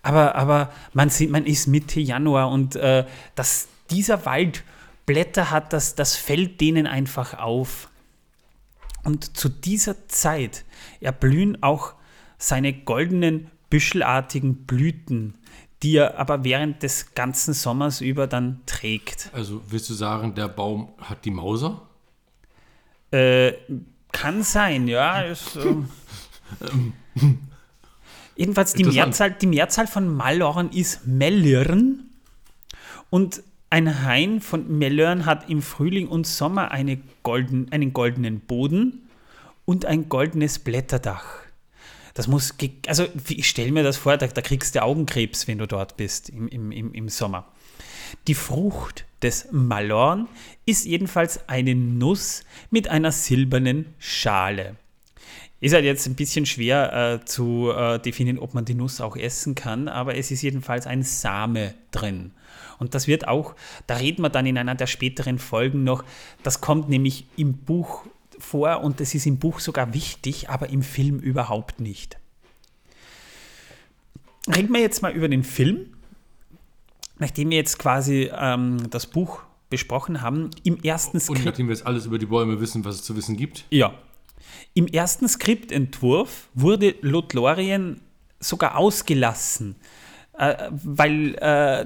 Aber, 0.01 0.35
aber 0.35 0.71
man, 0.93 1.09
sieht, 1.09 1.29
man 1.29 1.45
ist 1.45 1.67
Mitte 1.67 1.99
Januar 1.99 2.49
und 2.49 2.75
äh, 2.77 3.05
dass 3.35 3.67
dieser 3.89 4.25
Wald 4.25 4.63
Blätter 5.05 5.51
hat, 5.51 5.73
das, 5.73 5.95
das 5.95 6.15
fällt 6.15 6.61
denen 6.61 6.87
einfach 6.87 7.37
auf. 7.37 7.89
Und 9.03 9.37
zu 9.37 9.49
dieser 9.49 10.07
Zeit 10.07 10.65
erblühen 10.99 11.63
auch 11.63 11.93
seine 12.37 12.73
goldenen, 12.73 13.49
büschelartigen 13.69 14.65
Blüten, 14.65 15.35
die 15.83 15.97
er 15.97 16.17
aber 16.19 16.43
während 16.43 16.83
des 16.83 17.13
ganzen 17.13 17.53
Sommers 17.53 18.01
über 18.01 18.27
dann 18.27 18.61
trägt. 18.65 19.29
Also 19.33 19.61
willst 19.69 19.89
du 19.89 19.93
sagen, 19.93 20.35
der 20.35 20.47
Baum 20.47 20.89
hat 20.99 21.25
die 21.25 21.31
Mauser? 21.31 21.87
Äh, 23.11 23.53
kann 24.11 24.43
sein, 24.43 24.87
ja. 24.87 25.21
Ist, 25.21 25.55
ähm, 25.55 25.87
jedenfalls 28.35 28.73
die. 28.73 28.83
Mehrzahl, 28.83 29.31
die 29.31 29.47
Mehrzahl 29.47 29.87
von 29.87 30.07
Malorn 30.07 30.69
ist 30.71 31.05
Mellirn 31.05 32.09
und 33.09 33.43
ein 33.69 34.03
Hain 34.05 34.39
von 34.41 34.77
Mellörn 34.77 35.25
hat 35.25 35.49
im 35.49 35.61
Frühling 35.61 36.07
und 36.07 36.25
Sommer 36.25 36.71
eine 36.71 36.99
golden, 37.23 37.71
einen 37.71 37.93
goldenen 37.93 38.39
Boden 38.39 39.09
und 39.65 39.85
ein 39.85 40.07
goldenes 40.07 40.59
Blätterdach. 40.59 41.25
Das 42.17 42.27
muss, 42.27 42.55
also 42.87 43.05
ich 43.29 43.47
stelle 43.47 43.71
mir 43.71 43.83
das 43.83 43.97
vor, 43.97 44.17
da, 44.17 44.25
da 44.25 44.41
kriegst 44.41 44.73
du 44.73 44.81
Augenkrebs, 44.81 45.47
wenn 45.47 45.59
du 45.59 45.67
dort 45.67 45.97
bist 45.97 46.29
im, 46.29 46.47
im, 46.47 46.71
im, 46.71 46.91
im 46.91 47.09
Sommer. 47.09 47.45
Die 48.27 48.33
Frucht 48.33 49.05
des 49.21 49.49
Malorn 49.51 50.27
ist 50.65 50.85
jedenfalls 50.85 51.47
eine 51.47 51.75
Nuss 51.75 52.43
mit 52.71 52.87
einer 52.87 53.11
silbernen 53.11 53.93
Schale. 53.99 54.77
Ist 55.59 55.75
halt 55.75 55.85
jetzt 55.85 56.07
ein 56.07 56.15
bisschen 56.15 56.47
schwer 56.47 57.19
äh, 57.21 57.25
zu 57.25 57.71
äh, 57.71 57.99
definieren, 57.99 58.39
ob 58.39 58.55
man 58.55 58.65
die 58.65 58.73
Nuss 58.73 58.99
auch 58.99 59.15
essen 59.15 59.53
kann, 59.53 59.87
aber 59.87 60.15
es 60.15 60.31
ist 60.31 60.41
jedenfalls 60.41 60.87
ein 60.87 61.03
Same 61.03 61.75
drin. 61.91 62.31
Und 62.79 62.95
das 62.95 63.07
wird 63.07 63.27
auch, 63.27 63.53
da 63.85 63.97
reden 63.97 64.23
wir 64.23 64.29
dann 64.29 64.47
in 64.47 64.57
einer 64.57 64.73
der 64.73 64.87
späteren 64.87 65.37
Folgen 65.37 65.83
noch, 65.83 66.03
das 66.41 66.61
kommt 66.61 66.89
nämlich 66.89 67.27
im 67.37 67.57
Buch 67.57 68.07
vor 68.39 68.81
und 68.81 68.99
das 68.99 69.15
ist 69.15 69.25
im 69.25 69.37
Buch 69.37 69.59
sogar 69.59 69.93
wichtig, 69.93 70.49
aber 70.49 70.69
im 70.69 70.81
Film 70.83 71.19
überhaupt 71.19 71.79
nicht. 71.79 72.17
Reden 74.47 74.73
wir 74.73 74.79
jetzt 74.79 75.01
mal 75.01 75.11
über 75.11 75.27
den 75.27 75.43
Film. 75.43 75.93
Nachdem 77.19 77.49
wir 77.49 77.57
jetzt 77.57 77.79
quasi 77.79 78.29
ähm, 78.33 78.89
das 78.91 79.07
Buch 79.07 79.39
besprochen 79.69 80.21
haben, 80.21 80.51
im 80.63 80.81
ersten 80.83 81.17
Und 81.17 81.21
Skript. 81.21 81.45
nachdem 81.45 81.67
wir 81.67 81.75
jetzt 81.75 81.85
alles 81.85 82.05
über 82.05 82.17
die 82.19 82.27
Bäume 82.27 82.61
wissen, 82.61 82.85
was 82.85 82.95
es 82.95 83.03
zu 83.03 83.15
wissen 83.15 83.35
gibt. 83.35 83.65
Ja. 83.71 83.93
Im 84.73 84.87
ersten 84.87 85.27
Skriptentwurf 85.27 86.47
wurde 86.53 86.95
Lothlorien 87.01 87.99
sogar 88.39 88.77
ausgelassen, 88.77 89.75
äh, 90.37 90.69
weil 90.71 91.35
äh, 91.35 91.85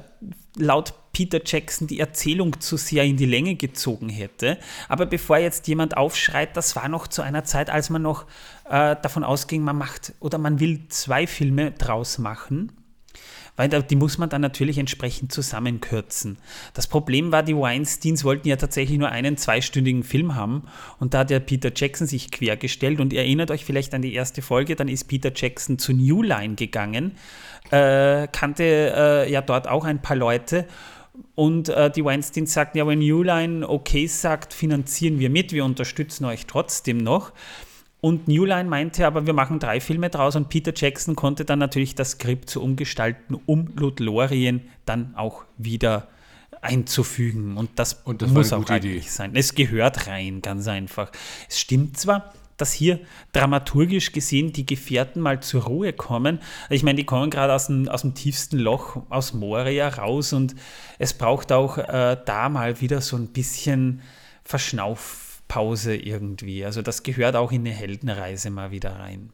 laut 0.58 0.94
Peter 1.14 1.42
Jackson 1.44 1.88
die 1.88 2.00
Erzählung 2.00 2.60
zu 2.62 2.78
sehr 2.78 3.04
in 3.04 3.18
die 3.18 3.26
Länge 3.26 3.56
gezogen 3.56 4.10
hätte. 4.10 4.58
Aber 4.88 5.06
bevor 5.06 5.38
jetzt 5.38 5.68
jemand 5.68 5.98
aufschreit, 5.98 6.56
das 6.56 6.76
war 6.76 6.88
noch 6.88 7.08
zu 7.08 7.22
einer 7.22 7.44
Zeit, 7.44 7.70
als 7.70 7.90
man 7.90 8.02
noch 8.02 8.26
äh, 8.70 8.96
davon 9.02 9.24
ausging, 9.24 9.62
man 9.64 9.78
macht 9.78 10.14
oder 10.20 10.38
man 10.38 10.60
will 10.60 10.88
zwei 10.90 11.28
Filme 11.28 11.72
draus 11.72 12.18
machen. 12.18 12.72
Weil 13.62 13.70
die 13.84 13.96
muss 13.96 14.18
man 14.18 14.28
dann 14.28 14.42
natürlich 14.42 14.80
entsprechend 14.80 15.32
zusammenkürzen. 15.32 16.40
Das 16.74 16.88
Problem 16.88 17.32
war, 17.32 17.44
die 17.44 17.56
Weinsteins 17.56 18.24
wollten 18.24 18.48
ja 18.48 18.56
tatsächlich 18.56 18.98
nur 18.98 19.10
einen 19.10 19.38
zweistündigen 19.38 20.02
Film 20.02 20.34
haben 20.34 20.64
und 21.00 21.14
da 21.14 21.20
hat 21.20 21.30
der 21.30 21.42
Peter 21.42 21.72
Jackson 21.76 22.08
sich 22.08 22.32
quergestellt 22.32 23.00
und 23.00 23.14
ihr 23.14 23.20
erinnert 23.20 23.52
euch 23.52 23.64
vielleicht 23.64 23.94
an 23.94 24.02
die 24.02 24.16
erste 24.16 24.42
Folge, 24.42 24.76
dann 24.76 24.88
ist 24.88 25.04
Peter 25.04 25.32
Jackson 25.36 25.78
zu 25.78 25.94
New 25.94 26.24
Line 26.24 26.56
gegangen, 26.56 27.12
äh, 27.70 28.28
kannte 28.32 28.64
äh, 28.98 29.32
ja 29.32 29.42
dort 29.42 29.68
auch 29.68 29.86
ein 29.86 30.02
paar 30.02 30.18
Leute 30.18 30.66
und 31.36 31.70
äh, 31.70 31.92
die 31.92 32.04
Weinsteins 32.04 32.54
sagten, 32.54 32.80
ja, 32.80 32.88
wenn 32.88 32.98
New 32.98 33.22
Line 33.22 33.70
okay 33.70 34.08
sagt, 34.08 34.56
finanzieren 34.56 35.20
wir 35.20 35.30
mit, 35.30 35.54
wir 35.54 35.66
unterstützen 35.66 36.26
euch 36.26 36.48
trotzdem 36.48 36.98
noch. 36.98 37.32
Und 38.02 38.28
New 38.28 38.46
Line 38.46 38.68
meinte 38.68 39.06
aber, 39.06 39.28
wir 39.28 39.34
machen 39.34 39.60
drei 39.60 39.80
Filme 39.80 40.10
draus 40.10 40.36
und 40.36 40.50
Peter 40.50 40.74
Jackson 40.76 41.16
konnte 41.16 41.46
dann 41.46 41.60
natürlich 41.60 41.94
das 41.94 42.12
Skript 42.12 42.50
so 42.50 42.62
umgestalten, 42.62 43.40
um 43.46 43.70
Lothlorien 43.76 44.62
dann 44.86 45.14
auch 45.16 45.46
wieder 45.58 46.08
einzufügen. 46.62 47.58
Und 47.58 47.70
das, 47.76 47.94
Und 48.04 48.24
das 48.24 48.32
muss 48.32 48.54
auch 48.54 48.64
Idee. 48.64 48.74
eigentlich 48.74 49.12
sein. 49.12 49.36
Es 49.36 49.54
gehört 49.54 50.08
rein, 50.08 50.42
ganz 50.42 50.68
einfach. 50.68 51.12
Es 51.48 51.60
stimmt 51.60 51.98
zwar, 51.98 52.34
dass 52.58 52.74
hier 52.74 53.00
dramaturgisch 53.34 54.12
gesehen 54.12 54.52
die 54.52 54.66
Gefährten 54.66 55.22
mal 55.22 55.40
zur 55.42 55.64
Ruhe 55.64 55.94
kommen. 55.94 56.40
Ich 56.70 56.84
meine, 56.84 56.98
die 56.98 57.06
kommen 57.06 57.30
gerade 57.30 57.54
aus 57.54 57.68
dem, 57.68 57.88
aus 57.88 58.02
dem 58.02 58.14
tiefsten 58.14 58.58
Loch, 58.58 59.02
aus 59.10 59.34
Moria 59.34 59.90
raus 59.90 60.34
und 60.34 60.56
es 61.00 61.14
braucht 61.14 61.52
auch 61.52 61.78
äh, 61.78 62.18
da 62.26 62.50
mal 62.50 62.82
wieder 62.82 63.02
so 63.02 63.16
ein 63.16 63.28
bisschen 63.28 64.02
Verschnaufpause 65.52 65.96
irgendwie. 65.96 66.66
Also 66.66 66.82
das 66.82 67.04
gehört 67.04 67.36
auch 67.36 67.52
in 67.52 67.62
eine 67.62 67.72
Heldenreise 67.72 68.50
mal 68.50 68.72
wieder 68.72 69.00
rein. 69.00 69.32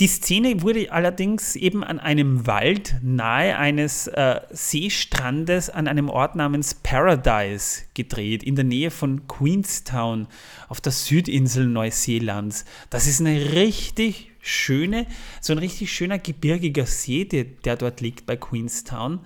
Die 0.00 0.08
Szene 0.08 0.62
wurde 0.62 0.90
allerdings 0.90 1.54
eben 1.54 1.84
an 1.84 2.00
einem 2.00 2.46
Wald 2.46 2.96
nahe 3.02 3.56
eines 3.56 4.08
äh, 4.08 4.40
Seestrandes 4.50 5.68
an 5.70 5.86
einem 5.86 6.08
Ort 6.08 6.34
namens 6.34 6.74
Paradise 6.74 7.82
gedreht, 7.94 8.42
in 8.42 8.56
der 8.56 8.64
Nähe 8.64 8.90
von 8.90 9.28
Queenstown 9.28 10.26
auf 10.68 10.80
der 10.80 10.92
Südinsel 10.92 11.66
Neuseelands. 11.66 12.64
Das 12.90 13.06
ist 13.06 13.20
eine 13.20 13.52
richtig 13.52 14.32
schöne, 14.40 15.06
so 15.40 15.52
ein 15.52 15.58
richtig 15.58 15.92
schöner 15.92 16.18
gebirgiger 16.18 16.86
See, 16.86 17.24
der, 17.24 17.44
der 17.44 17.76
dort 17.76 18.00
liegt 18.00 18.26
bei 18.26 18.34
Queenstown. 18.34 19.20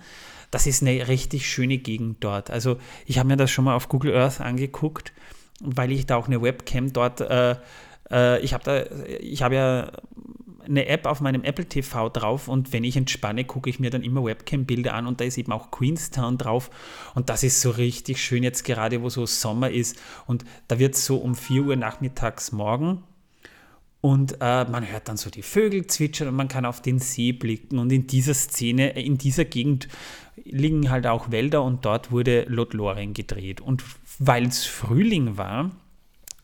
Das 0.51 0.67
ist 0.67 0.83
eine 0.83 1.07
richtig 1.07 1.49
schöne 1.49 1.77
Gegend 1.77 2.23
dort. 2.23 2.51
Also 2.51 2.77
ich 3.05 3.17
habe 3.17 3.29
mir 3.29 3.37
das 3.37 3.49
schon 3.49 3.65
mal 3.65 3.75
auf 3.75 3.89
Google 3.89 4.15
Earth 4.15 4.41
angeguckt, 4.41 5.11
weil 5.61 5.91
ich 5.91 6.05
da 6.05 6.15
auch 6.15 6.27
eine 6.27 6.41
Webcam 6.41 6.93
dort, 6.93 7.21
äh, 7.21 7.55
äh, 8.11 8.39
ich 8.41 8.53
habe 8.53 8.63
da, 8.63 8.83
ich 9.19 9.41
habe 9.41 9.55
ja 9.55 9.91
eine 10.65 10.87
App 10.87 11.05
auf 11.05 11.21
meinem 11.21 11.43
Apple 11.43 11.65
TV 11.65 12.09
drauf 12.09 12.47
und 12.47 12.73
wenn 12.73 12.83
ich 12.83 12.97
entspanne, 12.97 13.45
gucke 13.45 13.69
ich 13.69 13.79
mir 13.79 13.89
dann 13.89 14.03
immer 14.03 14.23
Webcam-Bilder 14.23 14.93
an 14.93 15.07
und 15.07 15.21
da 15.21 15.25
ist 15.25 15.37
eben 15.37 15.51
auch 15.51 15.71
Queenstown 15.71 16.37
drauf 16.37 16.69
und 17.15 17.29
das 17.29 17.43
ist 17.43 17.61
so 17.61 17.71
richtig 17.71 18.21
schön 18.21 18.43
jetzt 18.43 18.63
gerade, 18.63 19.01
wo 19.01 19.09
so 19.09 19.25
Sommer 19.25 19.71
ist 19.71 19.97
und 20.25 20.43
da 20.67 20.77
wird 20.77 20.95
es 20.95 21.05
so 21.05 21.17
um 21.17 21.35
4 21.35 21.63
Uhr 21.63 21.75
nachmittags 21.75 22.51
morgen 22.51 23.03
und 24.01 24.37
äh, 24.41 24.65
man 24.65 24.89
hört 24.89 25.07
dann 25.07 25.17
so 25.17 25.29
die 25.29 25.41
Vögel 25.41 25.87
zwitschern 25.87 26.27
und 26.27 26.35
man 26.35 26.47
kann 26.47 26.65
auf 26.65 26.81
den 26.81 26.99
See 26.99 27.31
blicken 27.31 27.79
und 27.79 27.91
in 27.91 28.07
dieser 28.07 28.33
Szene, 28.33 28.95
äh, 28.95 29.01
in 29.01 29.17
dieser 29.17 29.45
Gegend 29.45 29.87
liegen 30.43 30.89
halt 30.91 31.07
auch 31.07 31.31
Wälder 31.31 31.63
und 31.63 31.83
dort 31.83 32.11
wurde 32.11 32.43
Lothlorien 32.47 33.13
gedreht 33.13 33.59
und 33.59 33.83
weil 34.19 34.47
es 34.47 34.65
Frühling 34.65 35.37
war, 35.37 35.71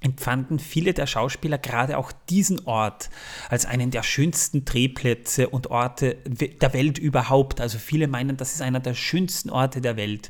empfanden 0.03 0.59
viele 0.59 0.93
der 0.93 1.07
Schauspieler 1.07 1.57
gerade 1.57 1.97
auch 1.97 2.11
diesen 2.11 2.65
Ort 2.65 3.09
als 3.49 3.65
einen 3.65 3.89
der 3.89 4.03
schönsten 4.03 4.65
Drehplätze 4.65 5.49
und 5.49 5.67
Orte 5.67 6.15
der 6.25 6.73
Welt 6.73 6.97
überhaupt. 6.97 7.61
Also 7.61 7.79
viele 7.79 8.07
meinen, 8.07 8.37
das 8.37 8.53
ist 8.53 8.61
einer 8.61 8.81
der 8.81 8.93
schönsten 8.93 9.49
Orte 9.49 9.81
der 9.81 9.95
Welt. 9.95 10.29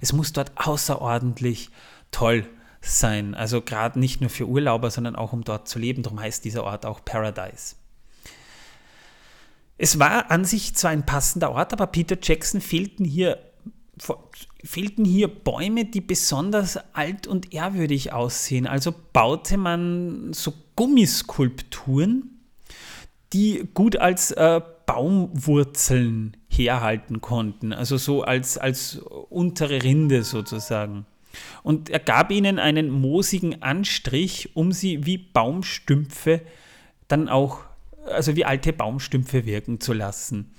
Es 0.00 0.12
muss 0.12 0.32
dort 0.32 0.52
außerordentlich 0.56 1.70
toll 2.10 2.46
sein. 2.82 3.34
Also 3.34 3.62
gerade 3.62 3.98
nicht 3.98 4.20
nur 4.20 4.30
für 4.30 4.46
Urlauber, 4.46 4.90
sondern 4.90 5.16
auch 5.16 5.32
um 5.32 5.42
dort 5.42 5.68
zu 5.68 5.78
leben. 5.78 6.02
Darum 6.02 6.20
heißt 6.20 6.44
dieser 6.44 6.64
Ort 6.64 6.84
auch 6.84 7.02
Paradise. 7.04 7.76
Es 9.78 9.98
war 9.98 10.30
an 10.30 10.44
sich 10.44 10.74
zwar 10.76 10.90
ein 10.90 11.06
passender 11.06 11.50
Ort, 11.50 11.72
aber 11.72 11.86
Peter 11.86 12.16
Jackson 12.20 12.60
fehlten 12.60 13.04
hier, 13.04 13.38
fehlten 14.64 15.04
hier 15.04 15.28
Bäume, 15.28 15.84
die 15.84 16.00
besonders 16.00 16.78
alt 16.94 17.26
und 17.26 17.52
ehrwürdig 17.52 18.12
aussehen. 18.12 18.66
Also 18.66 18.94
baute 19.12 19.56
man 19.56 20.32
so 20.32 20.52
Gummiskulpturen, 20.76 22.40
die 23.32 23.68
gut 23.74 23.96
als 23.96 24.30
äh, 24.32 24.60
Baumwurzeln 24.86 26.36
herhalten 26.48 27.20
konnten, 27.20 27.72
also 27.72 27.96
so 27.96 28.22
als, 28.22 28.58
als 28.58 28.98
untere 29.30 29.82
Rinde 29.82 30.22
sozusagen. 30.24 31.06
Und 31.62 31.90
er 31.90 31.98
gab 31.98 32.30
ihnen 32.30 32.58
einen 32.58 32.90
moosigen 32.90 33.62
Anstrich, 33.62 34.54
um 34.54 34.72
sie 34.72 35.04
wie 35.06 35.18
Baumstümpfe 35.18 36.42
dann 37.08 37.28
auch, 37.28 37.60
also 38.06 38.36
wie 38.36 38.44
alte 38.44 38.72
Baumstümpfe 38.72 39.44
wirken 39.46 39.80
zu 39.80 39.92
lassen. 39.92 40.52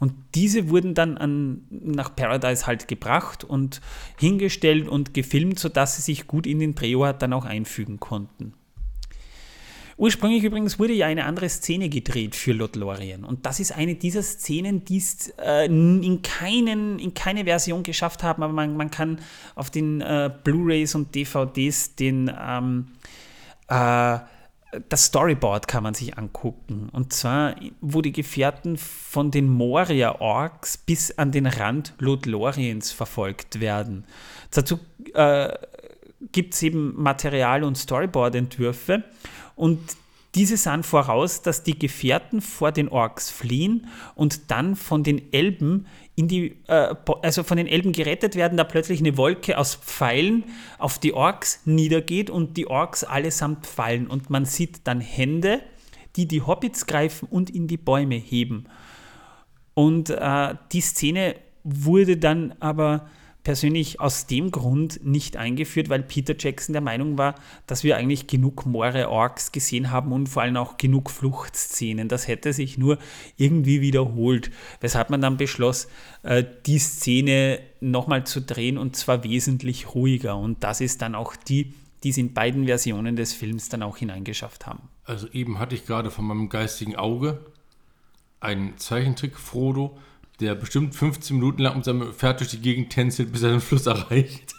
Und 0.00 0.14
diese 0.34 0.70
wurden 0.70 0.94
dann 0.94 1.18
an, 1.18 1.62
nach 1.70 2.16
Paradise 2.16 2.66
halt 2.66 2.88
gebracht 2.88 3.44
und 3.44 3.80
hingestellt 4.18 4.88
und 4.88 5.14
gefilmt, 5.14 5.58
sodass 5.58 5.96
sie 5.96 6.02
sich 6.02 6.26
gut 6.26 6.46
in 6.46 6.58
den 6.58 6.74
Drehort 6.74 7.22
dann 7.22 7.34
auch 7.34 7.44
einfügen 7.44 8.00
konnten. 8.00 8.54
Ursprünglich 9.98 10.42
übrigens 10.44 10.78
wurde 10.78 10.94
ja 10.94 11.08
eine 11.08 11.26
andere 11.26 11.50
Szene 11.50 11.90
gedreht 11.90 12.34
für 12.34 12.52
Lothlorien. 12.52 13.22
Und 13.22 13.44
das 13.44 13.60
ist 13.60 13.76
eine 13.76 13.96
dieser 13.96 14.22
Szenen, 14.22 14.82
die 14.86 14.96
es 14.96 15.34
äh, 15.38 15.66
in, 15.66 16.22
keinen, 16.22 16.98
in 16.98 17.12
keine 17.12 17.44
Version 17.44 17.82
geschafft 17.82 18.22
haben, 18.22 18.42
aber 18.42 18.54
man, 18.54 18.78
man 18.78 18.90
kann 18.90 19.18
auf 19.54 19.68
den 19.68 20.00
äh, 20.00 20.30
Blu-rays 20.42 20.94
und 20.94 21.14
DVDs 21.14 21.96
den 21.96 22.32
ähm, 22.34 22.86
äh, 23.68 24.20
das 24.88 25.06
Storyboard 25.06 25.66
kann 25.66 25.82
man 25.82 25.94
sich 25.94 26.16
angucken. 26.16 26.88
Und 26.92 27.12
zwar, 27.12 27.56
wo 27.80 28.02
die 28.02 28.12
Gefährten 28.12 28.76
von 28.76 29.30
den 29.30 29.48
Moria-Orks 29.48 30.78
bis 30.78 31.16
an 31.18 31.32
den 31.32 31.46
Rand 31.46 31.94
Lothloriens 31.98 32.92
verfolgt 32.92 33.60
werden. 33.60 34.04
Dazu 34.50 34.78
äh, 35.14 35.52
gibt 36.32 36.54
es 36.54 36.62
eben 36.62 36.94
Material- 37.00 37.64
und 37.64 37.76
Storyboard-Entwürfe. 37.76 39.04
Und 39.56 39.80
diese 40.36 40.56
sahen 40.56 40.84
voraus, 40.84 41.42
dass 41.42 41.64
die 41.64 41.78
Gefährten 41.78 42.40
vor 42.40 42.70
den 42.70 42.88
Orks 42.88 43.30
fliehen 43.30 43.88
und 44.14 44.50
dann 44.52 44.76
von 44.76 45.02
den 45.02 45.32
Elben 45.32 45.86
in 46.20 46.28
die, 46.28 46.58
äh, 46.66 46.94
also 47.22 47.42
von 47.42 47.56
den 47.56 47.66
Elben 47.66 47.92
gerettet 47.92 48.36
werden, 48.36 48.58
da 48.58 48.64
plötzlich 48.64 49.00
eine 49.00 49.16
Wolke 49.16 49.56
aus 49.56 49.74
Pfeilen 49.74 50.44
auf 50.78 50.98
die 50.98 51.14
Orks 51.14 51.62
niedergeht 51.64 52.28
und 52.28 52.58
die 52.58 52.66
Orks 52.66 53.04
allesamt 53.04 53.66
fallen 53.66 54.06
und 54.06 54.28
man 54.28 54.44
sieht 54.44 54.80
dann 54.84 55.00
Hände, 55.00 55.62
die 56.16 56.28
die 56.28 56.42
Hobbits 56.42 56.84
greifen 56.84 57.26
und 57.30 57.48
in 57.48 57.68
die 57.68 57.78
Bäume 57.78 58.16
heben. 58.16 58.66
Und 59.72 60.10
äh, 60.10 60.54
die 60.72 60.82
Szene 60.82 61.36
wurde 61.64 62.18
dann 62.18 62.54
aber 62.60 63.08
persönlich 63.42 64.00
aus 64.00 64.26
dem 64.26 64.50
Grund 64.50 65.04
nicht 65.04 65.36
eingeführt, 65.36 65.88
weil 65.88 66.02
Peter 66.02 66.34
Jackson 66.38 66.72
der 66.72 66.82
Meinung 66.82 67.16
war, 67.16 67.34
dass 67.66 67.84
wir 67.84 67.96
eigentlich 67.96 68.26
genug 68.26 68.66
Moore-Orks 68.66 69.52
gesehen 69.52 69.90
haben 69.90 70.12
und 70.12 70.28
vor 70.28 70.42
allem 70.42 70.56
auch 70.56 70.76
genug 70.76 71.10
Fluchtszenen. 71.10 72.08
Das 72.08 72.28
hätte 72.28 72.52
sich 72.52 72.76
nur 72.76 72.98
irgendwie 73.36 73.80
wiederholt, 73.80 74.50
weshalb 74.80 75.10
man 75.10 75.22
dann 75.22 75.36
beschloss, 75.36 75.88
äh, 76.22 76.44
die 76.66 76.78
Szene 76.78 77.60
nochmal 77.80 78.24
zu 78.24 78.42
drehen 78.42 78.76
und 78.76 78.96
zwar 78.96 79.24
wesentlich 79.24 79.94
ruhiger. 79.94 80.36
Und 80.36 80.62
das 80.62 80.80
ist 80.80 81.00
dann 81.00 81.14
auch 81.14 81.34
die, 81.34 81.72
die 82.02 82.10
es 82.10 82.18
in 82.18 82.34
beiden 82.34 82.66
Versionen 82.66 83.16
des 83.16 83.32
Films 83.32 83.68
dann 83.68 83.82
auch 83.82 83.96
hineingeschafft 83.96 84.66
haben. 84.66 84.88
Also 85.04 85.28
eben 85.32 85.58
hatte 85.58 85.74
ich 85.74 85.86
gerade 85.86 86.10
von 86.10 86.26
meinem 86.26 86.48
geistigen 86.48 86.96
Auge 86.96 87.40
einen 88.40 88.78
Zeichentrick 88.78 89.36
Frodo, 89.36 89.98
der 90.40 90.54
bestimmt 90.54 90.94
15 90.94 91.36
Minuten 91.36 91.62
lang 91.62 91.76
mit 91.76 91.84
seinem 91.84 92.12
Pferd 92.12 92.40
durch 92.40 92.50
die 92.50 92.60
Gegend 92.60 92.90
tänzelt, 92.90 93.32
bis 93.32 93.42
er 93.42 93.50
den 93.50 93.60
Fluss 93.60 93.86
erreicht. 93.86 94.54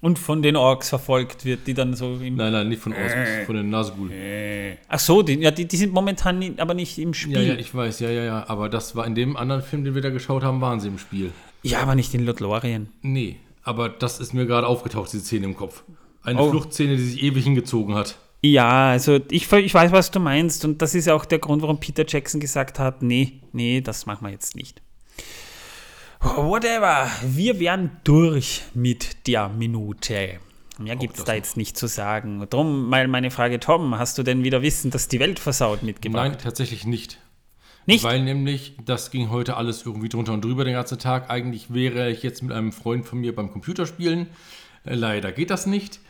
Und 0.00 0.18
von 0.18 0.42
den 0.42 0.54
Orks 0.54 0.90
verfolgt 0.90 1.44
wird, 1.44 1.66
die 1.66 1.74
dann 1.74 1.94
so 1.94 2.14
im. 2.14 2.36
Nein, 2.36 2.52
nein, 2.52 2.68
nicht 2.68 2.80
von 2.80 2.92
Orks, 2.92 3.14
äh, 3.14 3.44
von 3.46 3.56
den 3.56 3.68
Nazgul. 3.68 4.12
Äh. 4.12 4.76
Ach 4.88 5.00
so, 5.00 5.22
die, 5.22 5.34
ja, 5.34 5.50
die, 5.50 5.66
die 5.66 5.76
sind 5.76 5.92
momentan 5.92 6.38
nie, 6.38 6.54
aber 6.58 6.74
nicht 6.74 6.98
im 6.98 7.14
Spiel. 7.14 7.34
Ja, 7.34 7.40
ja, 7.40 7.54
ich 7.54 7.74
weiß, 7.74 7.98
ja, 8.00 8.10
ja, 8.10 8.22
ja. 8.22 8.44
Aber 8.48 8.68
das 8.68 8.94
war 8.94 9.06
in 9.06 9.16
dem 9.16 9.36
anderen 9.36 9.62
Film, 9.62 9.82
den 9.82 9.96
wir 9.96 10.02
da 10.02 10.10
geschaut 10.10 10.44
haben, 10.44 10.60
waren 10.60 10.78
sie 10.78 10.88
im 10.88 10.98
Spiel. 10.98 11.32
Ja, 11.64 11.80
aber 11.80 11.96
nicht 11.96 12.14
in 12.14 12.24
Lothlorien. 12.24 12.88
Nee, 13.02 13.36
aber 13.64 13.88
das 13.88 14.20
ist 14.20 14.34
mir 14.34 14.46
gerade 14.46 14.68
aufgetaucht, 14.68 15.12
diese 15.12 15.24
Szene 15.24 15.46
im 15.46 15.56
Kopf. 15.56 15.82
Eine 16.22 16.42
oh. 16.42 16.50
Fluchtszene, 16.50 16.96
die 16.96 17.02
sich 17.02 17.22
ewig 17.22 17.42
hingezogen 17.42 17.96
hat. 17.96 18.18
Ja, 18.40 18.90
also 18.90 19.18
ich, 19.30 19.50
ich 19.50 19.74
weiß, 19.74 19.90
was 19.90 20.12
du 20.12 20.20
meinst. 20.20 20.64
Und 20.64 20.80
das 20.80 20.94
ist 20.94 21.06
ja 21.06 21.14
auch 21.14 21.24
der 21.24 21.40
Grund, 21.40 21.62
warum 21.62 21.80
Peter 21.80 22.04
Jackson 22.06 22.40
gesagt 22.40 22.78
hat: 22.78 23.02
nee, 23.02 23.40
nee, 23.52 23.80
das 23.80 24.06
machen 24.06 24.24
wir 24.24 24.30
jetzt 24.30 24.54
nicht. 24.54 24.80
Whatever. 26.20 27.10
Wir 27.22 27.60
wären 27.60 27.90
durch 28.04 28.62
mit 28.74 29.26
der 29.26 29.48
Minute. 29.48 30.40
Mehr 30.78 30.96
gibt 30.96 31.18
es 31.18 31.24
da 31.24 31.34
jetzt 31.34 31.56
nicht 31.56 31.76
zu 31.76 31.86
sagen. 31.86 32.44
Drum 32.50 32.88
mal 32.88 33.08
meine 33.08 33.30
Frage, 33.30 33.60
Tom, 33.60 33.98
hast 33.98 34.18
du 34.18 34.22
denn 34.22 34.44
wieder 34.44 34.62
Wissen, 34.62 34.90
dass 34.90 35.08
die 35.08 35.20
Welt 35.20 35.38
versaut 35.38 35.82
mitgebracht? 35.82 36.30
Nein, 36.30 36.38
tatsächlich 36.38 36.86
nicht. 36.86 37.18
Nicht? 37.86 38.04
Weil 38.04 38.22
nämlich, 38.22 38.76
das 38.84 39.10
ging 39.10 39.30
heute 39.30 39.56
alles 39.56 39.84
irgendwie 39.86 40.08
drunter 40.08 40.34
und 40.34 40.44
drüber 40.44 40.64
den 40.64 40.74
ganzen 40.74 40.98
Tag. 40.98 41.30
Eigentlich 41.30 41.72
wäre 41.72 42.10
ich 42.10 42.22
jetzt 42.22 42.42
mit 42.42 42.52
einem 42.52 42.72
Freund 42.72 43.06
von 43.06 43.18
mir 43.18 43.34
beim 43.34 43.50
Computerspielen. 43.50 44.26
Äh, 44.84 44.94
leider 44.94 45.32
geht 45.32 45.50
das 45.50 45.66
nicht. 45.66 46.00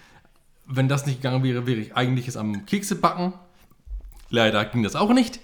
Wenn 0.66 0.88
das 0.88 1.06
nicht 1.06 1.22
gegangen 1.22 1.44
wäre, 1.44 1.66
wäre 1.66 1.80
ich 1.80 1.96
eigentlich 1.96 2.28
es 2.28 2.36
am 2.36 2.66
Kekse 2.66 2.96
backen. 2.96 3.32
Leider 4.28 4.64
ging 4.64 4.82
das 4.82 4.96
auch 4.96 5.12
nicht. 5.12 5.40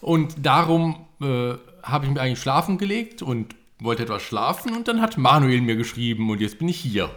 Und 0.00 0.34
darum 0.46 1.06
äh, 1.20 1.54
habe 1.82 2.04
ich 2.04 2.10
mich 2.10 2.20
eigentlich 2.20 2.40
schlafen 2.40 2.78
gelegt 2.78 3.22
und 3.22 3.56
wollte 3.80 4.04
etwas 4.04 4.22
schlafen 4.22 4.74
und 4.74 4.88
dann 4.88 5.00
hat 5.00 5.18
Manuel 5.18 5.60
mir 5.60 5.76
geschrieben 5.76 6.30
und 6.30 6.40
jetzt 6.40 6.58
bin 6.58 6.68
ich 6.68 6.78
hier. 6.78 7.10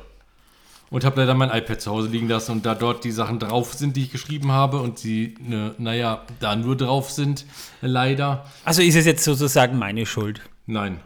Und 0.89 1.03
habe 1.05 1.21
leider 1.21 1.33
mein 1.33 1.49
iPad 1.49 1.81
zu 1.81 1.89
Hause 1.89 2.09
liegen 2.09 2.27
lassen 2.27 2.51
und 2.51 2.65
da 2.65 2.75
dort 2.75 3.03
die 3.03 3.11
Sachen 3.11 3.39
drauf 3.39 3.73
sind, 3.73 3.95
die 3.97 4.03
ich 4.03 4.11
geschrieben 4.11 4.51
habe 4.51 4.79
und 4.79 4.99
sie, 4.99 5.33
ne, 5.39 5.73
naja, 5.79 6.23
da 6.39 6.55
nur 6.55 6.77
drauf 6.77 7.09
sind, 7.09 7.45
leider. 7.81 8.45
Also 8.63 8.83
ist 8.83 8.95
es 8.95 9.05
jetzt 9.05 9.23
sozusagen 9.23 9.79
meine 9.79 10.05
Schuld? 10.05 10.41
Nein. 10.67 10.99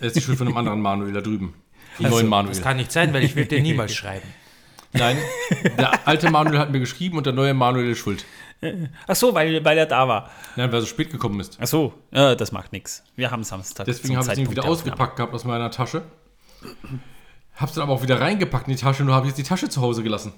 Es 0.00 0.08
ist 0.08 0.16
die 0.16 0.20
Schuld 0.20 0.38
von 0.38 0.46
einem 0.46 0.56
anderen 0.56 0.80
Manuel 0.80 1.12
da 1.12 1.20
drüben. 1.20 1.54
Vom 1.96 2.06
also, 2.06 2.18
neuen 2.18 2.28
Manuel. 2.28 2.54
Das 2.54 2.62
kann 2.62 2.76
nicht 2.76 2.92
sein, 2.92 3.12
weil 3.12 3.24
ich 3.24 3.34
will 3.34 3.46
dir 3.46 3.60
niemals 3.60 3.92
schreiben. 3.92 4.28
Nein, 4.92 5.16
der 5.78 6.06
alte 6.06 6.30
Manuel 6.30 6.58
hat 6.58 6.70
mir 6.70 6.80
geschrieben 6.80 7.16
und 7.16 7.24
der 7.24 7.32
neue 7.32 7.54
Manuel 7.54 7.90
ist 7.90 7.98
schuld. 7.98 8.24
Ach 9.06 9.16
so, 9.16 9.34
weil, 9.34 9.64
weil 9.64 9.78
er 9.78 9.86
da 9.86 10.06
war. 10.06 10.30
Nein, 10.56 10.70
weil 10.70 10.78
er 10.78 10.82
so 10.82 10.86
spät 10.86 11.10
gekommen 11.10 11.40
ist. 11.40 11.58
Ach 11.60 11.66
so, 11.66 11.94
ja, 12.12 12.34
das 12.34 12.52
macht 12.52 12.72
nichts. 12.72 13.02
Wir 13.16 13.30
haben 13.30 13.44
Samstag. 13.44 13.86
Deswegen 13.86 14.16
habe 14.16 14.32
ich 14.32 14.38
ihn 14.38 14.50
wieder 14.50 14.64
ausgepackt 14.64 15.16
gehabt 15.16 15.34
aus 15.34 15.44
meiner 15.44 15.70
Tasche. 15.70 16.02
Hab's 17.56 17.74
dann 17.74 17.82
aber 17.82 17.92
auch 17.92 18.02
wieder 18.02 18.20
reingepackt 18.20 18.68
in 18.68 18.74
die 18.74 18.80
Tasche, 18.80 19.04
nur 19.04 19.14
habe 19.14 19.26
ich 19.26 19.30
jetzt 19.30 19.38
die 19.38 19.48
Tasche 19.48 19.68
zu 19.68 19.80
Hause 19.80 20.02
gelassen. 20.02 20.32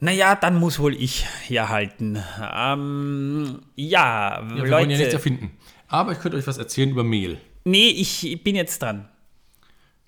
Naja, 0.00 0.34
dann 0.34 0.56
muss 0.56 0.78
wohl 0.80 0.94
ich 0.94 1.24
herhalten. 1.46 2.22
Ähm, 2.38 3.62
ja, 3.76 4.40
ja, 4.40 4.48
wir 4.48 4.56
Leute. 4.56 4.70
wollen 4.72 4.90
ja 4.90 4.98
nichts 4.98 5.14
erfinden. 5.14 5.56
Aber 5.88 6.12
ich 6.12 6.18
könnte 6.18 6.36
euch 6.36 6.46
was 6.46 6.58
erzählen 6.58 6.90
über 6.90 7.04
Mehl. 7.04 7.38
Nee, 7.64 7.88
ich 7.88 8.42
bin 8.42 8.56
jetzt 8.56 8.82
dran. 8.82 9.08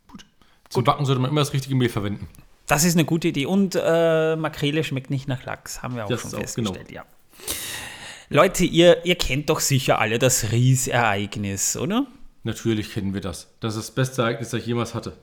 Gut. 0.08 0.26
Zum. 0.68 0.84
Backen 0.84 1.06
sollte 1.06 1.22
man 1.22 1.30
immer 1.30 1.40
das 1.40 1.52
richtige 1.52 1.74
Mehl 1.76 1.88
verwenden. 1.88 2.28
Das 2.66 2.84
ist 2.84 2.94
eine 2.94 3.04
gute 3.04 3.28
Idee. 3.28 3.46
Und 3.46 3.78
äh, 3.80 4.36
Makrele 4.36 4.84
schmeckt 4.84 5.10
nicht 5.10 5.28
nach 5.28 5.44
Lachs, 5.44 5.82
haben 5.82 5.96
wir 5.96 6.04
auch 6.04 6.08
das 6.08 6.22
schon 6.22 6.30
festgestellt, 6.30 6.84
auch, 6.84 6.88
genau. 6.88 7.02
ja. 7.02 7.04
Leute, 8.28 8.64
ihr, 8.64 9.04
ihr 9.04 9.14
kennt 9.14 9.50
doch 9.50 9.60
sicher 9.60 10.00
alle 10.00 10.18
das 10.18 10.50
Ries-Ereignis, 10.50 11.76
oder? 11.76 12.06
Natürlich 12.42 12.92
kennen 12.92 13.14
wir 13.14 13.20
das. 13.20 13.48
Das 13.60 13.76
ist 13.76 13.88
das 13.88 13.94
beste 13.94 14.22
Ereignis, 14.22 14.50
das 14.50 14.60
ich 14.60 14.66
jemals 14.66 14.94
hatte. 14.94 15.16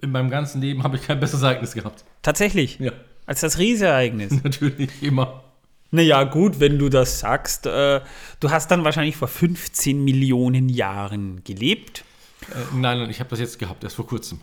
In 0.00 0.10
meinem 0.10 0.28
ganzen 0.28 0.60
Leben 0.60 0.82
habe 0.82 0.96
ich 0.96 1.02
kein 1.02 1.20
besseres 1.20 1.42
Ereignis 1.42 1.72
gehabt. 1.72 2.04
Tatsächlich? 2.22 2.80
Ja. 2.80 2.92
Als 3.26 3.40
das 3.40 3.58
Ries-Ereignis? 3.58 4.32
Natürlich, 4.42 4.90
immer. 5.02 5.44
Naja, 5.90 6.24
gut, 6.24 6.58
wenn 6.58 6.78
du 6.78 6.88
das 6.88 7.20
sagst. 7.20 7.66
Äh, 7.66 8.00
du 8.40 8.50
hast 8.50 8.70
dann 8.70 8.84
wahrscheinlich 8.84 9.16
vor 9.16 9.28
15 9.28 10.02
Millionen 10.02 10.68
Jahren 10.68 11.42
gelebt. 11.44 12.04
Äh, 12.50 12.74
nein, 12.74 12.98
nein, 12.98 13.10
ich 13.10 13.20
habe 13.20 13.30
das 13.30 13.38
jetzt 13.38 13.58
gehabt, 13.58 13.84
erst 13.84 13.96
vor 13.96 14.06
kurzem. 14.06 14.40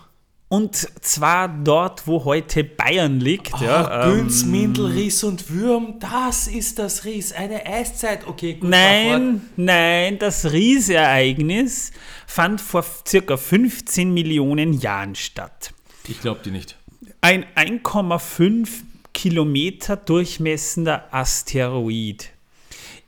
Und 0.48 0.76
zwar 1.04 1.48
dort, 1.48 2.08
wo 2.08 2.24
heute 2.24 2.64
Bayern 2.64 3.20
liegt. 3.20 3.54
Oh, 3.56 3.64
ja, 3.64 4.12
Günz, 4.12 4.44
ähm, 4.44 4.52
Mindel, 4.52 4.86
Ries 4.88 5.24
und 5.24 5.50
Würm, 5.50 5.96
das 6.00 6.48
ist 6.48 6.78
das 6.78 7.04
Ries, 7.04 7.34
eine 7.34 7.66
Eiszeit. 7.66 8.28
Okay, 8.28 8.54
gut. 8.54 8.70
Nein, 8.70 9.42
nein, 9.56 10.20
das 10.20 10.52
Ries-Ereignis 10.52 11.92
fand 12.28 12.62
vor 12.62 12.86
circa 13.08 13.38
15 13.38 14.14
Millionen 14.14 14.74
Jahren 14.74 15.16
statt. 15.16 15.74
Ich 16.08 16.22
glaube 16.22 16.42
die 16.46 16.52
nicht. 16.52 16.78
Ein 17.22 17.46
1,5 17.56 18.68
Kilometer 19.14 19.98
durchmessender 19.98 21.08
Asteroid 21.12 22.35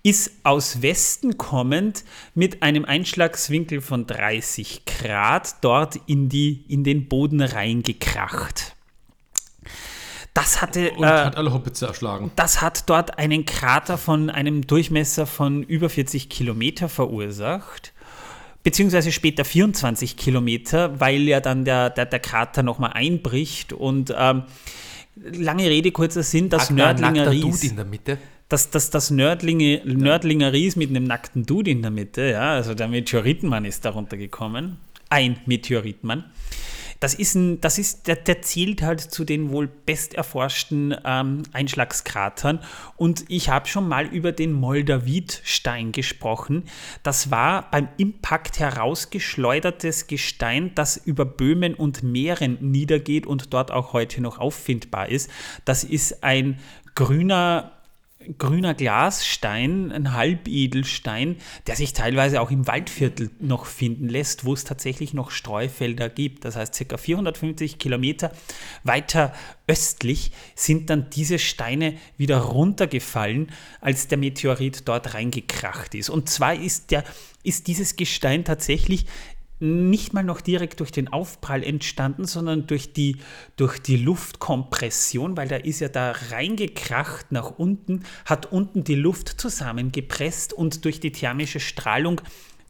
ist 0.07 0.31
aus 0.43 0.81
Westen 0.81 1.37
kommend 1.37 2.05
mit 2.33 2.63
einem 2.63 2.85
Einschlagswinkel 2.85 3.81
von 3.81 4.07
30 4.07 4.85
Grad 4.85 5.55
dort 5.61 5.99
in, 6.05 6.29
die, 6.29 6.63
in 6.69 6.85
den 6.85 7.09
Boden 7.09 7.41
reingekracht. 7.41 8.73
Das 10.33 10.61
hatte. 10.61 10.91
Und 10.91 11.03
äh, 11.03 11.07
hat 11.07 11.35
alle 11.35 11.51
Hobbitze 11.51 11.87
erschlagen. 11.87 12.31
Das 12.37 12.61
hat 12.61 12.89
dort 12.89 13.19
einen 13.19 13.43
Krater 13.43 13.97
von 13.97 14.29
einem 14.29 14.65
Durchmesser 14.65 15.25
von 15.25 15.61
über 15.61 15.89
40 15.89 16.29
Kilometer 16.29 16.87
verursacht. 16.87 17.91
Beziehungsweise 18.63 19.11
später 19.11 19.43
24 19.43 20.15
Kilometer, 20.15 21.01
weil 21.01 21.23
ja 21.23 21.41
dann 21.41 21.65
der, 21.65 21.89
der, 21.89 22.05
der 22.05 22.19
Krater 22.19 22.63
nochmal 22.63 22.91
einbricht. 22.93 23.73
Und 23.73 24.13
ähm, 24.17 24.43
lange 25.15 25.69
Rede, 25.69 25.91
kurzer 25.91 26.23
Sinn, 26.23 26.47
das 26.47 26.69
Nördlinger 26.69 27.29
Ries. 27.29 27.63
in 27.63 27.75
der 27.75 27.85
Mitte 27.85 28.17
das, 28.49 28.69
das, 28.69 28.89
das 28.89 29.11
Nördlinge, 29.11 29.81
Nördlinger 29.85 30.53
Ries 30.53 30.75
mit 30.75 30.89
einem 30.89 31.03
nackten 31.03 31.45
Dude 31.45 31.71
in 31.71 31.81
der 31.81 31.91
Mitte, 31.91 32.31
ja, 32.31 32.53
also 32.53 32.73
der 32.73 32.87
Meteoritenmann 32.87 33.65
ist 33.65 33.83
darunter 33.85 34.17
gekommen. 34.17 34.77
Ein 35.09 35.37
Meteoritenmann. 35.45 36.25
Das 36.99 37.13
ist, 37.13 37.35
ein, 37.35 37.61
das 37.61 37.77
ist 37.77 38.07
der, 38.07 38.15
der 38.15 38.41
zählt 38.41 38.81
halt 38.81 39.01
zu 39.01 39.23
den 39.23 39.51
wohl 39.51 39.67
best 39.67 40.15
erforschten 40.15 40.95
ähm, 41.05 41.43
Einschlagskratern. 41.53 42.59
Und 42.95 43.25
ich 43.27 43.49
habe 43.49 43.67
schon 43.67 43.87
mal 43.87 44.07
über 44.07 44.31
den 44.31 44.51
Moldavitstein 44.51 45.91
gesprochen. 45.91 46.63
Das 47.03 47.29
war 47.29 47.69
beim 47.69 47.87
Impact 47.97 48.59
herausgeschleudertes 48.59 50.07
Gestein, 50.07 50.71
das 50.73 50.97
über 50.97 51.25
Böhmen 51.25 51.75
und 51.75 52.01
Meeren 52.01 52.57
niedergeht 52.61 53.27
und 53.27 53.53
dort 53.53 53.71
auch 53.71 53.93
heute 53.93 54.21
noch 54.21 54.39
auffindbar 54.39 55.09
ist. 55.09 55.29
Das 55.65 55.83
ist 55.83 56.23
ein 56.23 56.59
grüner 56.95 57.76
grüner 58.37 58.73
Glasstein, 58.73 59.91
ein 59.91 60.13
Halbedelstein, 60.13 61.37
der 61.67 61.75
sich 61.75 61.93
teilweise 61.93 62.41
auch 62.41 62.51
im 62.51 62.67
Waldviertel 62.67 63.31
noch 63.39 63.65
finden 63.65 64.09
lässt, 64.09 64.45
wo 64.45 64.53
es 64.53 64.63
tatsächlich 64.63 65.13
noch 65.13 65.31
Streufelder 65.31 66.09
gibt. 66.09 66.45
Das 66.45 66.55
heißt, 66.55 66.75
circa 66.75 66.97
450 66.97 67.79
Kilometer 67.79 68.31
weiter 68.83 69.33
östlich 69.67 70.31
sind 70.55 70.89
dann 70.89 71.09
diese 71.09 71.39
Steine 71.39 71.95
wieder 72.17 72.39
runtergefallen, 72.39 73.51
als 73.81 74.07
der 74.07 74.17
Meteorit 74.17 74.87
dort 74.87 75.13
reingekracht 75.13 75.95
ist. 75.95 76.09
Und 76.09 76.29
zwar 76.29 76.55
ist, 76.55 76.91
der, 76.91 77.03
ist 77.43 77.67
dieses 77.67 77.95
Gestein 77.95 78.45
tatsächlich 78.45 79.05
nicht 79.59 80.13
mal 80.13 80.23
noch 80.23 80.41
direkt 80.41 80.79
durch 80.79 80.91
den 80.91 81.07
Aufprall 81.07 81.63
entstanden, 81.63 82.25
sondern 82.25 82.67
durch 82.67 82.93
die, 82.93 83.17
durch 83.55 83.79
die 83.79 83.97
Luftkompression, 83.97 85.35
weil 85.35 85.47
da 85.47 85.55
ist 85.55 85.79
ja 85.79 85.89
da 85.89 86.11
reingekracht 86.29 87.31
nach 87.31 87.57
unten, 87.57 88.03
hat 88.25 88.51
unten 88.51 88.83
die 88.83 88.95
Luft 88.95 89.41
zusammengepresst 89.41 90.53
und 90.53 90.85
durch 90.85 90.99
die 90.99 91.11
thermische 91.11 91.59
Strahlung 91.59 92.21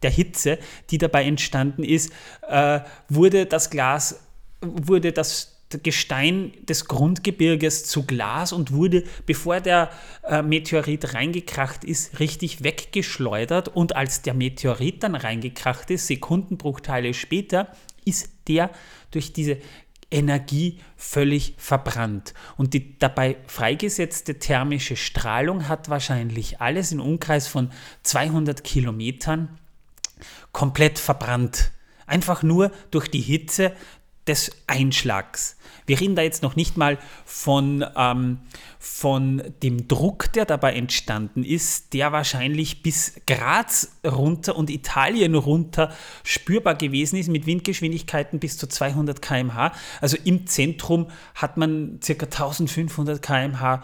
der 0.02 0.12
Hitze, 0.12 0.60
die 0.90 0.98
dabei 0.98 1.26
entstanden 1.26 1.84
ist, 1.84 2.12
äh, 2.48 2.80
wurde 3.10 3.46
das 3.46 3.70
Glas, 3.70 4.22
wurde 4.62 5.12
das 5.12 5.57
Gestein 5.84 6.54
des 6.64 6.88
Grundgebirges 6.88 7.86
zu 7.86 8.06
Glas 8.06 8.54
und 8.54 8.72
wurde, 8.72 9.04
bevor 9.26 9.60
der 9.60 9.90
äh, 10.24 10.42
Meteorit 10.42 11.14
reingekracht 11.14 11.84
ist, 11.84 12.20
richtig 12.20 12.64
weggeschleudert. 12.64 13.70
Und 13.70 13.96
als 13.96 14.22
der 14.22 14.34
Meteorit 14.34 15.04
dann 15.04 15.16
reingekracht 15.16 15.92
ist, 15.92 16.08
Sekundenbruchteile 16.08 17.14
später, 17.14 17.68
ist 18.06 18.30
der 18.48 18.70
durch 19.12 19.34
diese 19.34 19.58
Energie 20.10 20.80
völlig 20.96 21.54
verbrannt. 21.58 22.34
Und 22.56 22.74
die 22.74 22.98
dabei 22.98 23.38
freigesetzte 23.46 24.40
thermische 24.40 24.96
Strahlung 24.96 25.68
hat 25.68 25.90
wahrscheinlich 25.90 26.62
alles 26.62 26.92
im 26.92 27.02
Umkreis 27.02 27.48
von 27.48 27.72
200 28.04 28.64
Kilometern 28.64 29.58
komplett 30.54 30.98
verbrannt. 30.98 31.72
Einfach 32.06 32.42
nur 32.42 32.72
durch 32.90 33.10
die 33.10 33.22
Hitze 33.22 33.74
des 34.28 34.52
Einschlags. 34.68 35.57
Wir 35.88 36.00
reden 36.00 36.16
da 36.16 36.22
jetzt 36.22 36.44
noch 36.44 36.56
nicht 36.56 36.78
mal 36.78 37.00
von, 37.26 37.84
ähm, 37.96 38.40
von 38.78 39.42
dem 39.64 39.88
Druck, 39.88 40.32
der 40.34 40.46
dabei 40.46 40.74
entstanden 40.74 41.44
ist, 41.44 41.94
der 41.94 42.12
wahrscheinlich 42.12 42.84
bis 42.84 43.16
Graz 43.26 43.98
runter 44.06 44.56
und 44.56 44.70
Italien 44.70 45.34
runter 45.34 45.92
spürbar 46.24 46.76
gewesen 46.76 47.18
ist, 47.18 47.30
mit 47.30 47.48
Windgeschwindigkeiten 47.48 48.40
bis 48.40 48.58
zu 48.58 48.68
200 48.68 49.22
km/h. 49.22 49.72
Also 50.02 50.18
im 50.24 50.46
Zentrum 50.46 51.08
hat 51.34 51.58
man 51.58 52.00
ca. 52.06 52.14
1500 52.14 53.22
km/h 53.22 53.84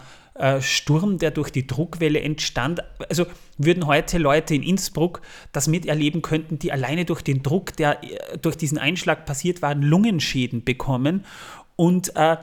Sturm, 0.61 1.19
der 1.19 1.29
durch 1.29 1.51
die 1.51 1.67
Druckwelle 1.67 2.19
entstand. 2.19 2.81
Also 3.07 3.27
würden 3.59 3.85
heute 3.85 4.17
Leute 4.17 4.55
in 4.55 4.63
Innsbruck 4.63 5.21
das 5.51 5.67
miterleben 5.67 6.23
könnten, 6.23 6.57
die 6.57 6.71
alleine 6.71 7.05
durch 7.05 7.21
den 7.21 7.43
Druck, 7.43 7.75
der 7.77 8.03
äh, 8.03 8.37
durch 8.39 8.57
diesen 8.57 8.79
Einschlag 8.79 9.25
passiert 9.27 9.61
war, 9.61 9.75
Lungenschäden 9.75 10.63
bekommen. 10.63 11.23
Und 11.75 12.15
äh, 12.15 12.37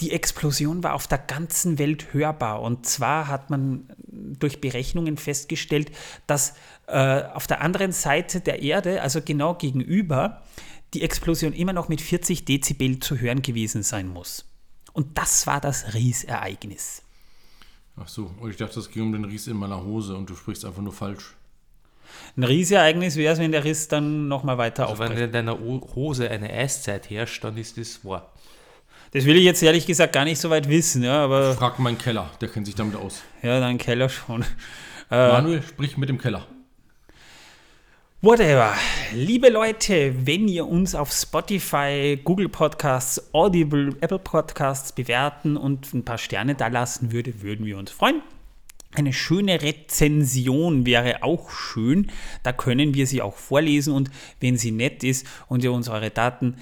die 0.00 0.12
Explosion 0.12 0.82
war 0.82 0.94
auf 0.94 1.06
der 1.06 1.18
ganzen 1.18 1.78
Welt 1.78 2.12
hörbar. 2.12 2.60
Und 2.60 2.86
zwar 2.86 3.28
hat 3.28 3.50
man 3.50 3.88
durch 4.06 4.60
Berechnungen 4.60 5.16
festgestellt, 5.16 5.90
dass 6.26 6.54
äh, 6.86 7.22
auf 7.22 7.46
der 7.46 7.60
anderen 7.62 7.92
Seite 7.92 8.40
der 8.40 8.62
Erde, 8.62 9.02
also 9.02 9.22
genau 9.22 9.54
gegenüber, 9.54 10.42
die 10.94 11.02
Explosion 11.02 11.52
immer 11.52 11.72
noch 11.72 11.88
mit 11.88 12.00
40 12.00 12.44
Dezibel 12.44 13.00
zu 13.00 13.18
hören 13.18 13.42
gewesen 13.42 13.82
sein 13.82 14.08
muss. 14.08 14.44
Und 14.92 15.18
das 15.18 15.46
war 15.46 15.60
das 15.60 15.94
Riesereignis. 15.94 17.02
Ach 17.96 18.08
so, 18.08 18.30
und 18.40 18.50
ich 18.50 18.56
dachte, 18.56 18.78
es 18.78 18.90
ging 18.90 19.04
um 19.04 19.12
den 19.12 19.24
Ries 19.24 19.46
in 19.46 19.56
meiner 19.56 19.82
Hose 19.82 20.14
und 20.14 20.28
du 20.28 20.36
sprichst 20.36 20.64
einfach 20.64 20.82
nur 20.82 20.92
falsch. 20.92 21.34
Ein 22.36 22.44
Riesereignis 22.44 23.16
wäre 23.16 23.32
es, 23.32 23.38
wenn 23.38 23.52
der 23.52 23.64
Riss 23.64 23.88
dann 23.88 24.28
nochmal 24.28 24.58
weiter 24.58 24.88
also 24.88 25.02
Wenn 25.02 25.12
in 25.12 25.32
deiner 25.32 25.58
Hose 25.58 26.30
eine 26.30 26.50
Eiszeit 26.50 27.10
herrscht, 27.10 27.42
dann 27.42 27.56
ist 27.56 27.78
das 27.78 28.04
wahr. 28.04 28.32
Das 29.16 29.24
will 29.24 29.38
ich 29.38 29.44
jetzt 29.44 29.62
ehrlich 29.62 29.86
gesagt 29.86 30.12
gar 30.12 30.26
nicht 30.26 30.38
so 30.38 30.50
weit 30.50 30.68
wissen, 30.68 31.02
ja, 31.02 31.24
aber. 31.24 31.54
Frag 31.54 31.78
meinen 31.78 31.96
Keller, 31.96 32.28
der 32.38 32.50
kennt 32.50 32.66
sich 32.66 32.74
damit 32.74 32.96
aus. 32.96 33.22
Ja, 33.42 33.60
dein 33.60 33.78
Keller 33.78 34.10
schon. 34.10 34.44
Manuel, 35.08 35.62
sprich 35.62 35.96
mit 35.96 36.10
dem 36.10 36.18
Keller. 36.18 36.46
Whatever. 38.20 38.74
Liebe 39.14 39.48
Leute, 39.48 40.26
wenn 40.26 40.48
ihr 40.48 40.66
uns 40.66 40.94
auf 40.94 41.12
Spotify, 41.12 42.20
Google 42.22 42.50
Podcasts, 42.50 43.32
Audible, 43.32 43.96
Apple 44.02 44.18
Podcasts 44.18 44.92
bewerten 44.92 45.56
und 45.56 45.94
ein 45.94 46.04
paar 46.04 46.18
Sterne 46.18 46.54
da 46.54 46.66
lassen 46.66 47.10
würde, 47.10 47.40
würden 47.40 47.64
wir 47.64 47.78
uns 47.78 47.92
freuen. 47.92 48.20
Eine 48.94 49.14
schöne 49.14 49.62
Rezension 49.62 50.84
wäre 50.84 51.22
auch 51.22 51.50
schön. 51.50 52.10
Da 52.42 52.52
können 52.52 52.92
wir 52.92 53.06
sie 53.06 53.22
auch 53.22 53.36
vorlesen 53.36 53.94
und 53.94 54.10
wenn 54.40 54.58
sie 54.58 54.72
nett 54.72 55.04
ist 55.04 55.26
und 55.48 55.64
ihr 55.64 55.72
uns 55.72 55.88
eure 55.88 56.10
Daten 56.10 56.56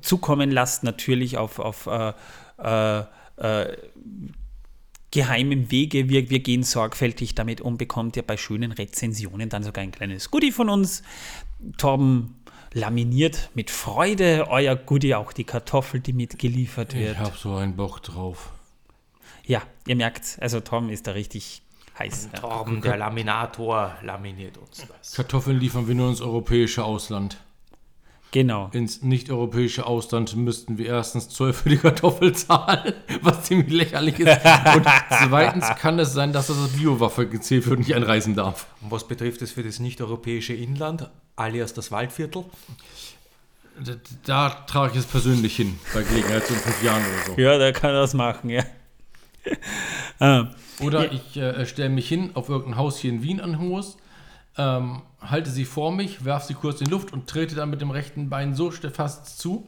zukommen 0.00 0.50
lasst, 0.50 0.84
natürlich 0.84 1.36
auf, 1.38 1.58
auf 1.58 1.86
äh, 1.86 2.12
äh, 2.58 3.04
äh, 3.36 3.76
geheimem 5.10 5.70
Wege. 5.70 6.08
Wir, 6.08 6.30
wir 6.30 6.40
gehen 6.40 6.62
sorgfältig 6.62 7.34
damit 7.34 7.60
um, 7.60 7.78
bekommt 7.78 8.16
ihr 8.16 8.22
bei 8.22 8.36
schönen 8.36 8.72
Rezensionen 8.72 9.48
dann 9.48 9.62
sogar 9.62 9.82
ein 9.82 9.92
kleines 9.92 10.30
Goodie 10.30 10.52
von 10.52 10.68
uns. 10.68 11.02
Torben 11.78 12.36
laminiert 12.72 13.50
mit 13.54 13.70
Freude 13.70 14.46
euer 14.48 14.76
Goodie, 14.76 15.14
auch 15.14 15.32
die 15.32 15.44
Kartoffel, 15.44 16.00
die 16.00 16.12
mitgeliefert 16.12 16.94
wird. 16.94 17.12
Ich 17.12 17.18
habe 17.18 17.36
so 17.36 17.54
einen 17.54 17.76
Bock 17.76 18.02
drauf. 18.02 18.50
Ja, 19.46 19.62
ihr 19.86 19.96
merkt, 19.96 20.38
also 20.40 20.60
Tom 20.60 20.90
ist 20.90 21.06
da 21.06 21.12
richtig 21.12 21.62
heiß. 21.98 22.30
Torben, 22.38 22.82
der 22.82 22.96
Laminator, 22.96 23.96
laminiert 24.02 24.58
uns 24.58 24.84
das. 24.86 25.12
Kartoffeln 25.12 25.58
liefern 25.58 25.88
wir 25.88 25.94
nur 25.94 26.10
ins 26.10 26.20
europäische 26.20 26.84
Ausland. 26.84 27.38
Genau. 28.32 28.68
Ins 28.72 29.02
nicht-europäische 29.02 29.86
Ausland 29.86 30.36
müssten 30.36 30.78
wir 30.78 30.86
erstens 30.86 31.28
Zoll 31.28 31.52
für 31.52 31.68
die 31.70 31.78
Kartoffel 31.78 32.34
zahlen, 32.34 32.94
was 33.22 33.44
ziemlich 33.44 33.72
lächerlich 33.72 34.18
ist. 34.18 34.28
Und 34.74 34.86
zweitens 35.26 35.66
kann 35.78 35.98
es 35.98 36.12
sein, 36.12 36.32
dass 36.32 36.48
das 36.48 36.58
als 36.58 36.72
Biowaffe 36.72 37.26
gezählt 37.28 37.66
wird 37.66 37.78
und 37.78 37.86
nicht 37.86 37.94
einreisen 37.94 38.34
darf. 38.34 38.66
Und 38.82 38.90
was 38.90 39.06
betrifft 39.06 39.42
es 39.42 39.52
für 39.52 39.62
das 39.62 39.78
nicht-europäische 39.78 40.52
Inland, 40.54 41.08
alias 41.36 41.72
das 41.74 41.90
Waldviertel? 41.90 42.44
Da, 43.78 43.92
da, 44.24 44.48
trage 44.66 44.92
ich 44.92 45.00
es 45.00 45.06
persönlich 45.06 45.54
hin, 45.54 45.78
bei 45.92 46.02
Gelegenheit 46.02 46.46
so 46.46 46.54
in 46.54 46.60
fünf 46.60 46.82
Jahren 46.82 47.02
oder 47.02 47.34
so. 47.34 47.40
Ja, 47.40 47.58
da 47.58 47.72
kann 47.72 47.90
er 47.90 48.00
das 48.00 48.14
machen, 48.14 48.48
ja. 48.48 48.64
ah. 50.18 50.46
Oder 50.80 51.04
ja. 51.04 51.12
ich 51.12 51.36
äh, 51.36 51.66
stelle 51.66 51.90
mich 51.90 52.08
hin 52.08 52.30
auf 52.34 52.48
irgendein 52.48 52.76
Haus 52.76 52.98
hier 52.98 53.10
in 53.10 53.22
Wien 53.22 53.40
an 53.40 53.58
Hohes 53.60 53.98
ähm, 54.58 55.02
halte 55.30 55.50
sie 55.50 55.64
vor 55.64 55.92
mich, 55.92 56.24
werfe 56.24 56.46
sie 56.48 56.54
kurz 56.54 56.80
in 56.80 56.86
die 56.86 56.90
Luft 56.90 57.12
und 57.12 57.28
trete 57.28 57.54
dann 57.54 57.70
mit 57.70 57.80
dem 57.80 57.90
rechten 57.90 58.28
Bein 58.28 58.54
so 58.54 58.70
fast 58.70 59.38
zu, 59.38 59.66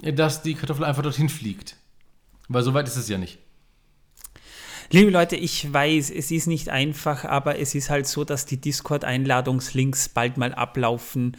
dass 0.00 0.42
die 0.42 0.54
Kartoffel 0.54 0.84
einfach 0.84 1.02
dorthin 1.02 1.28
fliegt. 1.28 1.76
Weil 2.48 2.62
so 2.62 2.74
weit 2.74 2.88
ist 2.88 2.96
es 2.96 3.08
ja 3.08 3.18
nicht. 3.18 3.38
Liebe 4.92 5.10
Leute, 5.10 5.36
ich 5.36 5.72
weiß, 5.72 6.10
es 6.10 6.32
ist 6.32 6.48
nicht 6.48 6.68
einfach, 6.68 7.24
aber 7.24 7.60
es 7.60 7.76
ist 7.76 7.90
halt 7.90 8.08
so, 8.08 8.24
dass 8.24 8.44
die 8.44 8.60
Discord-Einladungslinks 8.60 10.08
bald 10.08 10.36
mal 10.36 10.52
ablaufen. 10.52 11.36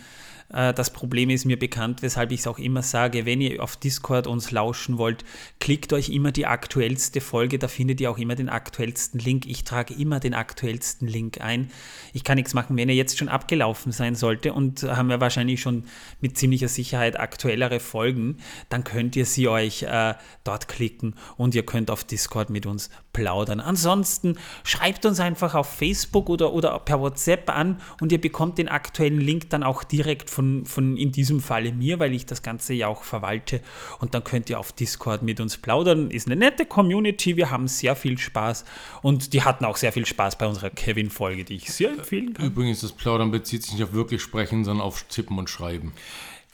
Äh, 0.54 0.74
das 0.74 0.91
Problem 0.91 1.30
ist 1.30 1.45
mir 1.45 1.58
bekannt, 1.58 2.02
weshalb 2.02 2.32
ich 2.32 2.41
es 2.41 2.47
auch 2.47 2.60
immer 2.60 2.82
sage, 2.82 3.26
wenn 3.26 3.41
ihr 3.41 3.62
auf 3.62 3.78
Discord 3.78 4.28
uns 4.28 4.52
lauschen 4.52 4.97
wollt, 4.97 5.24
klickt 5.60 5.93
euch 5.93 6.10
immer 6.10 6.32
die 6.32 6.45
aktuellste 6.45 7.22
Folge, 7.22 7.60
da 7.60 7.68
findet 7.68 8.02
ihr 8.02 8.12
auch 8.12 8.18
immer 8.18 8.36
den 8.36 8.49
aktuellsten 8.49 9.20
Link. 9.20 9.45
Ich 9.45 9.64
trage 9.64 9.93
immer 9.93 10.20
den 10.20 10.34
aktuellsten 10.34 11.08
Link 11.08 11.41
ein. 11.41 11.72
Ich 12.14 12.24
kann 12.24 12.36
nichts 12.36 12.54
machen, 12.54 12.78
wenn 12.78 12.89
er 12.89 12.95
jetzt 12.95 13.18
schon 13.18 13.30
abgelaufen 13.30 13.91
sein 13.91 14.16
sollte 14.16 14.54
und 14.54 14.84
haben 14.84 15.10
wir 15.10 15.22
wahrscheinlich 15.22 15.62
schon 15.62 15.86
mit 16.20 16.38
ziemlicher 16.38 16.68
Sicherheit 16.68 17.20
aktuellere 17.20 17.80
Folgen, 17.80 18.38
dann 18.70 18.84
könnt 18.84 19.16
ihr 19.16 19.26
sie 19.26 19.47
euch 19.47 19.84
äh, 19.84 20.16
dort 20.43 20.68
klicken 20.68 21.16
und 21.38 21.56
ihr 21.56 21.66
könnt 21.66 21.91
auf 21.91 22.04
Discord 22.04 22.49
mit 22.49 22.66
uns 22.66 22.89
plaudern. 23.14 23.60
Ansonsten 23.60 24.38
schreibt 24.64 25.06
uns 25.06 25.20
einfach 25.20 25.56
auf 25.56 25.68
Facebook 25.68 26.30
oder, 26.30 26.54
oder 26.54 26.80
per 26.80 26.99
WhatsApp 26.99 27.49
an 27.49 27.82
und 27.99 28.12
ihr 28.12 28.22
bekommt 28.22 28.58
den 28.58 28.70
aktuellen 28.70 29.20
Link 29.20 29.49
dann 29.49 29.64
auch 29.64 29.84
direkt 29.84 30.30
von, 30.30 30.41
von 30.66 30.98
in 30.98 31.12
diesem 31.12 31.39
Falle 31.42 31.72
mir, 31.72 32.00
weil 32.00 32.14
ich 32.14 32.26
das 32.26 32.44
Ganze 32.44 32.74
ja 32.74 32.88
auch 32.88 33.04
verwalte. 33.04 33.62
Und 34.00 34.14
dann 34.14 34.24
könnt 34.24 34.50
ihr 34.50 34.60
auf 34.60 34.72
Discord 34.72 35.24
mit 35.24 35.39
uns 35.39 35.58
plaudern. 35.58 36.12
Ist 36.12 36.28
eine 36.28 36.36
nette 36.36 36.66
Community, 36.66 37.38
wir 37.38 37.50
haben 37.52 37.68
sehr 37.68 37.96
viel 37.96 38.18
Spaß 38.18 38.66
und 39.02 39.34
die 39.34 39.44
hatten 39.44 39.66
auch 39.66 39.78
sehr 39.78 39.92
viel 39.92 40.06
Spaß 40.06 40.38
bei 40.38 40.48
unserer 40.48 40.70
Kevin-Folge, 40.70 41.44
die 41.44 41.56
ich 41.56 41.72
sehr 41.72 41.92
empfehlen 41.92 42.34
kann. 42.34 42.46
Übrigens, 42.46 42.82
das 42.82 42.92
Plaudern 42.92 43.32
bezieht 43.32 43.64
sich 43.64 43.74
nicht 43.74 43.84
auf 43.84 43.94
wirklich 43.94 44.22
sprechen, 44.22 44.64
sondern 44.64 44.86
auf 44.86 45.04
Tippen 45.04 45.38
und 45.38 45.50
Schreiben. 45.50 45.94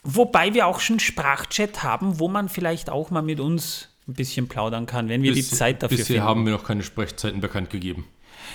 Wobei 0.04 0.54
wir 0.54 0.68
auch 0.68 0.80
schon 0.80 1.00
Sprachchat 1.00 1.84
haben, 1.84 2.20
wo 2.20 2.28
man 2.28 2.50
vielleicht 2.50 2.90
auch 2.90 3.12
mal 3.12 3.22
mit 3.22 3.40
uns 3.40 3.90
ein 4.08 4.14
bisschen 4.14 4.48
plaudern 4.48 4.86
kann, 4.86 5.10
wenn 5.10 5.22
wir 5.22 5.34
Bis, 5.34 5.50
die 5.50 5.56
Zeit 5.56 5.84
dafür 5.84 5.98
bisher 5.98 6.16
finden. 6.16 6.24
haben 6.24 6.46
wir 6.46 6.54
noch 6.54 6.64
keine 6.64 6.84
Sprechzeiten 6.84 7.42
bekannt 7.42 7.70
gegeben. 7.70 8.06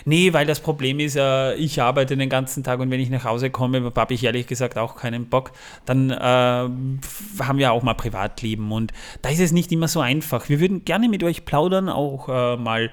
Nee, 0.04 0.32
weil 0.32 0.46
das 0.46 0.60
Problem 0.60 1.00
ist, 1.00 1.16
äh, 1.16 1.54
ich 1.54 1.80
arbeite 1.80 2.16
den 2.16 2.28
ganzen 2.28 2.64
Tag 2.64 2.80
und 2.80 2.90
wenn 2.90 3.00
ich 3.00 3.10
nach 3.10 3.24
Hause 3.24 3.50
komme, 3.50 3.92
habe 3.94 4.14
ich 4.14 4.24
ehrlich 4.24 4.46
gesagt 4.46 4.78
auch 4.78 4.96
keinen 4.96 5.28
Bock. 5.28 5.52
Dann 5.86 6.10
äh, 6.10 6.16
haben 6.16 7.58
wir 7.58 7.72
auch 7.72 7.82
mal 7.82 7.94
Privatleben 7.94 8.72
und 8.72 8.92
da 9.22 9.30
ist 9.30 9.40
es 9.40 9.52
nicht 9.52 9.72
immer 9.72 9.88
so 9.88 10.00
einfach. 10.00 10.48
Wir 10.48 10.60
würden 10.60 10.84
gerne 10.84 11.08
mit 11.08 11.22
euch 11.22 11.44
plaudern, 11.44 11.88
auch 11.88 12.28
äh, 12.28 12.56
mal 12.56 12.90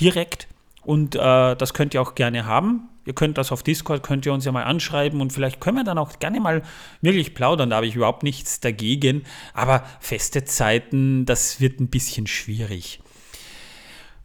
direkt 0.00 0.48
und 0.82 1.14
äh, 1.16 1.56
das 1.56 1.74
könnt 1.74 1.94
ihr 1.94 2.02
auch 2.02 2.14
gerne 2.14 2.46
haben. 2.46 2.88
Ihr 3.06 3.14
könnt 3.14 3.38
das 3.38 3.52
auf 3.52 3.62
Discord, 3.62 4.02
könnt 4.02 4.26
ihr 4.26 4.32
uns 4.32 4.44
ja 4.44 4.52
mal 4.52 4.64
anschreiben 4.64 5.20
und 5.20 5.32
vielleicht 5.32 5.60
können 5.60 5.76
wir 5.76 5.84
dann 5.84 5.96
auch 5.96 6.18
gerne 6.18 6.40
mal 6.40 6.62
wirklich 7.00 7.34
plaudern. 7.34 7.70
Da 7.70 7.76
habe 7.76 7.86
ich 7.86 7.94
überhaupt 7.94 8.24
nichts 8.24 8.58
dagegen. 8.58 9.22
Aber 9.54 9.84
feste 10.00 10.44
Zeiten, 10.44 11.24
das 11.24 11.60
wird 11.60 11.80
ein 11.80 11.88
bisschen 11.88 12.26
schwierig. 12.26 13.00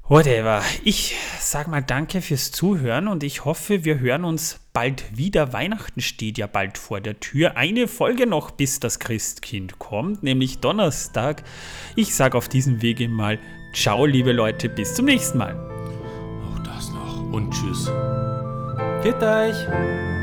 Whatever. 0.08 0.62
Ich 0.84 1.16
sag 1.40 1.68
mal 1.68 1.82
danke 1.82 2.22
fürs 2.22 2.52
Zuhören 2.52 3.08
und 3.08 3.24
ich 3.24 3.46
hoffe, 3.46 3.86
wir 3.86 4.00
hören 4.00 4.26
uns 4.26 4.60
bald 4.74 5.18
wieder. 5.18 5.54
Weihnachten 5.54 6.02
steht 6.02 6.38
ja 6.38 6.48
bald 6.48 6.78
vor 6.78 7.00
der 7.00 7.20
Tür. 7.20 7.56
Eine 7.56 7.88
Folge 7.88 8.28
noch, 8.28 8.52
bis 8.52 8.80
das 8.80 9.00
Christkind 9.00 9.80
kommt, 9.80 10.22
nämlich 10.22 10.60
Donnerstag. 10.60 11.44
Ich 11.96 12.14
sage 12.14 12.38
auf 12.38 12.50
diesem 12.50 12.82
Wege 12.82 13.08
mal 13.08 13.40
Ciao, 13.74 14.06
liebe 14.06 14.34
Leute, 14.34 14.68
bis 14.68 14.96
zum 14.96 15.06
nächsten 15.06 15.38
Mal. 15.38 15.56
Auch 15.56 16.60
das 16.60 16.90
noch. 16.92 17.32
Und 17.32 17.52
tschüss. 17.52 17.90
Geht 19.02 19.24
euch! 19.24 20.21